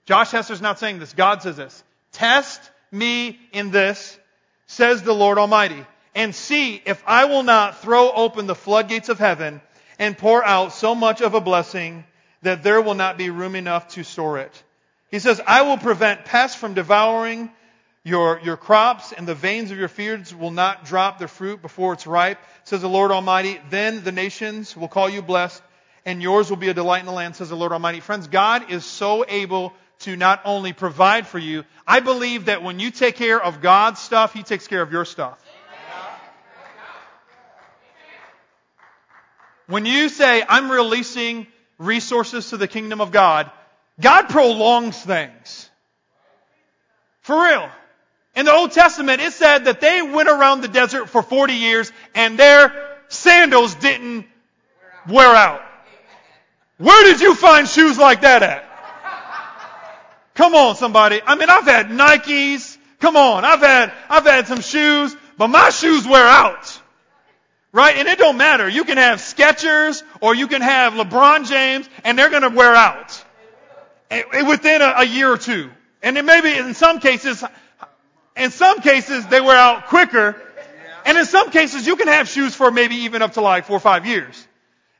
Josh 0.05 0.30
Hester's 0.30 0.61
not 0.61 0.78
saying 0.78 0.98
this. 0.98 1.12
God 1.12 1.42
says 1.42 1.57
this. 1.57 1.84
Test 2.12 2.61
me 2.90 3.38
in 3.53 3.70
this, 3.70 4.18
says 4.66 5.03
the 5.03 5.14
Lord 5.14 5.38
Almighty, 5.38 5.86
and 6.15 6.35
see 6.35 6.83
if 6.85 7.03
I 7.07 7.27
will 7.27 7.43
not 7.43 7.81
throw 7.83 8.11
open 8.11 8.47
the 8.47 8.55
floodgates 8.55 9.09
of 9.09 9.19
heaven 9.19 9.61
and 9.99 10.17
pour 10.17 10.45
out 10.45 10.73
so 10.73 10.95
much 10.95 11.21
of 11.21 11.35
a 11.35 11.41
blessing 11.41 12.05
that 12.43 12.63
there 12.63 12.81
will 12.81 12.95
not 12.95 13.19
be 13.19 13.31
room 13.31 13.55
enough 13.55 13.89
to 13.89 14.03
store 14.03 14.39
it. 14.39 14.63
He 15.11 15.19
says, 15.19 15.41
I 15.47 15.63
will 15.63 15.79
prevent 15.79 16.25
pests 16.25 16.59
from 16.59 16.75
devouring 16.75 17.51
your, 18.03 18.41
your 18.43 18.57
crops 18.57 19.13
and 19.13 19.27
the 19.27 19.35
veins 19.35 19.71
of 19.71 19.79
your 19.79 19.89
fields 19.89 20.35
will 20.35 20.51
not 20.51 20.85
drop 20.85 21.19
their 21.19 21.29
fruit 21.29 21.61
before 21.61 21.93
it's 21.93 22.07
ripe, 22.07 22.39
says 22.65 22.81
the 22.81 22.89
Lord 22.89 23.11
Almighty. 23.11 23.61
Then 23.69 24.03
the 24.05 24.13
nations 24.13 24.77
will 24.77 24.89
call 24.89 25.09
you 25.09 25.21
blessed 25.21 25.63
and 26.07 26.23
yours 26.23 26.49
will 26.49 26.57
be 26.57 26.69
a 26.69 26.75
delight 26.75 27.01
in 27.01 27.07
the 27.07 27.13
land, 27.13 27.37
says 27.37 27.51
the 27.51 27.57
Lord 27.57 27.73
Almighty. 27.73 28.01
Friends, 28.01 28.27
God 28.29 28.71
is 28.71 28.85
so 28.85 29.25
able 29.29 29.73
to 30.01 30.17
not 30.17 30.41
only 30.47 30.73
provide 30.73 31.27
for 31.27 31.39
you, 31.39 31.65
I 31.87 32.01
believe 32.01 32.47
that 32.47 32.63
when 32.63 32.79
you 32.81 32.91
take 32.91 33.17
care 33.17 33.43
of 33.43 33.61
God's 33.61 34.01
stuff, 34.01 34.33
He 34.33 34.43
takes 34.43 34.67
care 34.67 34.81
of 34.81 34.93
your 34.93 35.05
stuff. 35.05 35.39
When 39.71 39.87
you 39.87 40.09
say, 40.09 40.45
I'm 40.47 40.68
releasing 40.68 41.47
resources 41.79 42.51
to 42.51 42.57
the 42.57 42.66
kingdom 42.66 43.01
of 43.01 43.12
God, 43.12 43.49
God 44.01 44.29
prolongs 44.29 45.01
things. 45.01 45.71
For 47.21 47.41
real. 47.41 47.68
In 48.35 48.47
the 48.47 48.53
Old 48.53 48.73
Testament, 48.73 49.21
it 49.21 49.33
said 49.33 49.66
that 49.66 49.81
they 49.81 50.03
went 50.03 50.29
around 50.29 50.62
the 50.62 50.68
desert 50.68 51.09
for 51.09 51.23
40 51.23 51.55
years 51.55 51.93
and 52.16 52.37
their 52.37 52.99
sandals 53.09 53.77
didn't 53.77 54.27
wear 55.09 55.29
out. 55.29 55.62
Where 56.79 57.05
did 57.05 57.21
you 57.21 57.37
find 57.37 57.68
shoes 57.68 57.97
like 57.97 58.23
that 58.23 58.43
at? 58.43 58.64
Come 60.35 60.57
on, 60.57 60.75
somebody. 60.75 61.21
I 61.25 61.37
mean, 61.37 61.49
I've 61.49 61.66
had 61.66 61.91
Nikes. 61.91 62.77
Come 62.99 63.16
on. 63.16 63.45
I've 63.45 63.61
had, 63.61 63.93
I've 64.09 64.25
had 64.25 64.49
some 64.49 64.62
shoes, 64.62 65.14
but 65.39 65.47
my 65.47 65.71
shoes 65.71 66.09
wear 66.09 66.25
out. 66.25 66.80
Right? 67.73 67.97
And 67.97 68.09
it 68.09 68.18
don't 68.18 68.37
matter. 68.37 68.68
You 68.68 68.85
can 68.85 68.97
have 68.97 69.21
Skechers 69.21 70.03
or 70.21 70.35
you 70.35 70.49
can 70.49 70.61
have 70.61 70.95
LeBron 70.95 71.49
James 71.49 71.89
and 72.05 72.18
they're 72.18 72.31
going 72.31 72.43
to 72.43 72.49
wear 72.49 72.75
out 72.75 73.25
eh, 74.11 74.23
eh, 74.33 74.43
within 74.43 74.83
a, 74.83 74.95
a 74.99 75.05
year 75.05 75.33
or 75.33 75.39
two. 75.39 75.71
And 76.03 76.16
then 76.16 76.27
maybe 76.27 76.57
in 76.57 76.75
some 76.75 76.99
cases, 76.99 77.45
in 78.37 78.51
some 78.51 78.81
cases 78.81 79.27
they 79.29 79.41
wear 79.41 79.57
out 79.57 79.87
quicker. 79.87 80.41
And 81.07 81.16
in 81.16 81.27
some 81.27 81.51
cases 81.51 81.87
you 81.87 81.97
can 81.97 82.09
have 82.09 82.29
shoes 82.29 82.55
for 82.55 82.71
maybe 82.71 82.97
even 82.97 83.23
up 83.23 83.35
to 83.35 83.41
like 83.41 83.66
four 83.66 83.77
or 83.77 83.81
five 83.81 84.05
years. 84.05 84.47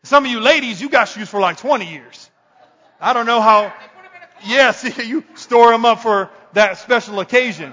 Some 0.05 0.25
of 0.25 0.31
you 0.31 0.41
ladies, 0.41 0.81
you 0.81 0.89
got 0.89 1.09
shoes 1.09 1.29
for 1.29 1.41
like 1.41 1.57
20 1.57 1.91
years. 1.91 2.31
I 3.01 3.12
don't 3.12 3.27
know 3.27 3.41
how, 3.41 3.73
Yes, 4.45 4.99
you 5.07 5.25
store 5.35 5.71
them 5.71 5.85
up 5.85 6.01
for 6.01 6.31
that 6.53 6.79
special 6.79 7.21
occasion. 7.21 7.73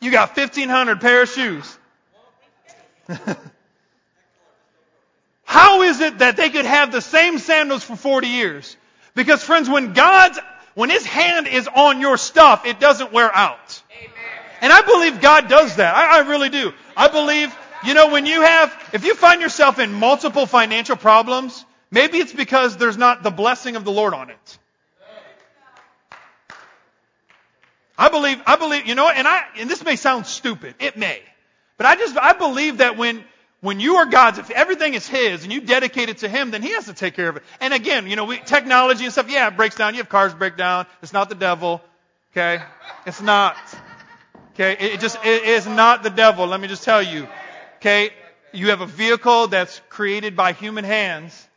You 0.00 0.10
got 0.10 0.34
1,500 0.36 1.00
pair 1.00 1.22
of 1.22 1.28
shoes. 1.28 1.78
How 5.44 5.82
is 5.82 6.00
it 6.00 6.18
that 6.18 6.36
they 6.36 6.50
could 6.50 6.64
have 6.64 6.92
the 6.92 7.00
same 7.00 7.38
sandals 7.38 7.82
for 7.82 7.96
40 7.96 8.28
years? 8.28 8.76
Because 9.14 9.42
friends, 9.42 9.68
when 9.68 9.92
God's, 9.92 10.38
when 10.74 10.90
His 10.90 11.04
hand 11.04 11.48
is 11.48 11.68
on 11.68 12.00
your 12.00 12.16
stuff, 12.16 12.66
it 12.66 12.78
doesn't 12.78 13.12
wear 13.12 13.34
out. 13.34 13.82
And 14.60 14.72
I 14.72 14.82
believe 14.82 15.20
God 15.20 15.48
does 15.48 15.76
that. 15.76 15.96
I, 15.96 16.18
I 16.18 16.28
really 16.28 16.50
do. 16.50 16.72
I 16.96 17.08
believe, 17.08 17.56
you 17.84 17.94
know, 17.94 18.10
when 18.10 18.26
you 18.26 18.42
have, 18.42 18.90
if 18.92 19.04
you 19.04 19.14
find 19.14 19.40
yourself 19.40 19.78
in 19.78 19.92
multiple 19.92 20.46
financial 20.46 20.96
problems, 20.96 21.64
Maybe 21.90 22.18
it's 22.18 22.32
because 22.32 22.76
there's 22.76 22.96
not 22.96 23.22
the 23.22 23.30
blessing 23.30 23.76
of 23.76 23.84
the 23.84 23.90
Lord 23.90 24.14
on 24.14 24.30
it. 24.30 24.58
I 27.98 28.08
believe, 28.08 28.40
I 28.46 28.56
believe, 28.56 28.86
you 28.86 28.94
know, 28.94 29.08
and 29.10 29.26
I, 29.28 29.44
and 29.58 29.68
this 29.68 29.84
may 29.84 29.96
sound 29.96 30.26
stupid. 30.26 30.74
It 30.78 30.96
may. 30.96 31.20
But 31.80 31.86
I 31.86 31.96
just, 31.96 32.18
I 32.18 32.34
believe 32.34 32.76
that 32.76 32.98
when, 32.98 33.24
when 33.62 33.80
you 33.80 33.94
are 33.94 34.04
God's, 34.04 34.38
if 34.38 34.50
everything 34.50 34.92
is 34.92 35.08
His 35.08 35.44
and 35.44 35.50
you 35.50 35.62
dedicate 35.62 36.10
it 36.10 36.18
to 36.18 36.28
Him, 36.28 36.50
then 36.50 36.60
He 36.60 36.72
has 36.72 36.84
to 36.84 36.92
take 36.92 37.14
care 37.14 37.30
of 37.30 37.38
it. 37.38 37.42
And 37.58 37.72
again, 37.72 38.06
you 38.06 38.16
know, 38.16 38.26
we, 38.26 38.36
technology 38.36 39.04
and 39.04 39.12
stuff, 39.14 39.30
yeah, 39.30 39.48
it 39.48 39.56
breaks 39.56 39.76
down. 39.76 39.94
You 39.94 40.00
have 40.00 40.10
cars 40.10 40.34
break 40.34 40.58
down. 40.58 40.84
It's 41.00 41.14
not 41.14 41.30
the 41.30 41.34
devil. 41.34 41.80
Okay? 42.32 42.62
It's 43.06 43.22
not. 43.22 43.56
Okay? 44.52 44.72
It, 44.72 44.92
it 44.92 45.00
just, 45.00 45.24
it 45.24 45.44
is 45.44 45.66
not 45.66 46.02
the 46.02 46.10
devil. 46.10 46.46
Let 46.46 46.60
me 46.60 46.68
just 46.68 46.84
tell 46.84 47.02
you. 47.02 47.26
Okay? 47.76 48.10
You 48.52 48.68
have 48.68 48.82
a 48.82 48.86
vehicle 48.86 49.46
that's 49.46 49.80
created 49.88 50.36
by 50.36 50.52
human 50.52 50.84
hands 50.84 51.48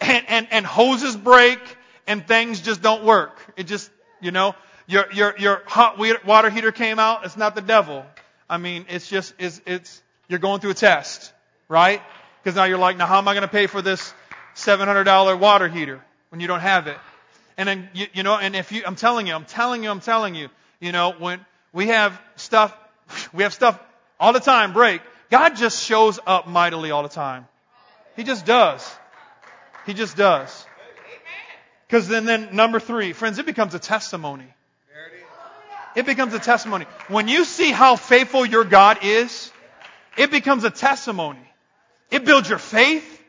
and, 0.00 0.24
and, 0.30 0.48
and 0.50 0.64
hoses 0.64 1.14
break 1.14 1.58
and 2.06 2.26
things 2.26 2.62
just 2.62 2.80
don't 2.80 3.04
work. 3.04 3.38
It 3.58 3.64
just, 3.64 3.90
you 4.22 4.30
know, 4.30 4.54
your, 4.86 5.12
your, 5.12 5.34
your 5.38 5.62
hot 5.66 5.98
water 6.24 6.48
heater 6.48 6.72
came 6.72 6.98
out. 6.98 7.26
It's 7.26 7.36
not 7.36 7.54
the 7.54 7.60
devil. 7.60 8.06
I 8.50 8.58
mean, 8.58 8.84
it's 8.88 9.08
just, 9.08 9.32
it's, 9.38 9.62
it's, 9.64 10.02
you're 10.28 10.40
going 10.40 10.60
through 10.60 10.72
a 10.72 10.74
test, 10.74 11.32
right? 11.68 12.02
Because 12.42 12.56
now 12.56 12.64
you're 12.64 12.78
like, 12.78 12.96
now 12.96 13.06
how 13.06 13.18
am 13.18 13.28
I 13.28 13.34
going 13.34 13.42
to 13.42 13.48
pay 13.48 13.68
for 13.68 13.80
this 13.80 14.12
$700 14.56 15.38
water 15.38 15.68
heater 15.68 16.04
when 16.30 16.40
you 16.40 16.48
don't 16.48 16.60
have 16.60 16.88
it? 16.88 16.96
And 17.56 17.68
then, 17.68 17.88
you, 17.94 18.06
you 18.12 18.22
know, 18.24 18.36
and 18.36 18.56
if 18.56 18.72
you, 18.72 18.82
I'm 18.84 18.96
telling 18.96 19.28
you, 19.28 19.34
I'm 19.34 19.44
telling 19.44 19.84
you, 19.84 19.90
I'm 19.90 20.00
telling 20.00 20.34
you, 20.34 20.48
you 20.80 20.90
know, 20.90 21.14
when 21.16 21.46
we 21.72 21.86
have 21.88 22.20
stuff, 22.34 22.76
we 23.32 23.44
have 23.44 23.54
stuff 23.54 23.78
all 24.18 24.32
the 24.32 24.40
time 24.40 24.72
break, 24.72 25.00
God 25.30 25.50
just 25.54 25.84
shows 25.84 26.18
up 26.26 26.48
mightily 26.48 26.90
all 26.90 27.04
the 27.04 27.08
time. 27.08 27.46
He 28.16 28.24
just 28.24 28.44
does. 28.44 28.92
He 29.86 29.94
just 29.94 30.16
does. 30.16 30.66
Because 31.86 32.08
then, 32.08 32.24
then 32.24 32.56
number 32.56 32.80
three, 32.80 33.12
friends, 33.12 33.38
it 33.38 33.46
becomes 33.46 33.74
a 33.74 33.78
testimony. 33.78 34.52
It 35.94 36.06
becomes 36.06 36.34
a 36.34 36.38
testimony. 36.38 36.86
When 37.08 37.28
you 37.28 37.44
see 37.44 37.70
how 37.70 37.96
faithful 37.96 38.46
your 38.46 38.64
God 38.64 38.98
is, 39.02 39.52
it 40.16 40.30
becomes 40.30 40.64
a 40.64 40.70
testimony. 40.70 41.40
It 42.10 42.24
builds 42.24 42.48
your 42.48 42.58
faith. 42.58 43.22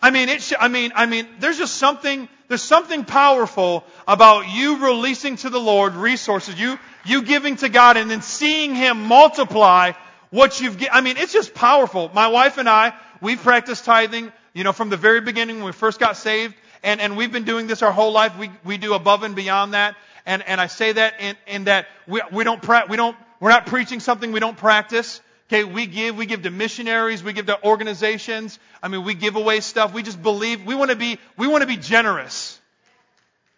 I 0.00 0.10
mean, 0.10 0.28
it. 0.28 0.42
Sh- 0.42 0.54
I 0.58 0.68
mean, 0.68 0.92
I 0.94 1.06
mean, 1.06 1.26
there's 1.40 1.58
just 1.58 1.76
something. 1.76 2.28
There's 2.46 2.62
something 2.62 3.04
powerful 3.04 3.84
about 4.06 4.48
you 4.48 4.84
releasing 4.84 5.36
to 5.36 5.50
the 5.50 5.60
Lord 5.60 5.94
resources. 5.94 6.58
You 6.58 6.78
you 7.04 7.22
giving 7.22 7.56
to 7.56 7.68
God 7.68 7.96
and 7.96 8.10
then 8.10 8.22
seeing 8.22 8.74
Him 8.74 9.04
multiply 9.04 9.92
what 10.30 10.60
you've. 10.60 10.82
I 10.92 11.00
mean, 11.00 11.16
it's 11.16 11.32
just 11.32 11.52
powerful. 11.52 12.10
My 12.14 12.28
wife 12.28 12.58
and 12.58 12.68
I, 12.68 12.94
we've 13.20 13.42
practiced 13.42 13.84
tithing 13.84 14.32
you 14.58 14.64
know, 14.64 14.72
from 14.72 14.90
the 14.90 14.96
very 14.96 15.20
beginning 15.20 15.58
when 15.58 15.66
we 15.66 15.72
first 15.72 16.00
got 16.00 16.16
saved, 16.16 16.52
and, 16.82 17.00
and 17.00 17.16
we've 17.16 17.30
been 17.30 17.44
doing 17.44 17.68
this 17.68 17.80
our 17.82 17.92
whole 17.92 18.10
life. 18.10 18.36
We, 18.36 18.50
we 18.64 18.76
do 18.76 18.92
above 18.94 19.22
and 19.22 19.36
beyond 19.36 19.74
that. 19.74 19.94
And, 20.28 20.46
and 20.46 20.60
I 20.60 20.66
say 20.66 20.92
that 20.92 21.14
in, 21.20 21.36
in 21.46 21.64
that 21.64 21.86
we, 22.06 22.20
we 22.30 22.44
don't, 22.44 22.60
pra- 22.60 22.84
we 22.86 22.98
don't, 22.98 23.16
we're 23.40 23.48
not 23.48 23.64
preaching 23.64 23.98
something 23.98 24.30
we 24.30 24.40
don't 24.40 24.58
practice. 24.58 25.22
Okay, 25.48 25.64
we 25.64 25.86
give, 25.86 26.18
we 26.18 26.26
give 26.26 26.42
to 26.42 26.50
missionaries, 26.50 27.24
we 27.24 27.32
give 27.32 27.46
to 27.46 27.64
organizations. 27.64 28.58
I 28.82 28.88
mean, 28.88 29.04
we 29.04 29.14
give 29.14 29.36
away 29.36 29.60
stuff. 29.60 29.94
We 29.94 30.02
just 30.02 30.22
believe, 30.22 30.66
we 30.66 30.74
want 30.74 30.90
to 30.90 30.96
be, 30.96 31.18
we 31.38 31.48
want 31.48 31.62
to 31.62 31.66
be 31.66 31.78
generous. 31.78 32.60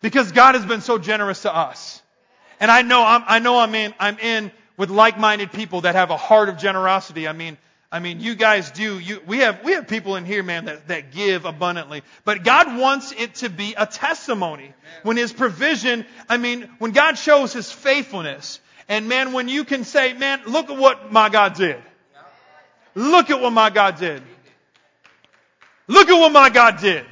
Because 0.01 0.31
God 0.31 0.55
has 0.55 0.65
been 0.65 0.81
so 0.81 0.97
generous 0.97 1.43
to 1.43 1.53
us. 1.53 2.01
And 2.61 2.71
I 2.71 2.83
know 2.83 3.05
I'm, 3.05 3.25
I 3.27 3.41
know 3.41 3.59
I'm 3.59 3.75
in, 3.75 3.93
I'm 3.99 4.21
in 4.21 4.53
with 4.77 4.91
like-minded 4.91 5.51
people 5.51 5.81
that 5.81 5.97
have 5.97 6.11
a 6.11 6.17
heart 6.17 6.49
of 6.49 6.57
generosity. 6.57 7.27
I 7.27 7.33
mean, 7.33 7.59
I 7.93 7.99
mean, 7.99 8.21
you 8.21 8.37
guys 8.37 8.71
do. 8.71 9.01
You, 9.01 9.21
we 9.27 9.39
have 9.39 9.65
we 9.65 9.73
have 9.73 9.89
people 9.89 10.15
in 10.15 10.25
here, 10.25 10.45
man, 10.45 10.67
that, 10.67 10.89
that 10.89 11.11
give 11.11 11.45
abundantly. 11.45 12.03
But 12.25 12.45
God 12.45 12.79
wants 12.79 13.13
it 13.13 13.35
to 13.37 13.49
be 13.49 13.75
a 13.77 13.85
testimony. 13.85 14.63
Amen. 14.63 14.75
When 15.03 15.17
His 15.17 15.33
provision, 15.33 16.07
I 16.29 16.37
mean, 16.37 16.69
when 16.79 16.93
God 16.93 17.19
shows 17.19 17.53
His 17.53 17.73
faithfulness, 17.73 18.61
and 18.89 19.09
man, 19.09 19.33
when 19.33 19.49
you 19.49 19.65
can 19.65 19.85
say, 19.85 20.13
man, 20.13 20.41
look 20.47 20.71
at 20.71 20.77
what 20.77 21.13
my 21.13 21.29
God 21.31 21.55
did. 21.55 21.83
Look 22.95 23.31
at 23.31 23.41
what 23.41 23.53
my 23.53 23.71
God 23.71 23.99
did. 23.99 24.23
Look 25.89 26.09
at 26.09 26.19
what 26.19 26.33
my 26.33 26.51
God 26.51 26.79
did. 26.81 27.05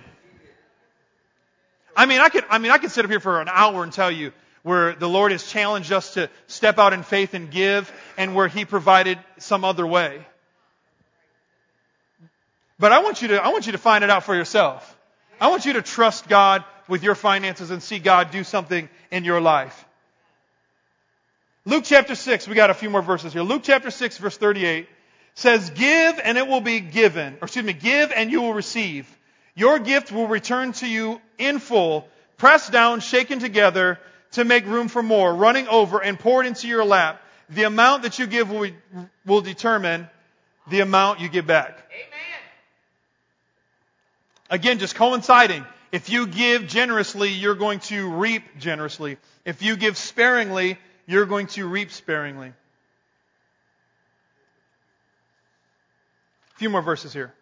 I 1.97 2.07
mean, 2.07 2.21
I 2.21 2.29
could, 2.29 2.45
I 2.49 2.59
mean, 2.59 2.71
I 2.71 2.79
could 2.79 2.93
sit 2.93 3.05
up 3.05 3.11
here 3.11 3.19
for 3.19 3.41
an 3.41 3.49
hour 3.49 3.83
and 3.83 3.93
tell 3.93 4.11
you 4.11 4.33
where 4.63 4.95
the 4.95 5.09
Lord 5.09 5.33
has 5.33 5.45
challenged 5.45 5.91
us 5.91 6.15
to 6.15 6.31
step 6.47 6.79
out 6.79 6.93
in 6.93 7.03
faith 7.03 7.35
and 7.35 7.51
give, 7.51 7.93
and 8.17 8.37
where 8.37 8.47
He 8.47 8.65
provided 8.65 9.19
some 9.39 9.65
other 9.65 9.87
way. 9.87 10.25
But 12.79 12.93
I 12.93 13.01
want 13.01 13.23
you 13.23 13.29
to, 13.29 13.43
I 13.43 13.49
want 13.49 13.67
you 13.67 13.73
to 13.73 13.79
find 13.79 14.05
it 14.05 14.11
out 14.11 14.25
for 14.25 14.35
yourself. 14.35 14.97
I 15.41 15.49
want 15.49 15.67
you 15.67 15.75
to 15.75 15.83
trust 15.83 16.29
God 16.29 16.65
with 16.89 17.03
your 17.03 17.15
finances 17.15 17.71
and 17.71 17.83
see 17.83 17.99
God 17.99 18.31
do 18.31 18.45
something 18.45 18.89
in 19.11 19.25
your 19.25 19.41
life. 19.41 19.85
Luke 21.65 21.85
chapter 21.85 22.15
6, 22.15 22.49
we 22.49 22.55
got 22.55 22.71
a 22.71 22.75
few 22.75 22.89
more 22.89 23.03
verses 23.03 23.33
here. 23.33 23.43
Luke 23.43 23.63
chapter 23.63 23.91
6 23.91 24.19
verse 24.19 24.37
38 24.37 24.89
says, 25.35 25.71
Give 25.71 26.21
and 26.23 26.39
it 26.39 26.47
will 26.47 26.61
be 26.61 26.81
given, 26.81 27.35
or 27.35 27.45
excuse 27.45 27.65
me, 27.65 27.73
give 27.73 28.11
and 28.11 28.31
you 28.31 28.41
will 28.41 28.55
receive. 28.55 29.07
Your 29.55 29.79
gift 29.79 30.11
will 30.13 30.29
return 30.29 30.73
to 30.75 30.89
you 30.89 31.21
in 31.37 31.59
full, 31.59 32.09
pressed 32.37 32.73
down, 32.73 33.01
shaken 33.01 33.39
together 33.39 33.99
to 34.33 34.45
make 34.45 34.67
room 34.67 34.89
for 34.89 35.03
more, 35.03 35.35
running 35.35 35.69
over 35.69 36.03
and 36.03 36.19
poured 36.19 36.47
into 36.47 36.69
your 36.69 36.85
lap. 36.85 37.21
The 37.51 37.65
amount 37.65 38.03
that 38.03 38.19
you 38.19 38.27
give 38.27 38.51
will, 38.51 38.71
will 39.27 39.41
determine 39.41 40.09
the 40.69 40.81
amount 40.81 41.21
you 41.21 41.29
give 41.29 41.47
back. 41.47 41.91
Amen. 41.91 42.08
Again, 44.51 44.79
just 44.79 44.95
coinciding. 44.95 45.65
If 45.93 46.11
you 46.11 46.27
give 46.27 46.67
generously, 46.67 47.31
you're 47.31 47.55
going 47.55 47.81
to 47.81 48.11
reap 48.11 48.43
generously. 48.59 49.19
If 49.45 49.63
you 49.63 49.77
give 49.77 49.97
sparingly, 49.97 50.79
you're 51.07 51.27
going 51.27 51.47
to 51.49 51.67
reap 51.67 51.91
sparingly. 51.91 52.49
A 56.55 56.59
few 56.59 56.71
more 56.71 56.83
verses 56.83 57.13
here. 57.13 57.33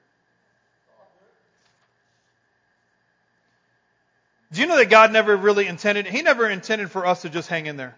Do 4.52 4.60
you 4.60 4.68
know 4.68 4.76
that 4.76 4.90
God 4.90 5.12
never 5.12 5.36
really 5.36 5.66
intended, 5.66 6.06
He 6.06 6.22
never 6.22 6.48
intended 6.48 6.90
for 6.90 7.04
us 7.06 7.22
to 7.22 7.28
just 7.28 7.48
hang 7.48 7.66
in 7.66 7.76
there. 7.76 7.96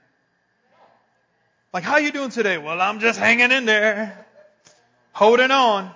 Like, 1.75 1.85
how 1.85 1.99
you 1.99 2.11
doing 2.11 2.31
today? 2.31 2.57
Well, 2.57 2.81
I'm 2.81 3.01
just 3.01 3.19
hanging 3.19 3.53
in 3.53 3.67
there. 3.67 4.27
Holding 5.13 5.51
on. 5.51 5.91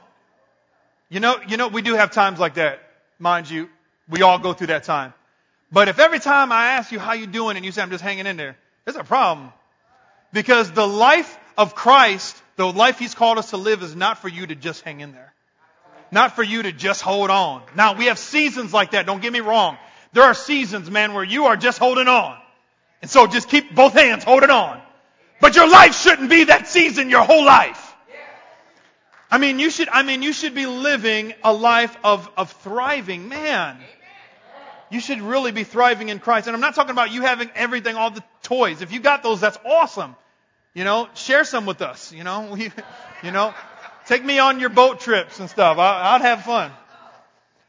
You 1.08 1.20
know, 1.20 1.36
you 1.48 1.56
know, 1.56 1.68
we 1.68 1.80
do 1.80 1.94
have 1.94 2.10
times 2.10 2.38
like 2.38 2.54
that. 2.54 2.81
Mind 3.22 3.48
you, 3.48 3.70
we 4.08 4.22
all 4.22 4.40
go 4.40 4.52
through 4.52 4.66
that 4.66 4.82
time. 4.82 5.14
But 5.70 5.86
if 5.86 6.00
every 6.00 6.18
time 6.18 6.50
I 6.50 6.72
ask 6.72 6.90
you 6.90 6.98
how 6.98 7.12
you 7.12 7.28
doing 7.28 7.56
and 7.56 7.64
you 7.64 7.70
say 7.70 7.80
I'm 7.80 7.90
just 7.90 8.02
hanging 8.02 8.26
in 8.26 8.36
there, 8.36 8.56
there's 8.84 8.96
a 8.96 9.04
problem. 9.04 9.52
Because 10.32 10.72
the 10.72 10.88
life 10.88 11.38
of 11.56 11.76
Christ, 11.76 12.36
the 12.56 12.66
life 12.66 12.98
He's 12.98 13.14
called 13.14 13.38
us 13.38 13.50
to 13.50 13.58
live 13.58 13.84
is 13.84 13.94
not 13.94 14.18
for 14.18 14.26
you 14.26 14.48
to 14.48 14.56
just 14.56 14.82
hang 14.82 14.98
in 14.98 15.12
there. 15.12 15.32
Not 16.10 16.34
for 16.34 16.42
you 16.42 16.64
to 16.64 16.72
just 16.72 17.00
hold 17.00 17.30
on. 17.30 17.62
Now 17.76 17.94
we 17.96 18.06
have 18.06 18.18
seasons 18.18 18.72
like 18.72 18.90
that, 18.90 19.06
don't 19.06 19.22
get 19.22 19.32
me 19.32 19.38
wrong. 19.38 19.78
There 20.12 20.24
are 20.24 20.34
seasons, 20.34 20.90
man, 20.90 21.14
where 21.14 21.22
you 21.22 21.44
are 21.44 21.56
just 21.56 21.78
holding 21.78 22.08
on. 22.08 22.36
And 23.02 23.10
so 23.10 23.28
just 23.28 23.48
keep 23.48 23.72
both 23.72 23.92
hands 23.92 24.24
holding 24.24 24.50
on. 24.50 24.82
But 25.40 25.54
your 25.54 25.70
life 25.70 25.94
shouldn't 25.94 26.28
be 26.28 26.44
that 26.44 26.66
season 26.66 27.08
your 27.08 27.22
whole 27.22 27.44
life. 27.44 27.81
I 29.32 29.38
mean, 29.38 29.58
you 29.58 29.70
should, 29.70 29.88
I 29.88 30.02
mean, 30.02 30.22
you 30.22 30.34
should 30.34 30.54
be 30.54 30.66
living 30.66 31.32
a 31.42 31.54
life 31.54 31.96
of, 32.04 32.28
of 32.36 32.52
thriving. 32.52 33.30
Man. 33.30 33.78
You 34.90 35.00
should 35.00 35.22
really 35.22 35.52
be 35.52 35.64
thriving 35.64 36.10
in 36.10 36.18
Christ. 36.18 36.48
And 36.48 36.54
I'm 36.54 36.60
not 36.60 36.74
talking 36.74 36.90
about 36.90 37.12
you 37.12 37.22
having 37.22 37.50
everything, 37.54 37.96
all 37.96 38.10
the 38.10 38.22
toys. 38.42 38.82
If 38.82 38.92
you 38.92 39.00
got 39.00 39.22
those, 39.22 39.40
that's 39.40 39.58
awesome. 39.64 40.16
You 40.74 40.84
know, 40.84 41.08
share 41.14 41.44
some 41.44 41.64
with 41.64 41.80
us. 41.80 42.12
You 42.12 42.24
know, 42.24 42.54
you 43.22 43.30
know, 43.30 43.54
take 44.04 44.22
me 44.22 44.38
on 44.38 44.60
your 44.60 44.68
boat 44.68 45.00
trips 45.00 45.40
and 45.40 45.48
stuff. 45.48 45.78
I, 45.78 46.12
would 46.12 46.22
have 46.22 46.44
fun. 46.44 46.70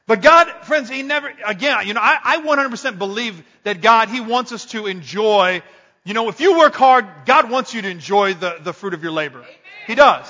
But 0.05 0.21
God, 0.21 0.51
friends, 0.65 0.89
He 0.89 1.01
never, 1.01 1.31
again, 1.45 1.87
you 1.87 1.93
know, 1.93 2.01
I, 2.03 2.17
I 2.21 2.37
100% 2.41 2.97
believe 2.97 3.41
that 3.63 3.79
God, 3.79 4.09
He 4.09 4.19
wants 4.19 4.51
us 4.51 4.65
to 4.67 4.85
enjoy, 4.85 5.63
you 6.03 6.13
know, 6.13 6.27
if 6.27 6.41
you 6.41 6.57
work 6.57 6.75
hard, 6.75 7.07
God 7.25 7.49
wants 7.49 7.73
you 7.73 7.81
to 7.83 7.89
enjoy 7.89 8.33
the, 8.33 8.57
the 8.61 8.73
fruit 8.73 8.93
of 8.93 9.01
your 9.01 9.13
labor. 9.13 9.45
He 9.87 9.95
does. 9.95 10.27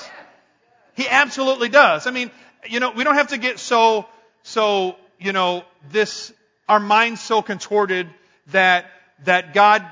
He 0.94 1.08
absolutely 1.08 1.68
does. 1.68 2.06
I 2.06 2.10
mean, 2.10 2.30
you 2.68 2.80
know, 2.80 2.90
we 2.90 3.04
don't 3.04 3.14
have 3.14 3.28
to 3.28 3.38
get 3.38 3.58
so, 3.58 4.06
so, 4.42 4.96
you 5.18 5.32
know, 5.32 5.64
this, 5.90 6.32
our 6.68 6.80
minds 6.80 7.20
so 7.20 7.42
contorted 7.42 8.08
that, 8.48 8.86
that 9.24 9.54
God, 9.54 9.84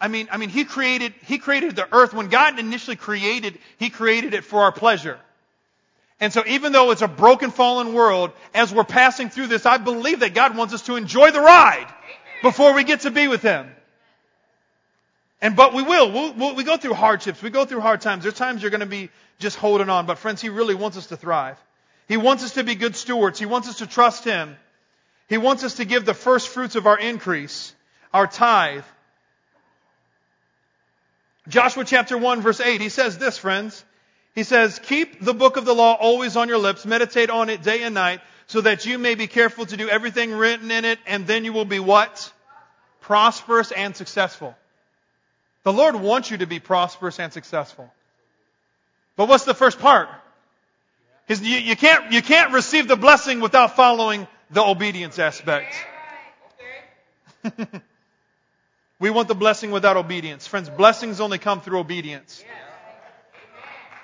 I 0.00 0.08
mean, 0.08 0.28
I 0.30 0.36
mean, 0.36 0.50
He 0.50 0.64
created, 0.64 1.14
He 1.24 1.38
created 1.38 1.76
the 1.76 1.92
earth. 1.92 2.14
When 2.14 2.28
God 2.28 2.58
initially 2.58 2.96
created, 2.96 3.58
He 3.78 3.90
created 3.90 4.34
it 4.34 4.44
for 4.44 4.62
our 4.62 4.72
pleasure. 4.72 5.18
And 6.20 6.32
so 6.32 6.42
even 6.46 6.72
though 6.72 6.90
it's 6.90 7.02
a 7.02 7.08
broken, 7.08 7.50
fallen 7.50 7.94
world, 7.94 8.32
as 8.54 8.72
we're 8.72 8.84
passing 8.84 9.30
through 9.30 9.46
this, 9.46 9.64
I 9.64 9.78
believe 9.78 10.20
that 10.20 10.34
God 10.34 10.54
wants 10.56 10.74
us 10.74 10.82
to 10.82 10.96
enjoy 10.96 11.30
the 11.30 11.40
ride 11.40 11.86
before 12.42 12.74
we 12.74 12.84
get 12.84 13.00
to 13.00 13.10
be 13.10 13.26
with 13.26 13.40
Him. 13.40 13.70
And 15.42 15.56
but 15.56 15.72
we 15.72 15.82
will. 15.82 16.10
We'll, 16.12 16.32
we'll, 16.34 16.54
we 16.54 16.64
go 16.64 16.76
through 16.76 16.94
hardships. 16.94 17.42
We 17.42 17.50
go 17.50 17.64
through 17.64 17.80
hard 17.80 18.00
times. 18.00 18.22
There's 18.22 18.34
times 18.34 18.62
you're 18.62 18.70
going 18.70 18.80
to 18.80 18.86
be 18.86 19.10
just 19.38 19.56
holding 19.56 19.88
on. 19.88 20.06
But 20.06 20.18
friends, 20.18 20.42
He 20.42 20.48
really 20.48 20.74
wants 20.74 20.96
us 20.96 21.06
to 21.06 21.16
thrive. 21.16 21.58
He 22.08 22.16
wants 22.16 22.44
us 22.44 22.54
to 22.54 22.64
be 22.64 22.74
good 22.74 22.96
stewards. 22.96 23.38
He 23.38 23.46
wants 23.46 23.68
us 23.68 23.78
to 23.78 23.86
trust 23.86 24.24
Him. 24.24 24.56
He 25.28 25.38
wants 25.38 25.62
us 25.62 25.74
to 25.74 25.84
give 25.84 26.04
the 26.04 26.14
first 26.14 26.48
fruits 26.48 26.74
of 26.74 26.86
our 26.86 26.98
increase, 26.98 27.72
our 28.12 28.26
tithe. 28.26 28.84
Joshua 31.48 31.84
chapter 31.84 32.18
1 32.18 32.42
verse 32.42 32.60
8, 32.60 32.80
he 32.80 32.88
says 32.88 33.16
this, 33.16 33.38
friends. 33.38 33.84
He 34.34 34.42
says, 34.42 34.78
keep 34.78 35.20
the 35.24 35.34
book 35.34 35.56
of 35.56 35.64
the 35.64 35.74
law 35.74 35.94
always 35.94 36.36
on 36.36 36.48
your 36.48 36.58
lips, 36.58 36.84
meditate 36.84 37.30
on 37.30 37.48
it 37.48 37.62
day 37.62 37.82
and 37.82 37.94
night, 37.94 38.20
so 38.46 38.60
that 38.60 38.86
you 38.86 38.98
may 38.98 39.14
be 39.14 39.26
careful 39.26 39.66
to 39.66 39.76
do 39.76 39.88
everything 39.88 40.32
written 40.32 40.70
in 40.70 40.84
it, 40.84 40.98
and 41.06 41.26
then 41.26 41.44
you 41.44 41.52
will 41.52 41.64
be 41.64 41.80
what? 41.80 42.32
Prosperous 43.00 43.72
and 43.72 43.96
successful. 43.96 44.56
The 45.62 45.72
Lord 45.72 45.94
wants 45.96 46.30
you 46.30 46.38
to 46.38 46.46
be 46.46 46.58
prosperous 46.58 47.18
and 47.18 47.32
successful. 47.32 47.92
But 49.16 49.28
what's 49.28 49.44
the 49.44 49.54
first 49.54 49.78
part? 49.78 50.08
You, 51.28 51.36
you, 51.36 51.76
can't, 51.76 52.12
you 52.12 52.22
can't 52.22 52.52
receive 52.52 52.88
the 52.88 52.96
blessing 52.96 53.40
without 53.40 53.76
following 53.76 54.26
the 54.50 54.62
obedience 54.62 55.18
aspect. 55.18 55.74
we 58.98 59.10
want 59.10 59.28
the 59.28 59.34
blessing 59.34 59.70
without 59.70 59.96
obedience. 59.96 60.46
Friends, 60.46 60.68
blessings 60.68 61.20
only 61.20 61.38
come 61.38 61.60
through 61.60 61.78
obedience. 61.78 62.42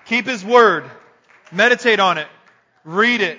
Keep 0.04 0.26
His 0.26 0.44
Word. 0.44 0.84
Meditate 1.50 1.98
on 1.98 2.18
it. 2.18 2.28
Read 2.84 3.20
it. 3.20 3.38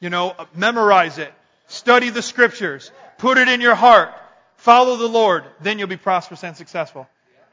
You 0.00 0.10
know, 0.10 0.34
memorize 0.54 1.18
it. 1.18 1.32
Study 1.68 2.10
the 2.10 2.22
Scriptures. 2.22 2.90
Put 3.18 3.38
it 3.38 3.48
in 3.48 3.62
your 3.62 3.74
heart. 3.74 4.12
Follow 4.64 4.96
the 4.96 5.06
Lord. 5.06 5.44
Then 5.60 5.78
you'll 5.78 5.88
be 5.88 5.98
prosperous 5.98 6.42
and 6.42 6.56
successful. 6.56 7.06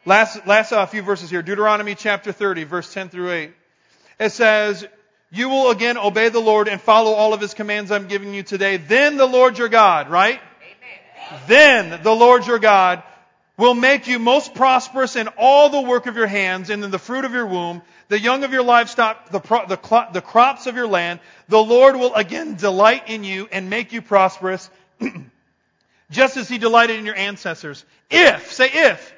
Last, 0.05 0.47
last 0.47 0.71
uh, 0.71 0.85
few 0.85 1.01
verses 1.01 1.29
here. 1.29 1.41
Deuteronomy 1.41 1.93
chapter 1.93 2.31
30, 2.31 2.63
verse 2.63 2.93
10 2.93 3.09
through 3.09 3.31
8. 3.31 3.51
It 4.17 4.31
says, 4.31 4.87
You 5.29 5.49
will 5.49 5.71
again 5.71 5.97
obey 5.97 6.29
the 6.29 6.39
Lord 6.39 6.69
and 6.69 6.79
follow 6.79 7.11
all 7.11 7.33
of 7.33 7.41
His 7.41 7.53
commands 7.53 7.91
I'm 7.91 8.07
giving 8.07 8.33
you 8.33 8.43
today. 8.43 8.77
Then 8.77 9.17
the 9.17 9.25
Lord 9.25 9.57
your 9.57 9.67
God, 9.67 10.09
right? 10.09 10.39
Amen. 10.39 11.41
Then 11.47 12.01
the 12.01 12.15
Lord 12.15 12.47
your 12.47 12.59
God 12.59 13.03
will 13.57 13.73
make 13.73 14.07
you 14.07 14.17
most 14.17 14.55
prosperous 14.55 15.17
in 15.17 15.27
all 15.37 15.67
the 15.69 15.81
work 15.81 16.05
of 16.05 16.15
your 16.15 16.27
hands 16.27 16.69
and 16.69 16.81
in 16.81 16.91
the 16.91 16.97
fruit 16.97 17.25
of 17.25 17.33
your 17.33 17.45
womb, 17.45 17.81
the 18.07 18.21
young 18.21 18.45
of 18.45 18.53
your 18.53 18.63
livestock, 18.63 19.31
the, 19.31 19.41
pro- 19.41 19.67
the, 19.67 19.77
cl- 19.77 20.13
the 20.13 20.21
crops 20.21 20.65
of 20.65 20.77
your 20.77 20.87
land. 20.87 21.19
The 21.49 21.61
Lord 21.61 21.97
will 21.97 22.15
again 22.15 22.55
delight 22.55 23.09
in 23.09 23.25
you 23.25 23.49
and 23.51 23.69
make 23.69 23.91
you 23.91 24.01
prosperous, 24.01 24.69
just 26.11 26.37
as 26.37 26.47
He 26.47 26.59
delighted 26.59 26.99
in 26.99 27.05
your 27.05 27.15
ancestors. 27.15 27.83
If, 28.09 28.51
say 28.51 28.69
if, 28.71 29.13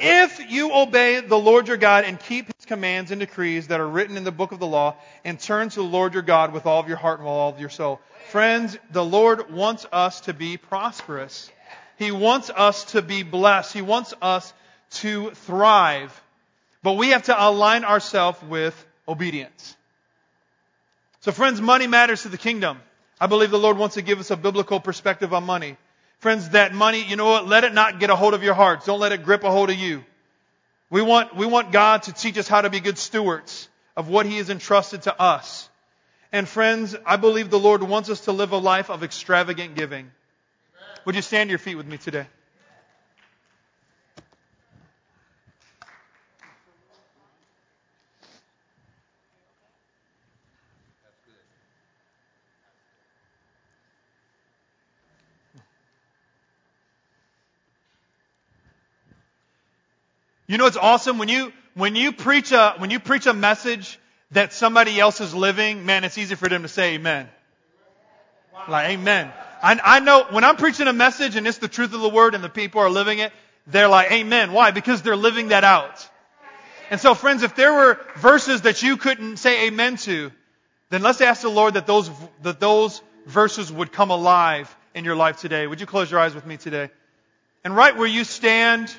if 0.00 0.50
you 0.50 0.72
obey 0.72 1.20
the 1.20 1.38
Lord 1.38 1.68
your 1.68 1.76
God 1.76 2.04
and 2.04 2.18
keep 2.18 2.46
his 2.46 2.66
commands 2.66 3.10
and 3.10 3.20
decrees 3.20 3.68
that 3.68 3.80
are 3.80 3.88
written 3.88 4.16
in 4.16 4.24
the 4.24 4.32
book 4.32 4.52
of 4.52 4.58
the 4.58 4.66
law 4.66 4.96
and 5.24 5.38
turn 5.38 5.68
to 5.70 5.76
the 5.76 5.86
Lord 5.86 6.14
your 6.14 6.22
God 6.22 6.52
with 6.52 6.66
all 6.66 6.80
of 6.80 6.88
your 6.88 6.96
heart 6.96 7.18
and 7.18 7.26
with 7.26 7.32
all 7.32 7.50
of 7.50 7.60
your 7.60 7.68
soul. 7.68 8.00
Friends, 8.30 8.78
the 8.92 9.04
Lord 9.04 9.50
wants 9.52 9.86
us 9.92 10.20
to 10.22 10.34
be 10.34 10.56
prosperous. 10.56 11.50
He 11.98 12.12
wants 12.12 12.50
us 12.50 12.84
to 12.92 13.02
be 13.02 13.22
blessed. 13.22 13.72
He 13.72 13.82
wants 13.82 14.14
us 14.22 14.52
to 14.90 15.30
thrive. 15.30 16.22
But 16.82 16.92
we 16.92 17.08
have 17.08 17.24
to 17.24 17.36
align 17.36 17.84
ourselves 17.84 18.40
with 18.42 18.86
obedience. 19.08 19.76
So 21.20 21.32
friends, 21.32 21.60
money 21.60 21.88
matters 21.88 22.22
to 22.22 22.28
the 22.28 22.38
kingdom. 22.38 22.78
I 23.20 23.26
believe 23.26 23.50
the 23.50 23.58
Lord 23.58 23.76
wants 23.76 23.96
to 23.96 24.02
give 24.02 24.20
us 24.20 24.30
a 24.30 24.36
biblical 24.36 24.78
perspective 24.78 25.34
on 25.34 25.44
money. 25.44 25.76
Friends, 26.18 26.50
that 26.50 26.74
money, 26.74 27.04
you 27.04 27.16
know 27.16 27.26
what? 27.26 27.46
Let 27.46 27.64
it 27.64 27.72
not 27.72 28.00
get 28.00 28.10
a 28.10 28.16
hold 28.16 28.34
of 28.34 28.42
your 28.42 28.54
hearts. 28.54 28.86
Don't 28.86 28.98
let 28.98 29.12
it 29.12 29.22
grip 29.22 29.44
a 29.44 29.50
hold 29.50 29.70
of 29.70 29.76
you. 29.76 30.04
We 30.90 31.02
want, 31.02 31.36
we 31.36 31.46
want 31.46 31.70
God 31.70 32.04
to 32.04 32.12
teach 32.12 32.36
us 32.38 32.48
how 32.48 32.60
to 32.60 32.70
be 32.70 32.80
good 32.80 32.98
stewards 32.98 33.68
of 33.96 34.08
what 34.08 34.26
He 34.26 34.38
has 34.38 34.50
entrusted 34.50 35.02
to 35.02 35.20
us. 35.20 35.68
And 36.32 36.48
friends, 36.48 36.96
I 37.06 37.16
believe 37.16 37.50
the 37.50 37.58
Lord 37.58 37.82
wants 37.82 38.10
us 38.10 38.22
to 38.22 38.32
live 38.32 38.52
a 38.52 38.58
life 38.58 38.90
of 38.90 39.02
extravagant 39.02 39.76
giving. 39.76 40.10
Would 41.04 41.14
you 41.14 41.22
stand 41.22 41.48
to 41.48 41.52
your 41.52 41.58
feet 41.58 41.76
with 41.76 41.86
me 41.86 41.98
today? 41.98 42.26
You 60.48 60.56
know 60.56 60.66
it's 60.66 60.78
awesome 60.78 61.18
when 61.18 61.28
you 61.28 61.52
when 61.74 61.94
you 61.94 62.10
preach 62.10 62.52
a 62.52 62.74
when 62.78 62.90
you 62.90 62.98
preach 62.98 63.26
a 63.26 63.34
message 63.34 63.98
that 64.30 64.54
somebody 64.54 64.98
else 64.98 65.20
is 65.20 65.34
living, 65.34 65.84
man, 65.84 66.04
it's 66.04 66.16
easy 66.16 66.34
for 66.34 66.48
them 66.48 66.62
to 66.62 66.68
say 66.68 66.94
amen. 66.94 67.28
Like 68.66 68.88
amen. 68.88 69.30
I, 69.62 69.78
I 69.84 70.00
know 70.00 70.24
when 70.30 70.44
I'm 70.44 70.56
preaching 70.56 70.86
a 70.86 70.92
message 70.92 71.36
and 71.36 71.46
it's 71.46 71.58
the 71.58 71.68
truth 71.68 71.92
of 71.92 72.00
the 72.00 72.08
word 72.08 72.34
and 72.34 72.42
the 72.42 72.48
people 72.48 72.80
are 72.80 72.88
living 72.88 73.18
it, 73.18 73.30
they're 73.66 73.88
like 73.88 74.10
amen. 74.10 74.52
Why? 74.52 74.70
Because 74.70 75.02
they're 75.02 75.16
living 75.16 75.48
that 75.48 75.64
out. 75.64 76.08
And 76.90 76.98
so 76.98 77.14
friends, 77.14 77.42
if 77.42 77.54
there 77.54 77.72
were 77.72 78.00
verses 78.16 78.62
that 78.62 78.82
you 78.82 78.96
couldn't 78.96 79.36
say 79.36 79.66
amen 79.66 79.98
to, 79.98 80.32
then 80.88 81.02
let's 81.02 81.20
ask 81.20 81.42
the 81.42 81.50
Lord 81.50 81.74
that 81.74 81.86
those 81.86 82.10
that 82.42 82.58
those 82.58 83.02
verses 83.26 83.70
would 83.70 83.92
come 83.92 84.10
alive 84.10 84.74
in 84.94 85.04
your 85.04 85.16
life 85.16 85.40
today. 85.40 85.66
Would 85.66 85.80
you 85.80 85.86
close 85.86 86.10
your 86.10 86.20
eyes 86.20 86.34
with 86.34 86.46
me 86.46 86.56
today? 86.56 86.88
And 87.64 87.76
right 87.76 87.94
where 87.94 88.06
you 88.06 88.24
stand, 88.24 88.90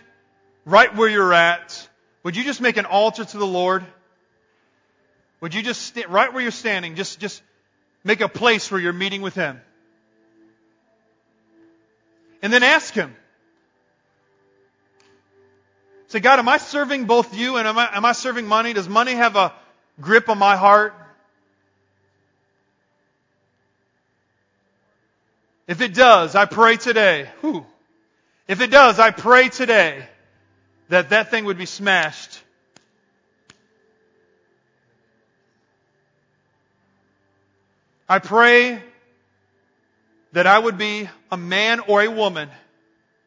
right 0.70 0.95
where 0.95 1.09
you're 1.09 1.34
at, 1.34 1.88
would 2.24 2.36
you 2.36 2.43
just 2.43 2.61
make 2.61 2.78
an 2.78 2.86
altar 2.86 3.26
to 3.26 3.38
the 3.38 3.47
Lord? 3.47 3.86
Would 5.41 5.53
you 5.55 5.61
just, 5.61 5.82
st- 5.82 6.09
right 6.09 6.32
where 6.32 6.41
you're 6.41 6.51
standing, 6.51 6.95
just, 6.95 7.20
just 7.20 7.41
make 8.03 8.22
a 8.22 8.30
place 8.30 8.70
where 8.72 8.80
you're 8.80 8.93
meeting 8.93 9.22
with 9.22 9.36
Him? 9.36 9.59
And 12.41 12.53
then 12.53 12.63
ask 12.63 12.93
Him. 12.93 13.15
Say, 16.07 16.20
God, 16.20 16.39
am 16.39 16.49
I 16.49 16.57
serving 16.57 17.05
both 17.05 17.36
you 17.36 17.57
and 17.57 17.67
am 17.67 17.78
I, 17.78 17.95
am 17.95 18.05
I 18.05 18.13
serving 18.13 18.47
money? 18.47 18.74
Does 18.74 18.89
money 18.89 19.13
have 19.13 19.36
a 19.36 19.53
grip 20.01 20.30
on 20.30 20.38
my 20.38 20.55
heart? 20.55 20.93
If 25.67 25.82
it 25.82 25.93
does, 25.93 26.34
I 26.34 26.45
pray 26.45 26.78
today. 26.78 27.30
Whew. 27.41 27.65
If 28.47 28.59
it 28.61 28.72
does, 28.72 28.97
I 28.97 29.11
pray 29.11 29.49
today 29.49 30.07
that 30.90 31.10
that 31.10 31.32
thing 31.32 31.46
would 31.46 31.58
be 31.58 31.66
smashed. 31.66 32.42
I 38.08 38.18
pray 38.18 38.82
that 40.34 40.48
I 40.48 40.58
would 40.58 40.78
be 40.78 41.08
a 41.32 41.38
man 41.38 41.80
or 41.82 42.02
a 42.02 42.10
woman 42.10 42.50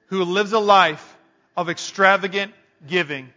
who 0.09 0.25
lives 0.25 0.53
a 0.53 0.59
life 0.59 1.17
of 1.57 1.71
extravagant 1.71 2.53
giving. 2.87 3.31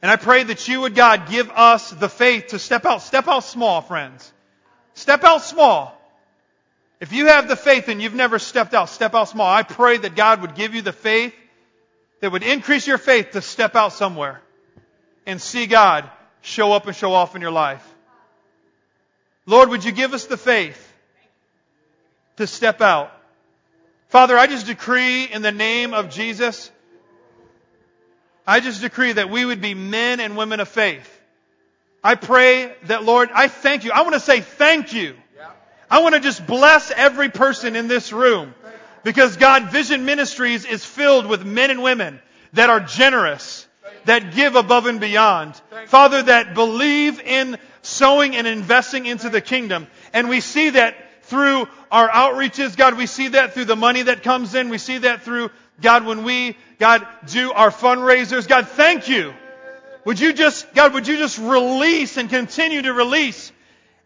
And 0.00 0.10
I 0.10 0.16
pray 0.16 0.42
that 0.42 0.66
you 0.66 0.80
would, 0.80 0.94
God, 0.94 1.28
give 1.28 1.50
us 1.50 1.90
the 1.90 2.08
faith 2.08 2.48
to 2.48 2.58
step 2.58 2.86
out. 2.86 3.02
Step 3.02 3.28
out 3.28 3.44
small, 3.44 3.82
friends. 3.82 4.32
Step 4.94 5.22
out 5.22 5.42
small. 5.42 6.00
If 7.00 7.12
you 7.12 7.26
have 7.26 7.48
the 7.48 7.56
faith 7.56 7.88
and 7.88 8.00
you've 8.00 8.14
never 8.14 8.38
stepped 8.38 8.72
out, 8.72 8.88
step 8.88 9.14
out 9.14 9.28
small. 9.28 9.46
I 9.46 9.62
pray 9.62 9.98
that 9.98 10.14
God 10.14 10.40
would 10.40 10.54
give 10.54 10.74
you 10.74 10.80
the 10.80 10.92
faith 10.92 11.34
that 12.24 12.30
would 12.30 12.42
increase 12.42 12.86
your 12.86 12.96
faith 12.96 13.32
to 13.32 13.42
step 13.42 13.76
out 13.76 13.92
somewhere 13.92 14.40
and 15.26 15.38
see 15.38 15.66
God 15.66 16.08
show 16.40 16.72
up 16.72 16.86
and 16.86 16.96
show 16.96 17.12
off 17.12 17.36
in 17.36 17.42
your 17.42 17.50
life. 17.50 17.86
Lord, 19.44 19.68
would 19.68 19.84
you 19.84 19.92
give 19.92 20.14
us 20.14 20.24
the 20.24 20.38
faith 20.38 20.90
to 22.38 22.46
step 22.46 22.80
out? 22.80 23.12
Father, 24.08 24.38
I 24.38 24.46
just 24.46 24.64
decree 24.64 25.24
in 25.24 25.42
the 25.42 25.52
name 25.52 25.92
of 25.92 26.08
Jesus, 26.08 26.70
I 28.46 28.60
just 28.60 28.80
decree 28.80 29.12
that 29.12 29.28
we 29.28 29.44
would 29.44 29.60
be 29.60 29.74
men 29.74 30.18
and 30.18 30.34
women 30.34 30.60
of 30.60 30.68
faith. 30.70 31.20
I 32.02 32.14
pray 32.14 32.74
that, 32.84 33.04
Lord, 33.04 33.28
I 33.34 33.48
thank 33.48 33.84
you. 33.84 33.92
I 33.92 34.00
want 34.00 34.14
to 34.14 34.20
say 34.20 34.40
thank 34.40 34.94
you. 34.94 35.14
I 35.90 36.00
want 36.00 36.14
to 36.14 36.22
just 36.22 36.46
bless 36.46 36.90
every 36.90 37.28
person 37.28 37.76
in 37.76 37.86
this 37.86 38.14
room. 38.14 38.54
Because 39.04 39.36
God, 39.36 39.70
Vision 39.70 40.04
Ministries 40.04 40.64
is 40.64 40.84
filled 40.84 41.26
with 41.26 41.44
men 41.44 41.70
and 41.70 41.82
women 41.82 42.20
that 42.54 42.70
are 42.70 42.80
generous, 42.80 43.68
that 44.06 44.34
give 44.34 44.56
above 44.56 44.86
and 44.86 44.98
beyond. 44.98 45.54
Father, 45.86 46.22
that 46.22 46.54
believe 46.54 47.20
in 47.20 47.58
sowing 47.82 48.34
and 48.34 48.46
investing 48.46 49.06
into 49.06 49.28
the 49.28 49.40
kingdom. 49.40 49.86
And 50.12 50.28
we 50.28 50.40
see 50.40 50.70
that 50.70 50.96
through 51.24 51.68
our 51.90 52.08
outreaches, 52.08 52.76
God, 52.76 52.96
we 52.96 53.06
see 53.06 53.28
that 53.28 53.52
through 53.52 53.66
the 53.66 53.76
money 53.76 54.02
that 54.02 54.22
comes 54.22 54.54
in. 54.54 54.68
We 54.68 54.78
see 54.78 54.98
that 54.98 55.22
through, 55.22 55.50
God, 55.80 56.04
when 56.04 56.24
we, 56.24 56.56
God, 56.78 57.06
do 57.26 57.52
our 57.52 57.70
fundraisers. 57.70 58.48
God, 58.48 58.68
thank 58.68 59.08
you. 59.08 59.34
Would 60.04 60.20
you 60.20 60.32
just, 60.32 60.72
God, 60.74 60.92
would 60.94 61.06
you 61.08 61.16
just 61.16 61.38
release 61.38 62.16
and 62.16 62.28
continue 62.28 62.82
to 62.82 62.92
release 62.92 63.52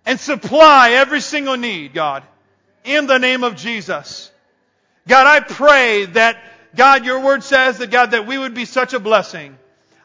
and 0.07 0.18
supply 0.18 0.92
every 0.92 1.20
single 1.20 1.57
need, 1.57 1.92
God, 1.92 2.22
in 2.84 3.07
the 3.07 3.18
name 3.18 3.44
of 3.44 3.57
Jesus. 3.57 4.30
God, 5.09 5.26
I 5.26 5.40
pray 5.40 6.04
that, 6.04 6.36
God, 6.76 7.06
your 7.06 7.20
word 7.20 7.42
says 7.42 7.78
that, 7.78 7.90
God, 7.90 8.11
that 8.11 8.26
we 8.26 8.36
would 8.36 8.52
be 8.52 8.66
such 8.66 8.92
a 8.92 9.00
blessing. 9.00 9.56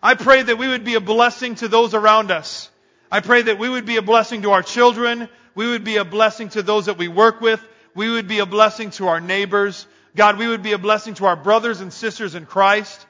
I 0.01 0.15
pray 0.15 0.41
that 0.41 0.57
we 0.57 0.69
would 0.69 0.85
be 0.85 0.95
a 0.95 1.01
blessing 1.01 1.55
to 1.55 1.67
those 1.67 1.93
around 1.93 2.31
us. 2.31 2.69
I 3.11 3.19
pray 3.19 3.41
that 3.43 3.59
we 3.59 3.67
would 3.67 3.85
be 3.85 3.97
a 3.97 4.01
blessing 4.01 4.43
to 4.43 4.51
our 4.51 4.63
children. 4.63 5.27
We 5.55 5.67
would 5.67 5.83
be 5.83 5.97
a 5.97 6.05
blessing 6.05 6.49
to 6.49 6.63
those 6.63 6.85
that 6.85 6.97
we 6.97 7.09
work 7.09 7.41
with. 7.41 7.61
We 7.93 8.09
would 8.09 8.29
be 8.29 8.39
a 8.39 8.45
blessing 8.45 8.91
to 8.91 9.09
our 9.09 9.19
neighbors. 9.19 9.85
God, 10.15 10.37
we 10.37 10.47
would 10.47 10.63
be 10.63 10.71
a 10.71 10.77
blessing 10.77 11.15
to 11.15 11.25
our 11.25 11.35
brothers 11.35 11.81
and 11.81 11.91
sisters 11.91 12.33
in 12.33 12.45
Christ. 12.45 13.05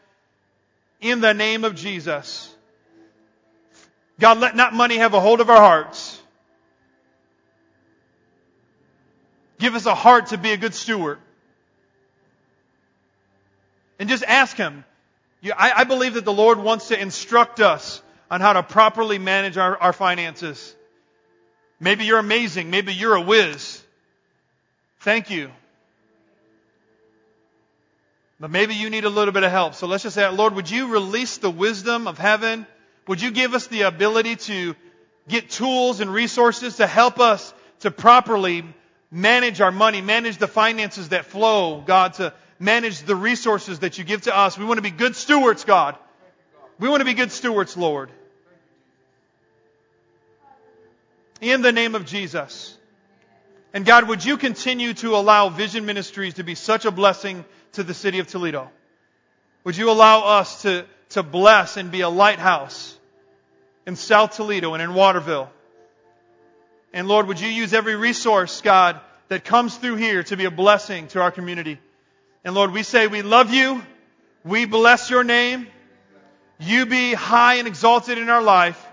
In 0.99 1.21
the 1.21 1.33
name 1.33 1.63
of 1.63 1.75
Jesus. 1.75 2.53
God, 4.19 4.39
let 4.39 4.55
not 4.55 4.73
money 4.73 4.97
have 4.97 5.13
a 5.13 5.19
hold 5.19 5.41
of 5.41 5.49
our 5.51 5.61
hearts. 5.61 6.19
Give 9.59 9.75
us 9.75 9.85
a 9.85 9.93
heart 9.93 10.27
to 10.27 10.39
be 10.39 10.53
a 10.53 10.57
good 10.57 10.73
steward 10.73 11.19
and 14.03 14.09
just 14.09 14.25
ask 14.25 14.57
Him. 14.57 14.83
I, 15.57 15.85
believe 15.85 16.15
that 16.15 16.25
the 16.25 16.33
Lord 16.33 16.59
wants 16.59 16.89
to 16.89 17.01
instruct 17.01 17.61
us 17.61 18.01
on 18.29 18.41
how 18.41 18.51
to 18.51 18.61
properly 18.61 19.17
manage 19.17 19.57
our, 19.57 19.77
our 19.77 19.93
finances. 19.93 20.75
Maybe 21.79 22.03
you're 22.03 22.19
amazing. 22.19 22.69
Maybe 22.69 22.93
you're 22.93 23.15
a 23.15 23.21
whiz. 23.21 23.81
Thank 24.99 25.29
you. 25.29 25.51
But 28.41 28.51
maybe 28.51 28.75
you 28.75 28.89
need 28.89 29.05
a 29.05 29.09
little 29.09 29.31
bit 29.31 29.43
of 29.43 29.51
help. 29.51 29.75
So 29.75 29.87
let's 29.87 30.03
just 30.03 30.15
say, 30.15 30.27
Lord, 30.27 30.53
would 30.53 30.69
you 30.69 30.87
release 30.87 31.37
the 31.37 31.49
wisdom 31.49 32.05
of 32.05 32.17
heaven? 32.17 32.67
Would 33.07 33.21
you 33.21 33.31
give 33.31 33.53
us 33.53 33.67
the 33.67 33.83
ability 33.83 34.35
to 34.35 34.75
get 35.29 35.49
tools 35.49 36.01
and 36.01 36.13
resources 36.13 36.75
to 36.75 36.87
help 36.87 37.21
us 37.21 37.53
to 37.79 37.89
properly 37.89 38.65
manage 39.09 39.61
our 39.61 39.71
money, 39.71 40.01
manage 40.01 40.39
the 40.39 40.47
finances 40.49 41.07
that 41.09 41.23
flow, 41.23 41.79
God, 41.79 42.15
to 42.15 42.33
manage 42.63 43.01
the 43.01 43.15
resources 43.15 43.79
that 43.79 43.97
you 43.97 44.03
give 44.03 44.21
to 44.23 44.35
us. 44.35 44.57
We 44.57 44.65
want 44.65 44.77
to 44.77 44.81
be 44.81 44.91
good 44.91 45.15
stewards, 45.15 45.65
God. 45.65 45.95
We 46.79 46.89
want 46.89 47.01
to 47.01 47.05
be 47.05 47.13
good 47.13 47.31
stewards, 47.31 47.77
Lord. 47.77 48.09
In 51.41 51.61
the 51.61 51.71
name 51.71 51.93
of 51.93 52.05
Jesus. 52.05 52.77
And 53.73 53.85
God, 53.85 54.07
would 54.07 54.23
you 54.23 54.37
continue 54.37 54.93
to 54.95 55.15
allow 55.15 55.49
Vision 55.49 55.85
Ministries 55.85 56.35
to 56.35 56.43
be 56.43 56.55
such 56.55 56.85
a 56.85 56.91
blessing 56.91 57.43
to 57.73 57.83
the 57.83 57.93
city 57.93 58.19
of 58.19 58.27
Toledo? 58.27 58.69
Would 59.63 59.77
you 59.77 59.89
allow 59.89 60.39
us 60.39 60.61
to, 60.61 60.85
to 61.09 61.23
bless 61.23 61.77
and 61.77 61.91
be 61.91 62.01
a 62.01 62.09
lighthouse 62.09 62.97
in 63.85 63.95
South 63.95 64.35
Toledo 64.35 64.73
and 64.73 64.81
in 64.81 64.93
Waterville? 64.93 65.49
And 66.93 67.07
Lord, 67.07 67.27
would 67.27 67.39
you 67.39 67.49
use 67.49 67.73
every 67.73 67.95
resource, 67.95 68.61
God, 68.61 68.99
that 69.29 69.43
comes 69.43 69.75
through 69.75 69.95
here 69.95 70.21
to 70.23 70.37
be 70.37 70.45
a 70.45 70.51
blessing 70.51 71.07
to 71.09 71.21
our 71.21 71.31
community? 71.31 71.79
And 72.43 72.55
Lord, 72.55 72.71
we 72.71 72.83
say 72.83 73.07
we 73.07 73.21
love 73.21 73.53
you. 73.53 73.81
We 74.43 74.65
bless 74.65 75.09
your 75.09 75.23
name. 75.23 75.67
You 76.59 76.85
be 76.85 77.13
high 77.13 77.55
and 77.55 77.67
exalted 77.67 78.17
in 78.17 78.29
our 78.29 78.41
life. 78.41 78.85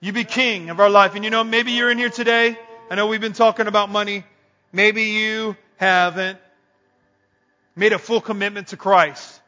You 0.00 0.12
be 0.12 0.24
king 0.24 0.70
of 0.70 0.80
our 0.80 0.90
life. 0.90 1.14
And 1.14 1.24
you 1.24 1.30
know, 1.30 1.44
maybe 1.44 1.72
you're 1.72 1.90
in 1.90 1.98
here 1.98 2.10
today. 2.10 2.58
I 2.90 2.94
know 2.94 3.06
we've 3.06 3.20
been 3.20 3.32
talking 3.32 3.66
about 3.66 3.90
money. 3.90 4.24
Maybe 4.72 5.04
you 5.04 5.56
haven't 5.76 6.38
made 7.76 7.92
a 7.92 7.98
full 7.98 8.20
commitment 8.20 8.68
to 8.68 8.76
Christ. 8.76 9.40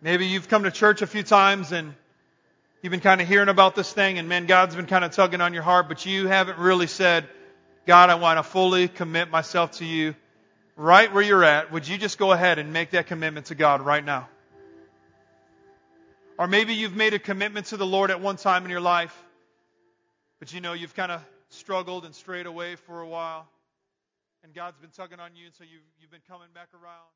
Maybe 0.00 0.26
you've 0.26 0.48
come 0.48 0.62
to 0.62 0.70
church 0.70 1.02
a 1.02 1.06
few 1.06 1.22
times 1.22 1.72
and 1.72 1.94
you've 2.82 2.92
been 2.92 3.00
kind 3.00 3.20
of 3.20 3.28
hearing 3.28 3.48
about 3.48 3.74
this 3.74 3.92
thing 3.92 4.18
and 4.18 4.28
man, 4.28 4.46
God's 4.46 4.76
been 4.76 4.86
kind 4.86 5.04
of 5.04 5.10
tugging 5.10 5.40
on 5.40 5.52
your 5.52 5.64
heart, 5.64 5.88
but 5.88 6.06
you 6.06 6.28
haven't 6.28 6.58
really 6.58 6.86
said, 6.86 7.28
God, 7.88 8.10
I 8.10 8.16
want 8.16 8.38
to 8.38 8.42
fully 8.42 8.86
commit 8.86 9.30
myself 9.30 9.78
to 9.78 9.84
you 9.86 10.14
right 10.76 11.10
where 11.10 11.22
you're 11.22 11.42
at. 11.42 11.72
Would 11.72 11.88
you 11.88 11.96
just 11.96 12.18
go 12.18 12.32
ahead 12.32 12.58
and 12.58 12.70
make 12.70 12.90
that 12.90 13.06
commitment 13.06 13.46
to 13.46 13.54
God 13.54 13.80
right 13.80 14.04
now? 14.04 14.28
Or 16.38 16.46
maybe 16.46 16.74
you've 16.74 16.94
made 16.94 17.14
a 17.14 17.18
commitment 17.18 17.68
to 17.68 17.78
the 17.78 17.86
Lord 17.86 18.10
at 18.10 18.20
one 18.20 18.36
time 18.36 18.66
in 18.66 18.70
your 18.70 18.82
life, 18.82 19.16
but 20.38 20.52
you 20.52 20.60
know 20.60 20.74
you've 20.74 20.94
kind 20.94 21.10
of 21.10 21.24
struggled 21.48 22.04
and 22.04 22.14
strayed 22.14 22.44
away 22.44 22.76
for 22.76 23.00
a 23.00 23.08
while. 23.08 23.48
And 24.44 24.52
God's 24.52 24.76
been 24.76 24.90
tugging 24.90 25.18
on 25.18 25.34
you, 25.34 25.46
and 25.46 25.54
so 25.54 25.64
you've, 25.64 25.80
you've 25.98 26.10
been 26.10 26.20
coming 26.28 26.48
back 26.52 26.68
around. 26.74 27.08